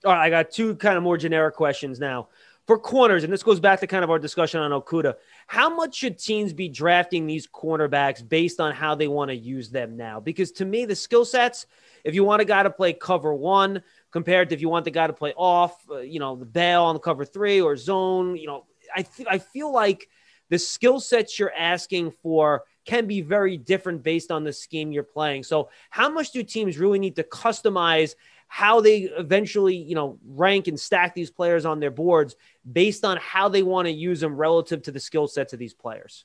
All 0.04 0.12
right, 0.12 0.26
I 0.26 0.30
got 0.30 0.50
two 0.50 0.74
kind 0.76 0.96
of 0.96 1.02
more 1.02 1.16
generic 1.16 1.54
questions 1.54 1.98
now. 1.98 2.28
For 2.66 2.78
corners, 2.78 3.22
and 3.22 3.32
this 3.32 3.44
goes 3.44 3.60
back 3.60 3.78
to 3.80 3.86
kind 3.86 4.02
of 4.02 4.10
our 4.10 4.18
discussion 4.18 4.60
on 4.60 4.72
Okudah, 4.72 5.14
how 5.46 5.72
much 5.74 5.94
should 5.94 6.18
teams 6.18 6.52
be 6.52 6.68
drafting 6.68 7.24
these 7.24 7.46
cornerbacks 7.46 8.28
based 8.28 8.58
on 8.58 8.72
how 8.72 8.96
they 8.96 9.06
want 9.06 9.30
to 9.30 9.36
use 9.36 9.70
them 9.70 9.96
now? 9.96 10.18
Because 10.18 10.50
to 10.52 10.64
me, 10.64 10.84
the 10.84 10.96
skill 10.96 11.24
sets, 11.24 11.66
if 12.02 12.12
you 12.12 12.24
want 12.24 12.42
a 12.42 12.44
guy 12.44 12.64
to 12.64 12.70
play 12.70 12.92
cover 12.92 13.32
one 13.32 13.82
compared 14.10 14.48
to 14.48 14.54
if 14.56 14.60
you 14.60 14.68
want 14.68 14.84
the 14.84 14.90
guy 14.90 15.06
to 15.06 15.12
play 15.12 15.32
off, 15.36 15.76
uh, 15.88 15.98
you 15.98 16.18
know, 16.18 16.34
the 16.34 16.44
bail 16.44 16.82
on 16.82 16.96
the 16.96 17.00
cover 17.00 17.24
three 17.24 17.60
or 17.60 17.76
zone, 17.76 18.36
you 18.36 18.48
know, 18.48 18.64
I, 18.94 19.02
th- 19.02 19.28
I 19.30 19.38
feel 19.38 19.72
like 19.72 20.08
the 20.48 20.58
skill 20.58 20.98
sets 20.98 21.38
you're 21.38 21.54
asking 21.54 22.10
for 22.22 22.64
can 22.84 23.06
be 23.06 23.20
very 23.20 23.56
different 23.56 24.02
based 24.02 24.30
on 24.30 24.44
the 24.44 24.52
scheme 24.52 24.92
you're 24.92 25.02
playing. 25.02 25.42
So, 25.42 25.70
how 25.90 26.08
much 26.08 26.32
do 26.32 26.42
teams 26.42 26.78
really 26.78 26.98
need 26.98 27.16
to 27.16 27.24
customize 27.24 28.14
how 28.48 28.80
they 28.80 29.00
eventually, 29.00 29.76
you 29.76 29.94
know, 29.94 30.18
rank 30.24 30.68
and 30.68 30.78
stack 30.78 31.14
these 31.14 31.30
players 31.30 31.66
on 31.66 31.80
their 31.80 31.90
boards 31.90 32.36
based 32.70 33.04
on 33.04 33.18
how 33.18 33.48
they 33.48 33.62
want 33.62 33.86
to 33.86 33.92
use 33.92 34.20
them 34.20 34.36
relative 34.36 34.82
to 34.82 34.92
the 34.92 35.00
skill 35.00 35.26
sets 35.26 35.52
of 35.52 35.58
these 35.58 35.74
players. 35.74 36.24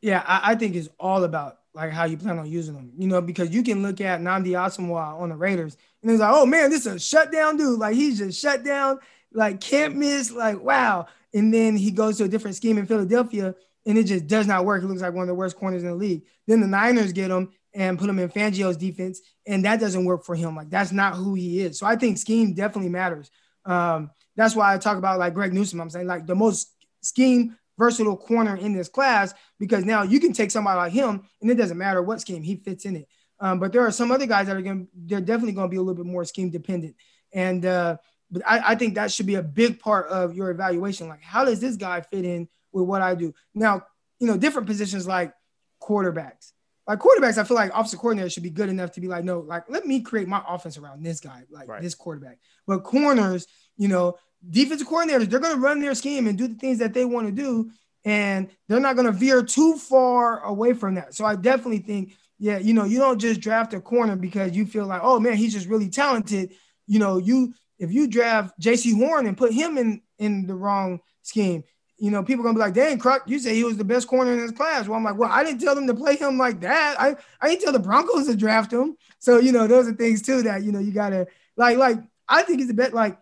Yeah, 0.00 0.22
I, 0.26 0.52
I, 0.52 0.54
think 0.54 0.76
it's 0.76 0.88
all 1.00 1.24
about 1.24 1.58
like 1.74 1.90
how 1.90 2.04
you 2.04 2.16
plan 2.16 2.38
on 2.38 2.46
using 2.46 2.74
them. 2.74 2.92
You 2.96 3.08
know, 3.08 3.20
because 3.20 3.50
you 3.50 3.62
can 3.62 3.82
look 3.82 4.00
at 4.00 4.20
Nnamdi 4.20 4.50
Asomugha 4.50 5.20
on 5.20 5.28
the 5.28 5.36
Raiders 5.36 5.76
and 6.02 6.10
it's 6.10 6.20
like, 6.20 6.32
oh 6.32 6.46
man, 6.46 6.70
this 6.70 6.86
is 6.86 6.94
a 6.94 6.98
shutdown 6.98 7.56
dude. 7.56 7.78
Like 7.78 7.96
he's 7.96 8.18
just 8.18 8.40
shut 8.40 8.64
down, 8.64 9.00
like 9.32 9.60
can't 9.60 9.96
miss, 9.96 10.30
like 10.30 10.60
wow. 10.60 11.06
And 11.34 11.52
then 11.52 11.76
he 11.76 11.90
goes 11.90 12.18
to 12.18 12.24
a 12.24 12.28
different 12.28 12.56
scheme 12.56 12.78
in 12.78 12.86
Philadelphia 12.86 13.54
and 13.84 13.98
it 13.98 14.04
just 14.04 14.26
does 14.26 14.46
not 14.46 14.64
work. 14.64 14.82
It 14.82 14.86
looks 14.86 15.02
like 15.02 15.14
one 15.14 15.22
of 15.22 15.28
the 15.28 15.34
worst 15.34 15.56
corners 15.56 15.82
in 15.82 15.88
the 15.88 15.94
league. 15.94 16.22
Then 16.46 16.60
the 16.60 16.66
Niners 16.66 17.12
get 17.12 17.30
him 17.30 17.50
and 17.74 17.98
put 17.98 18.08
him 18.08 18.18
in 18.18 18.28
Fangio's 18.28 18.76
defense, 18.76 19.20
and 19.46 19.64
that 19.64 19.80
doesn't 19.80 20.04
work 20.04 20.24
for 20.24 20.34
him. 20.34 20.56
Like 20.56 20.70
that's 20.70 20.92
not 20.92 21.14
who 21.14 21.34
he 21.34 21.60
is. 21.60 21.78
So 21.78 21.86
I 21.86 21.96
think 21.96 22.18
scheme 22.18 22.54
definitely 22.54 22.90
matters. 22.90 23.30
Um, 23.64 24.10
that's 24.36 24.54
why 24.54 24.74
I 24.74 24.78
talk 24.78 24.96
about 24.96 25.18
like 25.18 25.34
Greg 25.34 25.52
Newsome. 25.52 25.80
I'm 25.80 25.90
saying 25.90 26.06
like 26.06 26.26
the 26.26 26.34
most 26.34 26.72
scheme 27.02 27.56
versatile 27.78 28.16
corner 28.16 28.56
in 28.56 28.72
this 28.72 28.88
class 28.88 29.34
because 29.58 29.84
now 29.84 30.02
you 30.02 30.18
can 30.18 30.32
take 30.32 30.50
somebody 30.50 30.76
like 30.76 30.92
him, 30.92 31.22
and 31.40 31.50
it 31.50 31.54
doesn't 31.54 31.78
matter 31.78 32.02
what 32.02 32.20
scheme 32.20 32.42
he 32.42 32.56
fits 32.56 32.84
in 32.84 32.96
it. 32.96 33.08
Um, 33.40 33.60
but 33.60 33.72
there 33.72 33.86
are 33.86 33.92
some 33.92 34.10
other 34.10 34.26
guys 34.26 34.46
that 34.46 34.56
are 34.56 34.62
going 34.62 34.86
to 34.86 34.90
they're 34.94 35.20
definitely 35.20 35.52
going 35.52 35.68
to 35.68 35.70
be 35.70 35.76
a 35.76 35.82
little 35.82 36.02
bit 36.02 36.10
more 36.10 36.24
scheme 36.24 36.50
dependent, 36.50 36.96
and 37.32 37.64
uh, 37.64 37.96
but 38.30 38.42
I, 38.46 38.72
I 38.72 38.74
think 38.74 38.94
that 38.94 39.12
should 39.12 39.26
be 39.26 39.36
a 39.36 39.42
big 39.42 39.78
part 39.78 40.08
of 40.08 40.34
your 40.34 40.50
evaluation. 40.50 41.08
Like 41.08 41.22
how 41.22 41.44
does 41.44 41.60
this 41.60 41.76
guy 41.76 42.00
fit 42.00 42.24
in 42.24 42.48
with 42.72 42.84
what 42.84 43.02
I 43.02 43.14
do? 43.14 43.34
Now, 43.54 43.86
you 44.18 44.26
know, 44.26 44.36
different 44.36 44.66
positions 44.66 45.06
like 45.06 45.32
quarterbacks 45.80 46.52
like 46.88 47.00
quarterbacks, 47.00 47.36
I 47.36 47.44
feel 47.44 47.54
like 47.54 47.70
offensive 47.72 48.00
coordinators 48.00 48.32
should 48.32 48.42
be 48.42 48.50
good 48.50 48.70
enough 48.70 48.92
to 48.92 49.00
be 49.02 49.08
like, 49.08 49.22
no, 49.22 49.40
like 49.40 49.64
let 49.68 49.86
me 49.86 50.00
create 50.00 50.26
my 50.26 50.42
offense 50.48 50.78
around 50.78 51.04
this 51.04 51.20
guy, 51.20 51.44
like 51.50 51.68
right. 51.68 51.82
this 51.82 51.94
quarterback. 51.94 52.38
But 52.66 52.82
corners, 52.82 53.46
you 53.76 53.88
know, 53.88 54.16
defensive 54.48 54.88
coordinators, 54.88 55.28
they're 55.28 55.38
gonna 55.38 55.60
run 55.60 55.80
their 55.80 55.94
scheme 55.94 56.26
and 56.26 56.38
do 56.38 56.48
the 56.48 56.54
things 56.54 56.78
that 56.78 56.94
they 56.94 57.04
want 57.04 57.26
to 57.26 57.32
do, 57.32 57.70
and 58.06 58.48
they're 58.68 58.80
not 58.80 58.96
gonna 58.96 59.12
veer 59.12 59.42
too 59.42 59.76
far 59.76 60.42
away 60.44 60.72
from 60.72 60.94
that. 60.94 61.14
So 61.14 61.26
I 61.26 61.36
definitely 61.36 61.80
think, 61.80 62.14
yeah, 62.38 62.56
you 62.56 62.72
know, 62.72 62.84
you 62.84 62.98
don't 62.98 63.18
just 63.18 63.40
draft 63.40 63.74
a 63.74 63.80
corner 63.82 64.16
because 64.16 64.56
you 64.56 64.64
feel 64.64 64.86
like, 64.86 65.02
oh 65.04 65.20
man, 65.20 65.34
he's 65.34 65.52
just 65.52 65.68
really 65.68 65.90
talented. 65.90 66.54
You 66.86 67.00
know, 67.00 67.18
you 67.18 67.52
if 67.78 67.92
you 67.92 68.08
draft 68.08 68.58
Jaycee 68.58 68.96
Horn 68.96 69.26
and 69.26 69.36
put 69.36 69.52
him 69.52 69.76
in 69.76 70.00
in 70.18 70.46
the 70.46 70.54
wrong 70.54 71.00
scheme, 71.20 71.64
you 71.98 72.10
know, 72.10 72.22
people 72.22 72.44
gonna 72.44 72.54
be 72.54 72.60
like, 72.60 72.74
dang, 72.74 72.98
Croc, 72.98 73.24
you 73.26 73.38
say 73.38 73.54
he 73.54 73.64
was 73.64 73.76
the 73.76 73.84
best 73.84 74.06
corner 74.06 74.32
in 74.32 74.38
his 74.38 74.52
class. 74.52 74.86
Well, 74.86 74.96
I'm 74.96 75.04
like, 75.04 75.16
well, 75.16 75.30
I 75.30 75.42
didn't 75.42 75.60
tell 75.60 75.74
them 75.74 75.86
to 75.88 75.94
play 75.94 76.16
him 76.16 76.38
like 76.38 76.60
that. 76.60 76.96
I, 76.98 77.16
I 77.40 77.48
didn't 77.48 77.62
tell 77.62 77.72
the 77.72 77.78
Broncos 77.78 78.26
to 78.26 78.36
draft 78.36 78.72
him. 78.72 78.96
So, 79.18 79.38
you 79.38 79.52
know, 79.52 79.66
those 79.66 79.88
are 79.88 79.92
things 79.92 80.22
too 80.22 80.42
that, 80.42 80.62
you 80.62 80.70
know, 80.70 80.78
you 80.78 80.92
gotta 80.92 81.26
like, 81.56 81.76
like, 81.76 81.98
I 82.28 82.42
think 82.42 82.60
he's 82.60 82.68
the 82.68 82.74
best. 82.74 82.92
Like, 82.92 83.18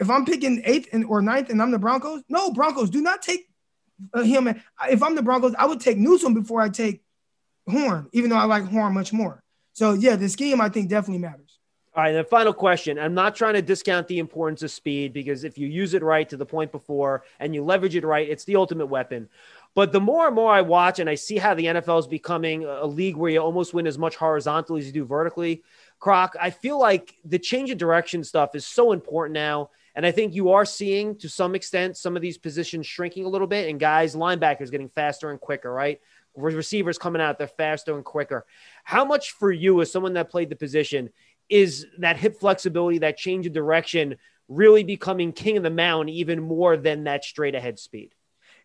if 0.00 0.10
I'm 0.10 0.24
picking 0.24 0.62
eighth 0.64 0.88
and 0.92 1.04
or 1.04 1.22
ninth 1.22 1.50
and 1.50 1.62
I'm 1.62 1.70
the 1.70 1.78
Broncos, 1.78 2.22
no, 2.28 2.52
Broncos, 2.52 2.90
do 2.90 3.00
not 3.00 3.22
take 3.22 3.48
uh, 4.12 4.22
him. 4.22 4.48
If 4.88 5.02
I'm 5.02 5.14
the 5.14 5.22
Broncos, 5.22 5.54
I 5.56 5.66
would 5.66 5.80
take 5.80 5.98
Newsome 5.98 6.34
before 6.34 6.60
I 6.60 6.68
take 6.68 7.02
Horn, 7.68 8.08
even 8.12 8.30
though 8.30 8.36
I 8.36 8.44
like 8.44 8.64
Horn 8.64 8.94
much 8.94 9.12
more. 9.12 9.42
So 9.74 9.92
yeah, 9.92 10.16
the 10.16 10.28
scheme 10.28 10.60
I 10.60 10.70
think 10.70 10.88
definitely 10.88 11.20
matters. 11.20 11.47
All 11.98 12.04
right, 12.04 12.12
the 12.12 12.22
final 12.22 12.52
question. 12.52 12.96
I'm 12.96 13.12
not 13.12 13.34
trying 13.34 13.54
to 13.54 13.60
discount 13.60 14.06
the 14.06 14.20
importance 14.20 14.62
of 14.62 14.70
speed 14.70 15.12
because 15.12 15.42
if 15.42 15.58
you 15.58 15.66
use 15.66 15.94
it 15.94 16.02
right 16.04 16.28
to 16.28 16.36
the 16.36 16.46
point 16.46 16.70
before 16.70 17.24
and 17.40 17.52
you 17.52 17.64
leverage 17.64 17.96
it 17.96 18.04
right, 18.04 18.28
it's 18.28 18.44
the 18.44 18.54
ultimate 18.54 18.86
weapon. 18.86 19.28
But 19.74 19.90
the 19.90 20.00
more 20.00 20.26
and 20.26 20.34
more 20.36 20.52
I 20.52 20.60
watch 20.60 21.00
and 21.00 21.10
I 21.10 21.16
see 21.16 21.38
how 21.38 21.54
the 21.54 21.64
NFL 21.64 21.98
is 21.98 22.06
becoming 22.06 22.64
a 22.64 22.86
league 22.86 23.16
where 23.16 23.32
you 23.32 23.40
almost 23.40 23.74
win 23.74 23.88
as 23.88 23.98
much 23.98 24.14
horizontally 24.14 24.78
as 24.78 24.86
you 24.86 24.92
do 24.92 25.04
vertically, 25.04 25.64
Croc, 25.98 26.36
I 26.40 26.50
feel 26.50 26.78
like 26.78 27.16
the 27.24 27.36
change 27.36 27.72
of 27.72 27.78
direction 27.78 28.22
stuff 28.22 28.54
is 28.54 28.64
so 28.64 28.92
important 28.92 29.34
now. 29.34 29.70
And 29.96 30.06
I 30.06 30.12
think 30.12 30.36
you 30.36 30.52
are 30.52 30.64
seeing 30.64 31.16
to 31.16 31.28
some 31.28 31.56
extent 31.56 31.96
some 31.96 32.14
of 32.14 32.22
these 32.22 32.38
positions 32.38 32.86
shrinking 32.86 33.24
a 33.24 33.28
little 33.28 33.48
bit 33.48 33.68
and 33.68 33.80
guys, 33.80 34.14
linebackers 34.14 34.70
getting 34.70 34.88
faster 34.88 35.30
and 35.30 35.40
quicker, 35.40 35.72
right? 35.72 36.00
Receivers 36.36 36.98
coming 36.98 37.20
out, 37.20 37.36
they're 37.38 37.48
faster 37.48 37.96
and 37.96 38.04
quicker. 38.04 38.46
How 38.84 39.04
much 39.04 39.32
for 39.32 39.50
you, 39.50 39.80
as 39.80 39.90
someone 39.90 40.12
that 40.12 40.30
played 40.30 40.50
the 40.50 40.54
position, 40.54 41.10
is 41.48 41.86
that 41.98 42.16
hip 42.16 42.38
flexibility, 42.38 42.98
that 42.98 43.16
change 43.16 43.46
of 43.46 43.52
direction, 43.52 44.16
really 44.48 44.84
becoming 44.84 45.32
king 45.32 45.56
of 45.56 45.62
the 45.62 45.70
mound 45.70 46.10
even 46.10 46.42
more 46.42 46.76
than 46.76 47.04
that 47.04 47.24
straight 47.24 47.54
ahead 47.54 47.78
speed? 47.78 48.14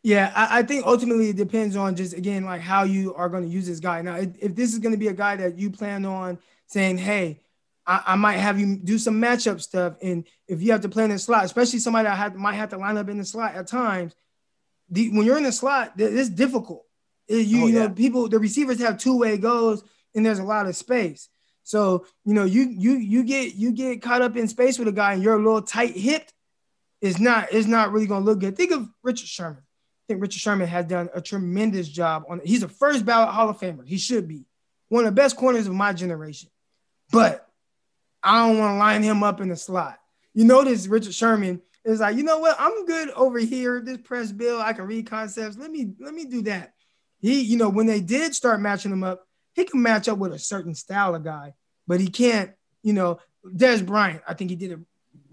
Yeah, 0.02 0.34
I, 0.36 0.60
I, 0.60 0.64
think 0.64 0.86
ultimately 0.86 1.30
it 1.30 1.38
depends 1.38 1.78
on 1.78 1.96
just 1.96 2.14
again 2.14 2.44
like 2.44 2.60
how 2.60 2.84
you 2.84 3.14
are 3.16 3.30
going 3.30 3.44
to 3.44 3.50
use 3.50 3.66
this 3.66 3.80
guy. 3.80 4.02
Now, 4.02 4.16
if, 4.18 4.30
if 4.38 4.56
this 4.56 4.74
is 4.74 4.80
going 4.80 4.92
to 4.92 4.98
be 4.98 5.08
a 5.08 5.14
guy 5.14 5.38
that 5.38 5.58
you 5.58 5.70
plan 5.70 6.06
on 6.06 6.40
saying, 6.68 6.98
"Hey, 6.98 7.40
I, 7.88 8.04
I, 8.08 8.16
might 8.18 8.34
have 8.34 8.60
you 8.60 8.76
do 8.76 8.98
some 8.98 9.22
matchup 9.22 9.62
stuff," 9.62 9.96
and 10.02 10.26
if 10.46 10.62
you 10.62 10.74
have 10.74 10.82
to 10.82 10.90
play 10.90 11.06
in 11.06 11.10
the 11.10 11.18
slot, 11.18 11.46
especially 11.46 11.80
somebody 11.80 12.10
that 12.10 12.36
might 12.36 12.56
have 12.56 12.70
to 12.72 12.78
line 12.78 12.98
up 12.98 13.08
in 13.08 13.18
the 13.18 13.24
slot 13.24 13.56
at 13.56 13.68
times, 13.68 14.14
the, 14.90 15.10
when 15.10 15.26
you're 15.26 15.38
in 15.38 15.44
the 15.44 15.54
slot, 15.54 15.94
it's 15.98 16.30
difficult. 16.30 16.86
You, 17.30 17.64
oh, 17.64 17.68
you 17.68 17.74
know, 17.74 17.90
people, 17.90 18.28
the 18.28 18.40
receivers 18.40 18.80
have 18.82 18.98
two 18.98 19.18
way 19.18 19.38
goes, 19.38 19.84
and 20.14 20.26
there's 20.26 20.40
a 20.40 20.44
lot 20.44 20.68
of 20.68 20.76
space. 20.76 21.30
So 21.64 22.06
you 22.26 22.34
know, 22.34 22.46
you 22.46 22.64
you 22.64 22.94
you 22.94 23.24
get 23.24 23.56
you 23.56 23.72
get 23.72 24.02
caught 24.02 24.22
up 24.22 24.36
in 24.36 24.48
space 24.48 24.78
with 24.78 24.88
a 24.88 24.92
guy 24.92 25.14
and 25.14 25.24
you're 25.24 25.36
a 25.36 25.44
little 25.44 25.62
tight 25.62 25.96
hipped. 25.96 26.34
It's 27.02 27.20
not 27.20 27.52
it's 27.52 27.68
not 27.68 27.92
really 27.92 28.08
gonna 28.08 28.26
look 28.26 28.40
good. 28.40 28.56
Think 28.56 28.72
of 28.72 28.90
Richard 29.02 29.28
Sherman. 29.28 29.64
I 29.64 30.04
think 30.08 30.22
Richard 30.22 30.40
Sherman 30.40 30.68
has 30.68 30.86
done 30.86 31.10
a 31.14 31.22
tremendous 31.22 31.88
job 31.88 32.26
on. 32.30 32.40
It. 32.40 32.48
He's 32.48 32.64
a 32.64 32.68
first 32.68 33.06
ballot 33.06 33.30
Hall 33.30 33.50
of 33.50 33.60
Famer. 33.60 33.86
He 33.86 33.98
should 33.98 34.28
be 34.28 34.46
one 34.90 35.06
of 35.06 35.16
the 35.16 35.22
best 35.22 35.38
corners 35.38 35.68
of 35.68 35.74
my 35.74 35.94
generation. 35.94 36.50
But 37.12 37.48
I 38.22 38.48
don't 38.48 38.58
want 38.58 38.74
to 38.74 38.78
line 38.78 39.04
him 39.04 39.24
up 39.24 39.42
in 39.42 39.50
the 39.50 39.56
slot. 39.56 40.00
You 40.34 40.46
notice 40.46 40.88
Richard 40.88 41.14
Sherman 41.14 41.62
is 41.86 42.00
like, 42.00 42.16
you 42.16 42.24
know 42.24 42.40
what? 42.40 42.56
I'm 42.60 42.86
good 42.86 43.10
over 43.12 43.40
here. 43.40 43.82
This 43.82 43.98
press 43.98 44.32
bill, 44.32 44.62
I 44.62 44.74
can 44.74 44.86
read 44.86 45.08
concepts. 45.08 45.58
Let 45.58 45.72
me 45.72 45.94
let 46.00 46.14
me 46.14 46.26
do 46.26 46.42
that. 46.44 46.74
He, 47.20 47.42
you 47.42 47.58
know, 47.58 47.70
when 47.70 47.86
they 47.86 48.02
did 48.02 48.36
start 48.36 48.60
matching 48.60 48.92
him 48.92 49.04
up, 49.04 49.26
he 49.54 49.66
can 49.66 49.82
match 49.82 50.08
up 50.08 50.18
with 50.18 50.34
a 50.34 50.40
certain 50.40 50.76
style 50.76 51.16
of 51.16 51.24
guy, 51.24 51.54
but 51.88 52.00
he 52.00 52.08
can't, 52.08 52.52
you 52.82 52.94
know, 52.94 53.20
Dez 53.46 53.86
Bryant, 53.86 54.22
I 54.28 54.34
think 54.34 54.50
he 54.50 54.56
did 54.56 54.72
a 54.72 54.80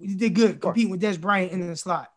he 0.00 0.14
did 0.14 0.34
good 0.34 0.60
competing 0.60 0.90
with 0.90 1.02
Dez 1.02 1.20
Bryant 1.20 1.52
in 1.52 1.66
the 1.66 1.76
slot. 1.76 2.10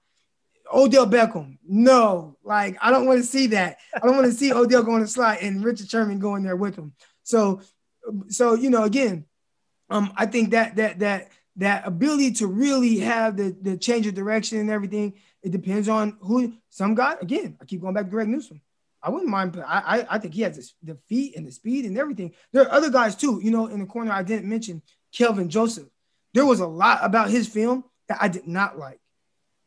Odell 0.73 1.07
Beckham, 1.07 1.57
no, 1.67 2.37
like 2.43 2.77
I 2.81 2.89
don't 2.89 3.05
want 3.05 3.19
to 3.19 3.25
see 3.25 3.47
that. 3.47 3.77
I 3.95 3.99
don't 3.99 4.15
want 4.15 4.25
to 4.25 4.37
see 4.37 4.53
Odell 4.53 4.83
going 4.83 5.01
to 5.01 5.07
slot 5.07 5.39
and 5.41 5.63
Richard 5.63 5.89
Sherman 5.89 6.19
going 6.19 6.43
there 6.43 6.55
with 6.55 6.75
him. 6.75 6.93
So, 7.23 7.61
so 8.29 8.55
you 8.55 8.69
know, 8.69 8.83
again, 8.83 9.25
um, 9.89 10.11
I 10.15 10.25
think 10.25 10.51
that 10.51 10.77
that 10.77 10.99
that 10.99 11.31
that 11.57 11.85
ability 11.85 12.31
to 12.31 12.47
really 12.47 12.99
have 12.99 13.37
the 13.37 13.55
the 13.61 13.77
change 13.77 14.07
of 14.07 14.15
direction 14.15 14.59
and 14.59 14.69
everything, 14.69 15.13
it 15.41 15.51
depends 15.51 15.87
on 15.87 16.17
who. 16.21 16.53
Some 16.69 16.95
guy, 16.95 17.17
again, 17.21 17.55
I 17.61 17.65
keep 17.65 17.81
going 17.81 17.93
back 17.93 18.05
to 18.05 18.09
Greg 18.09 18.27
Newsome. 18.27 18.61
I 19.03 19.09
wouldn't 19.09 19.29
mind. 19.29 19.61
I, 19.67 19.99
I, 19.99 20.15
I 20.15 20.19
think 20.19 20.33
he 20.33 20.41
has 20.41 20.55
this, 20.55 20.73
the 20.81 20.97
feet 21.09 21.35
and 21.35 21.45
the 21.45 21.51
speed 21.51 21.85
and 21.85 21.97
everything. 21.97 22.33
There 22.53 22.63
are 22.63 22.71
other 22.71 22.89
guys 22.89 23.15
too. 23.15 23.41
You 23.43 23.51
know, 23.51 23.67
in 23.67 23.79
the 23.79 23.85
corner, 23.85 24.11
I 24.11 24.23
didn't 24.23 24.49
mention 24.49 24.81
Kelvin 25.11 25.49
Joseph. 25.49 25.87
There 26.33 26.45
was 26.45 26.61
a 26.61 26.67
lot 26.67 26.99
about 27.03 27.29
his 27.29 27.47
film 27.47 27.83
that 28.07 28.17
I 28.21 28.29
did 28.29 28.47
not 28.47 28.79
like, 28.79 28.99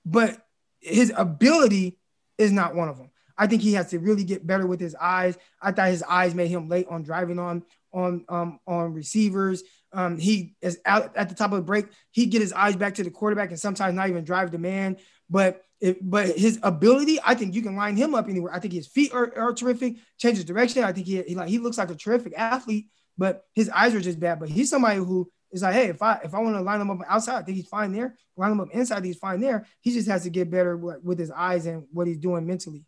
but 0.05 0.41
his 0.80 1.12
ability 1.16 1.99
is 2.39 2.51
not 2.51 2.74
one 2.74 2.89
of 2.89 2.97
them. 2.97 3.11
I 3.39 3.47
think 3.47 3.62
he 3.62 3.74
has 3.74 3.91
to 3.91 3.99
really 3.99 4.24
get 4.24 4.47
better 4.47 4.66
with 4.66 4.80
his 4.80 4.95
eyes. 4.95 5.37
I 5.61 5.72
thought 5.72 5.91
his 5.91 6.03
eyes 6.03 6.34
made 6.34 6.49
him 6.49 6.68
late 6.68 6.87
on 6.89 7.03
driving 7.03 7.39
on 7.39 7.62
on 7.93 8.24
um, 8.28 8.61
on 8.66 8.95
receivers. 8.95 9.62
Um, 9.93 10.18
he 10.18 10.55
is 10.61 10.80
out 10.84 11.16
at 11.16 11.28
the 11.28 11.34
top 11.34 11.53
of 11.53 11.59
the 11.59 11.62
break. 11.62 11.87
He'd 12.12 12.30
get 12.30 12.41
his 12.41 12.53
eyes 12.53 12.76
back 12.76 12.95
to 12.95 13.05
the 13.05 13.11
quarterback 13.11 13.51
and 13.51 13.61
sometimes 13.61 13.95
not 13.95 14.09
even 14.09 14.24
drive 14.24 14.51
the 14.51 14.59
man. 14.59 14.97
But 15.28 15.62
if, 15.80 15.96
but 16.00 16.28
his 16.36 16.58
ability, 16.62 17.18
I 17.24 17.34
think 17.34 17.54
you 17.54 17.62
can 17.62 17.76
line 17.76 17.96
him 17.96 18.14
up 18.14 18.28
anywhere. 18.28 18.54
I 18.54 18.60
think 18.60 18.72
his 18.72 18.86
feet 18.86 19.12
are, 19.12 19.32
are 19.36 19.52
terrific. 19.52 19.96
Changes 20.18 20.44
direction. 20.44 20.84
I 20.84 20.92
think 20.92 21.06
he, 21.06 21.22
he 21.22 21.34
like 21.34 21.48
he 21.48 21.58
looks 21.58 21.78
like 21.78 21.90
a 21.90 21.94
terrific 21.94 22.32
athlete, 22.36 22.86
but 23.18 23.44
his 23.54 23.68
eyes 23.70 23.94
are 23.94 24.00
just 24.00 24.18
bad. 24.18 24.40
But 24.40 24.48
he's 24.48 24.70
somebody 24.70 24.98
who 24.98 25.30
is 25.52 25.62
like, 25.62 25.74
hey, 25.74 25.88
if 25.88 26.02
I 26.02 26.20
if 26.24 26.34
I 26.34 26.40
want 26.40 26.56
to 26.56 26.62
line 26.62 26.80
him 26.80 26.90
up 26.90 27.00
outside, 27.06 27.38
I 27.38 27.42
think 27.42 27.56
he's 27.56 27.68
fine 27.68 27.92
there. 27.92 28.16
Line 28.36 28.52
him 28.52 28.60
up 28.60 28.68
inside, 28.72 29.04
he's 29.04 29.18
fine 29.18 29.40
there. 29.40 29.66
He 29.80 29.92
just 29.92 30.08
has 30.08 30.22
to 30.24 30.30
get 30.30 30.50
better 30.50 30.76
with, 30.76 31.02
with 31.02 31.18
his 31.18 31.30
eyes 31.30 31.66
and 31.66 31.84
what 31.92 32.06
he's 32.06 32.18
doing 32.18 32.46
mentally. 32.46 32.84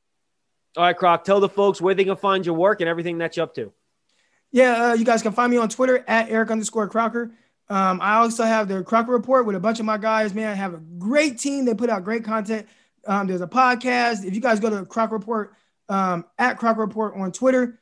All 0.76 0.84
right, 0.84 0.96
Croc, 0.96 1.24
tell 1.24 1.40
the 1.40 1.48
folks 1.48 1.80
where 1.80 1.94
they 1.94 2.04
can 2.04 2.16
find 2.16 2.44
your 2.44 2.54
work 2.54 2.80
and 2.80 2.88
everything 2.88 3.18
that 3.18 3.36
you're 3.36 3.44
up 3.44 3.54
to. 3.54 3.72
Yeah, 4.50 4.90
uh, 4.90 4.94
you 4.94 5.04
guys 5.04 5.22
can 5.22 5.32
find 5.32 5.50
me 5.50 5.58
on 5.58 5.68
Twitter 5.68 6.04
at 6.06 6.30
Eric 6.30 6.50
underscore 6.50 6.88
Crocker. 6.88 7.32
Um, 7.70 8.00
I 8.00 8.16
also 8.16 8.44
have 8.44 8.68
the 8.68 8.82
Crocker 8.82 9.12
Report 9.12 9.44
with 9.46 9.56
a 9.56 9.60
bunch 9.60 9.78
of 9.78 9.86
my 9.86 9.98
guys. 9.98 10.34
Man, 10.34 10.48
I 10.48 10.54
have 10.54 10.74
a 10.74 10.78
great 10.78 11.38
team. 11.38 11.64
They 11.64 11.74
put 11.74 11.90
out 11.90 12.04
great 12.04 12.24
content. 12.24 12.66
Um, 13.06 13.26
there's 13.26 13.40
a 13.40 13.46
podcast. 13.46 14.24
If 14.24 14.34
you 14.34 14.40
guys 14.40 14.60
go 14.60 14.70
to 14.70 14.84
Crocker 14.86 15.14
Report 15.14 15.54
um, 15.88 16.24
at 16.38 16.58
Crocker 16.58 16.80
Report 16.80 17.14
on 17.16 17.32
Twitter, 17.32 17.80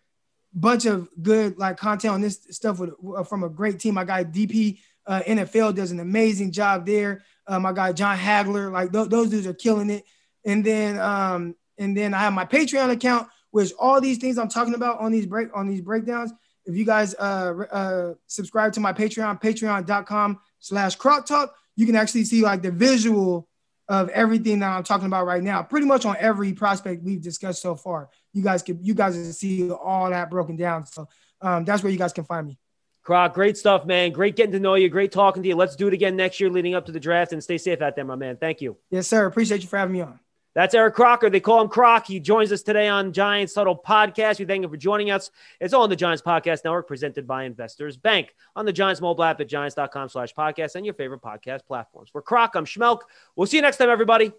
bunch 0.52 0.86
of 0.86 1.08
good 1.22 1.58
like 1.58 1.76
content 1.76 2.14
on 2.14 2.20
this 2.20 2.40
stuff 2.50 2.78
with, 2.78 2.94
uh, 3.16 3.22
from 3.22 3.44
a 3.44 3.48
great 3.48 3.78
team. 3.78 3.94
My 3.94 4.04
guy 4.04 4.24
DP 4.24 4.78
uh, 5.06 5.22
NFL 5.26 5.74
does 5.74 5.92
an 5.92 6.00
amazing 6.00 6.50
job 6.50 6.86
there. 6.86 7.22
Uh, 7.46 7.60
my 7.60 7.72
guy 7.72 7.92
John 7.92 8.16
Hagler, 8.16 8.72
like 8.72 8.90
th- 8.92 9.08
those 9.08 9.30
dudes 9.30 9.46
are 9.46 9.54
killing 9.54 9.90
it. 9.90 10.04
And 10.44 10.64
then 10.64 10.98
um, 10.98 11.54
and 11.78 11.96
then 11.96 12.14
I 12.14 12.18
have 12.18 12.32
my 12.32 12.44
Patreon 12.44 12.90
account, 12.90 13.28
which 13.50 13.72
all 13.78 14.00
these 14.00 14.18
things 14.18 14.38
I'm 14.38 14.48
talking 14.48 14.74
about 14.74 14.98
on 14.98 15.12
these 15.12 15.26
break 15.26 15.48
on 15.54 15.68
these 15.68 15.80
breakdowns 15.80 16.32
if 16.66 16.76
you 16.76 16.84
guys 16.84 17.14
uh, 17.14 17.64
uh, 17.70 18.14
subscribe 18.26 18.72
to 18.74 18.80
my 18.80 18.92
Patreon, 18.92 19.40
patreon.com 19.40 20.40
slash 20.58 20.96
croc 20.96 21.26
talk, 21.26 21.54
you 21.76 21.86
can 21.86 21.96
actually 21.96 22.24
see 22.24 22.42
like 22.42 22.62
the 22.62 22.70
visual 22.70 23.48
of 23.88 24.08
everything 24.08 24.58
that 24.58 24.70
I'm 24.70 24.82
talking 24.82 25.06
about 25.06 25.26
right 25.26 25.42
now. 25.42 25.62
Pretty 25.62 25.86
much 25.86 26.04
on 26.04 26.16
every 26.18 26.52
prospect 26.52 27.04
we've 27.04 27.22
discussed 27.22 27.62
so 27.62 27.76
far. 27.76 28.08
You 28.32 28.42
guys 28.42 28.62
can 28.62 28.82
you 28.82 28.94
guys 28.94 29.14
can 29.14 29.32
see 29.32 29.70
all 29.70 30.10
that 30.10 30.28
broken 30.30 30.56
down. 30.56 30.86
So 30.86 31.08
um, 31.40 31.64
that's 31.64 31.82
where 31.82 31.92
you 31.92 31.98
guys 31.98 32.12
can 32.12 32.24
find 32.24 32.46
me. 32.46 32.58
Croc, 33.02 33.34
great 33.34 33.56
stuff, 33.56 33.86
man. 33.86 34.10
Great 34.10 34.34
getting 34.34 34.52
to 34.52 34.58
know 34.58 34.74
you. 34.74 34.88
Great 34.88 35.12
talking 35.12 35.42
to 35.44 35.48
you. 35.48 35.54
Let's 35.54 35.76
do 35.76 35.86
it 35.86 35.94
again 35.94 36.16
next 36.16 36.40
year 36.40 36.50
leading 36.50 36.74
up 36.74 36.86
to 36.86 36.92
the 36.92 36.98
draft 36.98 37.32
and 37.32 37.42
stay 37.42 37.56
safe 37.56 37.80
out 37.80 37.94
there, 37.94 38.04
my 38.04 38.16
man. 38.16 38.36
Thank 38.36 38.60
you. 38.60 38.76
Yes, 38.90 39.06
sir. 39.06 39.26
Appreciate 39.26 39.62
you 39.62 39.68
for 39.68 39.76
having 39.76 39.92
me 39.92 40.00
on. 40.00 40.18
That's 40.56 40.74
Eric 40.74 40.94
Crocker. 40.94 41.28
They 41.28 41.38
call 41.38 41.60
him 41.60 41.68
Croc. 41.68 42.06
He 42.06 42.18
joins 42.18 42.50
us 42.50 42.62
today 42.62 42.88
on 42.88 43.12
Giants 43.12 43.54
Huddle 43.54 43.76
Podcast. 43.76 44.38
We 44.38 44.46
thank 44.46 44.64
him 44.64 44.70
for 44.70 44.78
joining 44.78 45.10
us. 45.10 45.30
It's 45.60 45.74
all 45.74 45.82
on 45.82 45.90
the 45.90 45.96
Giants 45.96 46.22
Podcast 46.22 46.64
Network, 46.64 46.88
presented 46.88 47.26
by 47.26 47.44
Investors 47.44 47.98
Bank 47.98 48.34
on 48.56 48.64
the 48.64 48.72
Giants 48.72 49.02
mobile 49.02 49.22
app 49.22 49.38
at 49.38 49.48
giants.com 49.48 50.08
slash 50.08 50.34
podcast 50.34 50.74
and 50.74 50.86
your 50.86 50.94
favorite 50.94 51.20
podcast 51.20 51.66
platforms. 51.66 52.08
For 52.08 52.22
Croc, 52.22 52.54
I'm 52.54 52.64
Schmeelk. 52.64 53.00
We'll 53.36 53.46
see 53.46 53.58
you 53.58 53.62
next 53.62 53.76
time, 53.76 53.90
everybody. 53.90 54.32